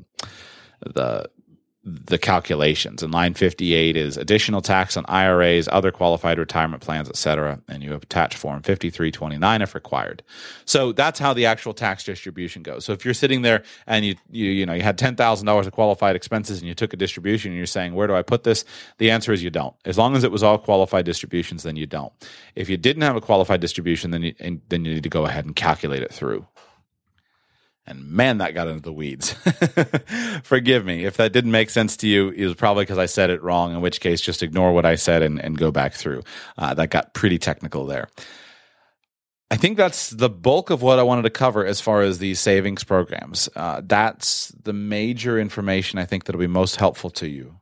the 0.80 1.30
the 1.86 2.18
calculations. 2.18 3.02
And 3.02 3.14
line 3.14 3.34
58 3.34 3.96
is 3.96 4.16
additional 4.16 4.60
tax 4.60 4.96
on 4.96 5.04
IRAs, 5.06 5.68
other 5.70 5.92
qualified 5.92 6.36
retirement 6.36 6.82
plans, 6.82 7.08
etc. 7.08 7.60
And 7.68 7.82
you 7.82 7.94
attach 7.94 8.36
form 8.36 8.62
5329 8.62 9.62
if 9.62 9.74
required. 9.74 10.24
So 10.64 10.90
that's 10.90 11.20
how 11.20 11.32
the 11.32 11.46
actual 11.46 11.72
tax 11.72 12.02
distribution 12.02 12.62
goes. 12.62 12.84
So 12.84 12.92
if 12.92 13.04
you're 13.04 13.14
sitting 13.14 13.42
there 13.42 13.62
and 13.86 14.04
you 14.04 14.16
you 14.30 14.46
you 14.46 14.66
know 14.66 14.74
you 14.74 14.82
had 14.82 14.98
$10,000 14.98 15.66
of 15.66 15.72
qualified 15.72 16.16
expenses 16.16 16.58
and 16.58 16.66
you 16.68 16.74
took 16.74 16.92
a 16.92 16.96
distribution 16.96 17.52
and 17.52 17.56
you're 17.56 17.66
saying, 17.66 17.94
"Where 17.94 18.08
do 18.08 18.16
I 18.16 18.22
put 18.22 18.42
this?" 18.42 18.64
The 18.98 19.10
answer 19.10 19.32
is 19.32 19.42
you 19.42 19.50
don't. 19.50 19.74
As 19.84 19.96
long 19.96 20.16
as 20.16 20.24
it 20.24 20.32
was 20.32 20.42
all 20.42 20.58
qualified 20.58 21.04
distributions, 21.04 21.62
then 21.62 21.76
you 21.76 21.86
don't. 21.86 22.12
If 22.56 22.68
you 22.68 22.76
didn't 22.76 23.02
have 23.02 23.16
a 23.16 23.20
qualified 23.20 23.60
distribution, 23.60 24.10
then 24.10 24.22
you 24.22 24.34
then 24.40 24.84
you 24.84 24.94
need 24.94 25.04
to 25.04 25.08
go 25.08 25.24
ahead 25.24 25.44
and 25.44 25.54
calculate 25.54 26.02
it 26.02 26.12
through. 26.12 26.46
And 27.86 28.10
man, 28.10 28.38
that 28.38 28.54
got 28.54 28.66
into 28.66 28.82
the 28.82 28.92
weeds. 28.92 29.32
Forgive 30.42 30.84
me. 30.84 31.04
If 31.04 31.16
that 31.18 31.32
didn't 31.32 31.52
make 31.52 31.70
sense 31.70 31.96
to 31.98 32.08
you, 32.08 32.30
it 32.30 32.44
was 32.44 32.54
probably 32.54 32.82
because 32.82 32.98
I 32.98 33.06
said 33.06 33.30
it 33.30 33.42
wrong, 33.42 33.74
in 33.74 33.80
which 33.80 34.00
case 34.00 34.20
just 34.20 34.42
ignore 34.42 34.72
what 34.72 34.84
I 34.84 34.96
said 34.96 35.22
and, 35.22 35.40
and 35.40 35.56
go 35.56 35.70
back 35.70 35.94
through. 35.94 36.22
Uh, 36.58 36.74
that 36.74 36.90
got 36.90 37.14
pretty 37.14 37.38
technical 37.38 37.86
there. 37.86 38.08
I 39.50 39.56
think 39.56 39.76
that's 39.76 40.10
the 40.10 40.28
bulk 40.28 40.70
of 40.70 40.82
what 40.82 40.98
I 40.98 41.04
wanted 41.04 41.22
to 41.22 41.30
cover 41.30 41.64
as 41.64 41.80
far 41.80 42.02
as 42.02 42.18
the 42.18 42.34
savings 42.34 42.82
programs. 42.82 43.48
Uh, 43.54 43.82
that's 43.84 44.48
the 44.60 44.72
major 44.72 45.38
information 45.38 46.00
I 46.00 46.04
think 46.04 46.24
that'll 46.24 46.40
be 46.40 46.48
most 46.48 46.76
helpful 46.76 47.10
to 47.10 47.28
you. 47.28 47.60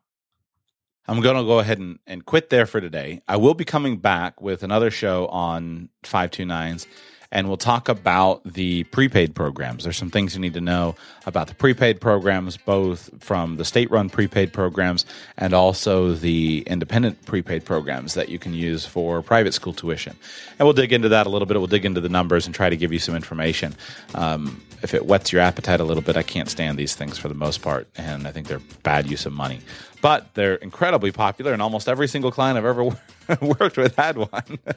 I'm 1.07 1.21
going 1.21 1.37
to 1.37 1.45
go 1.45 1.59
ahead 1.59 1.79
and, 1.79 1.99
and 2.07 2.25
quit 2.25 2.49
there 2.49 2.65
for 2.65 2.81
today. 2.81 3.21
I 3.29 3.37
will 3.37 3.53
be 3.53 3.67
coming 3.67 3.99
back 3.99 4.41
with 4.41 4.63
another 4.63 4.91
show 4.91 5.27
on 5.27 5.91
529s 6.03 6.87
and 7.35 7.49
we'll 7.49 7.57
talk 7.57 7.89
about 7.89 8.43
the 8.45 8.85
prepaid 8.85 9.35
programs. 9.35 9.83
There's 9.83 9.97
some 9.97 10.11
things 10.11 10.35
you 10.35 10.41
need 10.41 10.55
to 10.55 10.61
know 10.61 10.95
about 11.27 11.49
the 11.49 11.55
prepaid 11.55 12.01
programs, 12.01 12.57
both 12.57 13.11
from 13.19 13.57
the 13.57 13.65
state 13.65 13.91
run 13.91 14.09
prepaid 14.09 14.53
programs 14.53 15.05
and 15.37 15.53
also 15.53 16.13
the 16.13 16.63
independent 16.69 17.27
prepaid 17.27 17.65
programs 17.65 18.15
that 18.15 18.29
you 18.29 18.39
can 18.39 18.55
use 18.55 18.87
for 18.87 19.21
private 19.21 19.53
school 19.53 19.73
tuition. 19.73 20.17
And 20.59 20.67
we'll 20.67 20.75
dig 20.75 20.93
into 20.93 21.09
that 21.09 21.27
a 21.27 21.31
little 21.31 21.47
bit. 21.47 21.59
We'll 21.59 21.67
dig 21.67 21.85
into 21.85 22.01
the 22.01 22.09
numbers 22.09 22.47
and 22.47 22.55
try 22.55 22.71
to 22.71 22.77
give 22.77 22.93
you 22.93 23.01
some 23.01 23.17
information. 23.17 23.75
Um, 24.15 24.63
if 24.85 24.95
it 24.95 25.05
whets 25.05 25.33
your 25.33 25.43
appetite 25.43 25.81
a 25.81 25.85
little 25.85 26.03
bit, 26.03 26.17
I 26.17 26.23
can't 26.23 26.49
stand 26.49 26.79
these 26.79 26.95
things 26.95 27.19
for 27.19 27.29
the 27.29 27.35
most 27.35 27.63
part, 27.63 27.89
and 27.97 28.29
I 28.29 28.33
think 28.33 28.47
they're 28.47 28.61
bad 28.83 29.11
use 29.11 29.27
of 29.27 29.33
money. 29.33 29.61
But 30.03 30.35
they're 30.35 30.57
incredibly 30.57 31.11
popular, 31.11 31.55
and 31.55 31.63
almost 31.63 31.89
every 31.89 32.07
single 32.07 32.31
client 32.31 32.59
I've 32.59 32.67
ever 32.67 32.85
worked 33.41 33.79
with 33.79 33.97
had 33.97 34.19
one. 34.19 34.59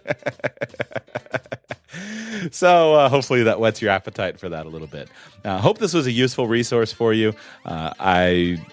so 2.52 2.96
uh, 2.96 3.10
hopefully 3.10 3.44
that 3.44 3.60
whets 3.60 3.82
your 3.82 3.92
appetite 3.92 4.40
for 4.40 4.50
that 4.50 4.66
a 4.66 4.70
little 4.70 4.88
bit. 4.88 5.10
Uh, 5.44 5.58
hope 5.60 5.78
this 5.78 5.94
was 5.94 6.08
a 6.08 6.12
useful 6.12 6.48
resource 6.48 6.92
for 6.92 7.14
you. 7.14 7.34
Uh, 7.66 7.94
I 8.00 8.66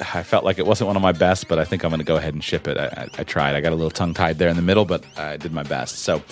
I 0.00 0.22
felt 0.22 0.44
like 0.44 0.58
it 0.58 0.66
wasn't 0.66 0.86
one 0.86 0.96
of 0.96 1.02
my 1.02 1.12
best, 1.12 1.48
but 1.48 1.58
I 1.58 1.64
think 1.64 1.84
I'm 1.84 1.90
going 1.90 1.98
to 1.98 2.04
go 2.04 2.16
ahead 2.16 2.34
and 2.34 2.42
ship 2.42 2.68
it. 2.68 2.78
I, 2.78 2.86
I, 2.86 3.08
I, 3.18 3.24
tried. 3.24 3.56
I 3.56 3.60
got 3.60 3.72
a 3.72 3.76
little 3.76 3.90
tongue 3.90 4.14
tied 4.14 4.38
there 4.38 4.48
in 4.48 4.56
the 4.56 4.62
middle, 4.62 4.84
but 4.84 5.04
I 5.16 5.36
did 5.36 5.52
my 5.52 5.62
best. 5.62 6.00
So, 6.00 6.22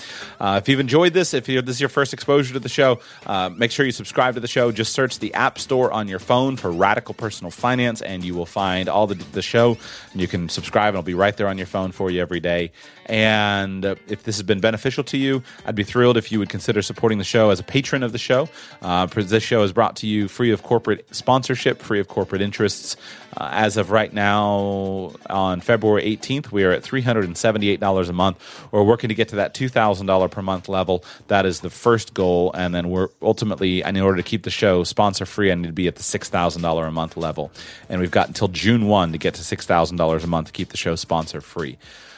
uh, 0.40 0.60
if 0.62 0.68
you've 0.68 0.80
enjoyed 0.80 1.12
this, 1.14 1.34
if 1.34 1.46
this 1.46 1.64
is 1.68 1.80
your 1.80 1.88
first 1.88 2.12
exposure 2.12 2.52
to 2.52 2.60
the 2.60 2.68
show, 2.68 3.00
uh, 3.26 3.50
make 3.50 3.70
sure 3.70 3.84
you 3.84 3.92
subscribe 3.92 4.34
to 4.34 4.40
the 4.40 4.48
show. 4.48 4.70
Just 4.70 4.92
search 4.92 5.18
the 5.18 5.34
App 5.34 5.58
Store 5.58 5.90
on 5.92 6.08
your 6.08 6.18
phone 6.18 6.56
for 6.56 6.70
Radical 6.70 7.14
Personal 7.14 7.50
Finance, 7.50 8.02
and 8.02 8.24
you 8.24 8.34
will 8.34 8.46
find 8.46 8.88
all 8.88 9.06
the, 9.06 9.14
the 9.14 9.42
show. 9.42 9.76
And 10.12 10.20
you 10.20 10.28
can 10.28 10.48
subscribe, 10.48 10.88
and 10.88 10.96
it'll 10.96 11.06
be 11.06 11.14
right 11.14 11.36
there 11.36 11.48
on 11.48 11.58
your 11.58 11.66
phone 11.66 11.92
for 11.92 12.10
you 12.10 12.20
every 12.20 12.40
day. 12.40 12.70
And 13.06 13.84
uh, 13.84 13.94
if 14.08 14.24
this 14.24 14.36
has 14.36 14.42
been 14.42 14.60
beneficial 14.60 15.04
to 15.04 15.16
you, 15.16 15.42
I'd 15.64 15.74
be 15.74 15.84
thrilled 15.84 16.16
if 16.16 16.32
you 16.32 16.38
would 16.38 16.48
consider 16.48 16.82
supporting 16.82 17.18
the 17.18 17.24
show 17.24 17.50
as 17.50 17.60
a 17.60 17.64
patron 17.64 18.02
of 18.02 18.12
the 18.12 18.18
show. 18.18 18.48
Uh, 18.82 19.06
this 19.06 19.42
show 19.42 19.62
is 19.62 19.72
brought 19.72 19.96
to 19.96 20.06
you 20.06 20.28
free 20.28 20.50
of 20.50 20.62
corporate 20.62 21.06
sponsorship, 21.14 21.80
free 21.80 22.00
of 22.00 22.08
corporate 22.08 22.42
interests. 22.42 22.96
Uh, 23.36 23.48
as 23.52 23.76
of 23.76 23.90
right 23.90 24.12
now, 24.12 25.12
on 25.28 25.60
February 25.60 26.02
18th, 26.16 26.50
we 26.50 26.64
are 26.64 26.72
at 26.72 26.82
$378 26.82 28.08
a 28.08 28.12
month. 28.12 28.66
We're 28.72 28.82
working 28.82 29.08
to 29.08 29.14
get 29.14 29.28
to 29.28 29.36
that 29.36 29.54
$2,000 29.54 30.30
per 30.30 30.42
month 30.42 30.68
level. 30.68 31.04
That 31.28 31.44
is 31.44 31.60
the 31.60 31.70
first 31.70 32.14
goal. 32.14 32.50
And 32.54 32.74
then 32.74 32.88
we're 32.88 33.08
ultimately, 33.20 33.82
and 33.82 33.96
in 33.96 34.02
order 34.02 34.16
to 34.16 34.22
keep 34.22 34.44
the 34.44 34.50
show 34.50 34.84
sponsor 34.84 35.26
free, 35.26 35.52
I 35.52 35.54
need 35.54 35.66
to 35.66 35.72
be 35.72 35.88
at 35.88 35.96
the 35.96 36.02
$6,000 36.02 36.88
a 36.88 36.90
month 36.90 37.16
level. 37.16 37.52
And 37.88 38.00
we've 38.00 38.10
got 38.10 38.28
until 38.28 38.48
June 38.48 38.86
1 38.86 39.12
to 39.12 39.18
get 39.18 39.34
to 39.34 39.42
$6,000 39.42 40.24
a 40.24 40.26
month 40.26 40.46
to 40.46 40.52
keep 40.52 40.70
the 40.70 40.76
show 40.76 40.94
sponsor 40.94 41.40
free. 41.40 41.76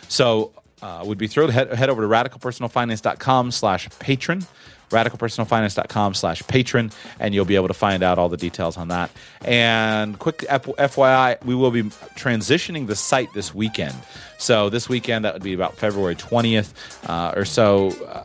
So, 0.08 0.52
uh, 0.82 1.02
would 1.04 1.18
be 1.18 1.26
thrilled. 1.26 1.50
Head, 1.50 1.72
head 1.72 1.90
over 1.90 2.02
to 2.02 2.08
radicalpersonalfinance.com 2.08 3.50
slash 3.50 3.88
patron 3.98 4.46
radicalpersonalfinance.com 4.90 6.14
slash 6.14 6.42
patron, 6.46 6.90
and 7.20 7.34
you'll 7.34 7.44
be 7.44 7.56
able 7.56 7.68
to 7.68 7.74
find 7.74 8.02
out 8.02 8.18
all 8.18 8.28
the 8.28 8.36
details 8.36 8.76
on 8.76 8.88
that. 8.88 9.10
And 9.44 10.18
quick 10.18 10.38
FYI, 10.38 11.44
we 11.44 11.54
will 11.54 11.70
be 11.70 11.82
transitioning 11.82 12.86
the 12.86 12.96
site 12.96 13.32
this 13.34 13.54
weekend. 13.54 13.94
So 14.38 14.70
this 14.70 14.88
weekend, 14.88 15.24
that 15.24 15.34
would 15.34 15.42
be 15.42 15.54
about 15.54 15.76
February 15.76 16.16
20th 16.16 16.72
uh, 17.08 17.32
or 17.36 17.44
so. 17.44 17.90
Uh, 18.06 18.24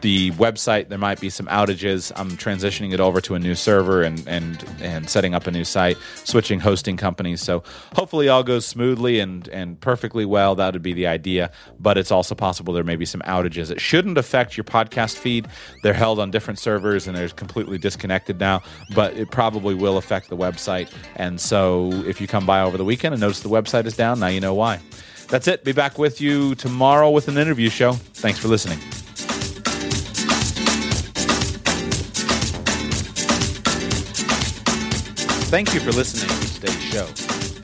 the 0.00 0.30
website, 0.32 0.88
there 0.88 0.98
might 0.98 1.20
be 1.20 1.28
some 1.28 1.46
outages. 1.46 2.10
I'm 2.16 2.30
transitioning 2.32 2.92
it 2.92 3.00
over 3.00 3.20
to 3.22 3.34
a 3.34 3.38
new 3.38 3.54
server 3.54 4.02
and 4.02 4.26
and 4.26 4.64
and 4.80 5.10
setting 5.10 5.34
up 5.34 5.46
a 5.46 5.50
new 5.50 5.64
site, 5.64 5.98
switching 6.24 6.60
hosting 6.60 6.96
companies. 6.96 7.42
So 7.42 7.62
hopefully 7.94 8.28
all 8.28 8.42
goes 8.42 8.66
smoothly 8.66 9.20
and 9.20 9.46
and 9.48 9.78
perfectly 9.80 10.24
well. 10.24 10.54
That 10.54 10.72
would 10.72 10.82
be 10.82 10.94
the 10.94 11.06
idea. 11.06 11.50
But 11.78 11.98
it's 11.98 12.10
also 12.10 12.34
possible 12.34 12.72
there 12.72 12.84
may 12.84 12.96
be 12.96 13.04
some 13.04 13.20
outages. 13.22 13.70
It 13.70 13.80
shouldn't 13.80 14.16
affect 14.16 14.56
your 14.56 14.64
podcast 14.64 15.16
feed. 15.16 15.48
They're 15.82 15.92
held 15.92 16.18
on 16.18 16.30
different 16.30 16.58
servers 16.58 17.06
and 17.06 17.16
they're 17.16 17.28
completely 17.28 17.76
disconnected 17.76 18.40
now. 18.40 18.62
But 18.94 19.14
it 19.16 19.30
probably 19.30 19.74
will 19.74 19.98
affect 19.98 20.30
the 20.30 20.36
website. 20.36 20.90
And 21.16 21.40
so 21.40 21.90
if 22.06 22.20
you 22.20 22.26
come 22.26 22.46
by 22.46 22.62
over 22.62 22.78
the 22.78 22.84
weekend 22.84 23.12
and 23.12 23.20
notice 23.20 23.40
the 23.40 23.48
website 23.50 23.84
is 23.84 23.96
down, 23.96 24.20
now 24.20 24.28
you 24.28 24.40
know 24.40 24.54
why. 24.54 24.80
That's 25.28 25.48
it. 25.48 25.64
Be 25.64 25.72
back 25.72 25.98
with 25.98 26.20
you 26.20 26.54
tomorrow 26.54 27.10
with 27.10 27.28
an 27.28 27.38
interview 27.38 27.68
show. 27.68 27.92
Thanks 27.92 28.38
for 28.38 28.48
listening. 28.48 28.78
Thank 35.54 35.72
you 35.72 35.78
for 35.78 35.92
listening 35.92 36.36
to 36.40 36.54
today's 36.54 36.82
show. 36.82 37.06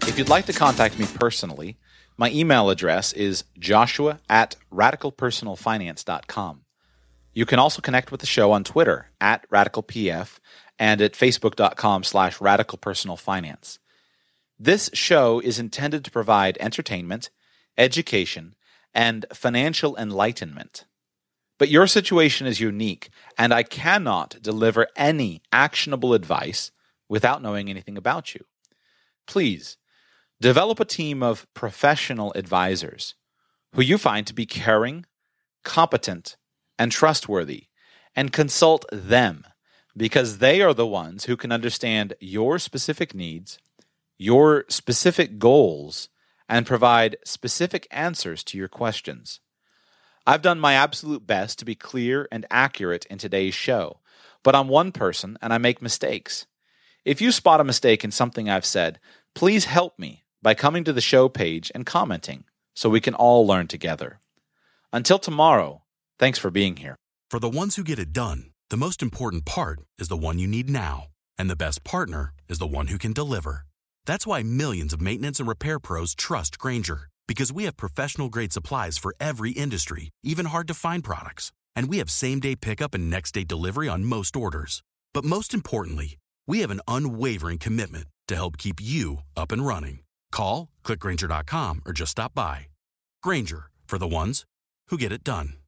If 0.09 0.17
you'd 0.17 0.29
like 0.29 0.47
to 0.47 0.53
contact 0.53 0.97
me 0.97 1.07
personally, 1.13 1.77
my 2.17 2.31
email 2.31 2.71
address 2.71 3.13
is 3.13 3.43
joshua 3.59 4.21
at 4.29 4.55
radicalpersonalfinance.com. 4.73 6.61
You 7.35 7.47
can 7.47 7.59
also 7.59 7.83
connect 7.83 8.13
with 8.13 8.21
the 8.21 8.29
show 8.29 8.53
on 8.53 8.63
Twitter 8.63 9.11
at 9.21 9.45
radicalpf 9.51 10.39
and 10.79 11.01
at 11.01 11.15
facebook.com 11.15 12.05
slash 12.05 12.39
radicalpersonalfinance. 12.39 13.81
This 14.57 14.89
show 14.95 15.41
is 15.41 15.59
intended 15.59 16.05
to 16.05 16.13
provide 16.13 16.59
entertainment, 16.61 17.31
education, 17.77 18.55
and 18.95 19.27
financial 19.33 19.97
enlightenment. 19.97 20.85
But 21.59 21.71
your 21.71 21.89
situation 21.89 22.47
is 22.47 22.61
unique, 22.61 23.11
and 23.37 23.53
I 23.53 23.65
cannot 23.65 24.37
deliver 24.41 24.87
any 24.95 25.43
actionable 25.51 26.15
advice 26.15 26.71
without 27.11 27.43
knowing 27.43 27.69
anything 27.69 27.99
about 27.99 28.35
you. 28.35 28.47
Please 29.27 29.77
Develop 30.41 30.81
a 30.81 30.87
team 30.87 31.23
of 31.23 31.47
professional 31.53 32.33
advisors 32.35 33.15
who 33.75 33.83
you 33.83 33.99
find 33.99 34.27
to 34.27 34.33
be 34.33 34.47
caring, 34.47 35.05
competent, 35.65 36.39
and 36.79 36.91
trustworthy, 36.91 37.67
and 38.17 38.33
consult 38.33 38.87
them 38.91 39.45
because 39.95 40.39
they 40.39 40.63
are 40.63 40.73
the 40.73 40.87
ones 40.87 41.27
who 41.27 41.37
can 41.37 41.53
understand 41.53 42.15
your 42.21 42.59
specific 42.59 43.15
needs, 43.15 43.59
your 44.17 44.65
specific 44.71 45.39
goals, 45.39 46.09
and 46.49 46.67
provide 46.67 47.19
specific 47.23 47.87
answers 47.91 48.43
to 48.45 48.57
your 48.57 48.69
questions. 48.69 49.41
I've 50.27 50.43
done 50.43 50.59
my 50.59 50.73
absolute 50.73 51.27
best 51.27 51.59
to 51.59 51.67
be 51.67 51.75
clear 51.75 52.29
and 52.33 52.47
accurate 52.51 53.05
in 53.07 53.19
today's 53.19 53.55
show, 53.55 54.01
but 54.43 54.55
I'm 54.55 54.69
one 54.69 54.91
person 54.91 55.37
and 55.43 55.53
I 55.53 55.59
make 55.59 55.83
mistakes. 55.83 56.47
If 57.05 57.23
you 57.23 57.33
spot 57.33 57.61
a 57.61 57.65
mistake 57.65 58.05
in 58.05 58.11
something 58.11 58.51
I've 58.51 58.67
said, 58.67 59.01
please 59.35 59.65
help 59.65 59.99
me 59.99 60.25
by 60.43 60.53
coming 60.53 60.85
to 60.85 60.93
the 60.93 61.01
show 61.01 61.31
page 61.31 61.73
and 61.75 61.87
commenting 61.87 62.45
so 62.75 62.91
we 62.91 63.01
can 63.01 63.15
all 63.15 63.47
learn 63.47 63.69
together. 63.69 64.21
Until 64.93 65.19
tomorrow, 65.19 65.83
thanks 66.19 66.39
for 66.39 66.51
being 66.51 66.77
here. 66.77 66.97
For 67.31 67.41
the 67.41 67.49
ones 67.49 67.77
who 67.77 67.85
get 67.85 67.99
it 67.99 68.13
done, 68.13 68.51
the 68.69 68.77
most 68.77 69.03
important 69.03 69.47
part 69.47 69.81
is 69.99 70.09
the 70.09 70.17
one 70.17 70.39
you 70.39 70.47
need 70.47 70.69
now. 70.69 71.07
And 71.39 71.49
the 71.49 71.57
best 71.57 71.85
partner 71.85 72.35
is 72.51 72.59
the 72.59 72.67
one 72.67 72.89
who 72.89 72.99
can 72.99 73.15
deliver. 73.15 73.67
That's 74.05 74.27
why 74.27 74.43
millions 74.43 74.93
of 74.93 75.01
maintenance 75.01 75.41
and 75.41 75.49
repair 75.49 75.79
pros 75.79 76.15
trust 76.15 76.59
Grainger, 76.59 77.09
because 77.27 77.51
we 77.51 77.65
have 77.65 77.79
professional 77.79 78.29
grade 78.29 78.53
supplies 78.53 78.99
for 78.99 79.15
every 79.19 79.53
industry, 79.53 80.11
even 80.23 80.47
hard 80.47 80.69
to 80.69 80.75
find 80.75 81.03
products. 81.03 81.51
And 81.75 81.89
we 81.89 81.97
have 81.97 82.11
same 82.11 82.41
day 82.41 82.57
pickup 82.57 82.95
and 82.95 83.09
next 83.09 83.33
day 83.33 83.45
delivery 83.45 83.89
on 83.89 84.05
most 84.05 84.37
orders. 84.37 84.83
But 85.15 85.25
most 85.25 85.55
importantly, 85.55 86.19
we 86.51 86.63
have 86.63 86.73
an 86.73 86.81
unwavering 86.89 87.59
commitment 87.59 88.07
to 88.27 88.35
help 88.35 88.59
keep 88.59 88.81
you 88.83 89.19
up 89.37 89.53
and 89.53 89.65
running. 89.65 90.01
Call, 90.33 90.67
clickgrainger.com, 90.85 91.83
or 91.87 91.93
just 91.93 92.11
stop 92.11 92.35
by. 92.35 92.67
Grainger, 93.23 93.71
for 93.87 93.99
the 93.99 94.09
ones 94.09 94.45
who 94.89 94.99
get 94.99 95.13
it 95.13 95.23
done. 95.23 95.60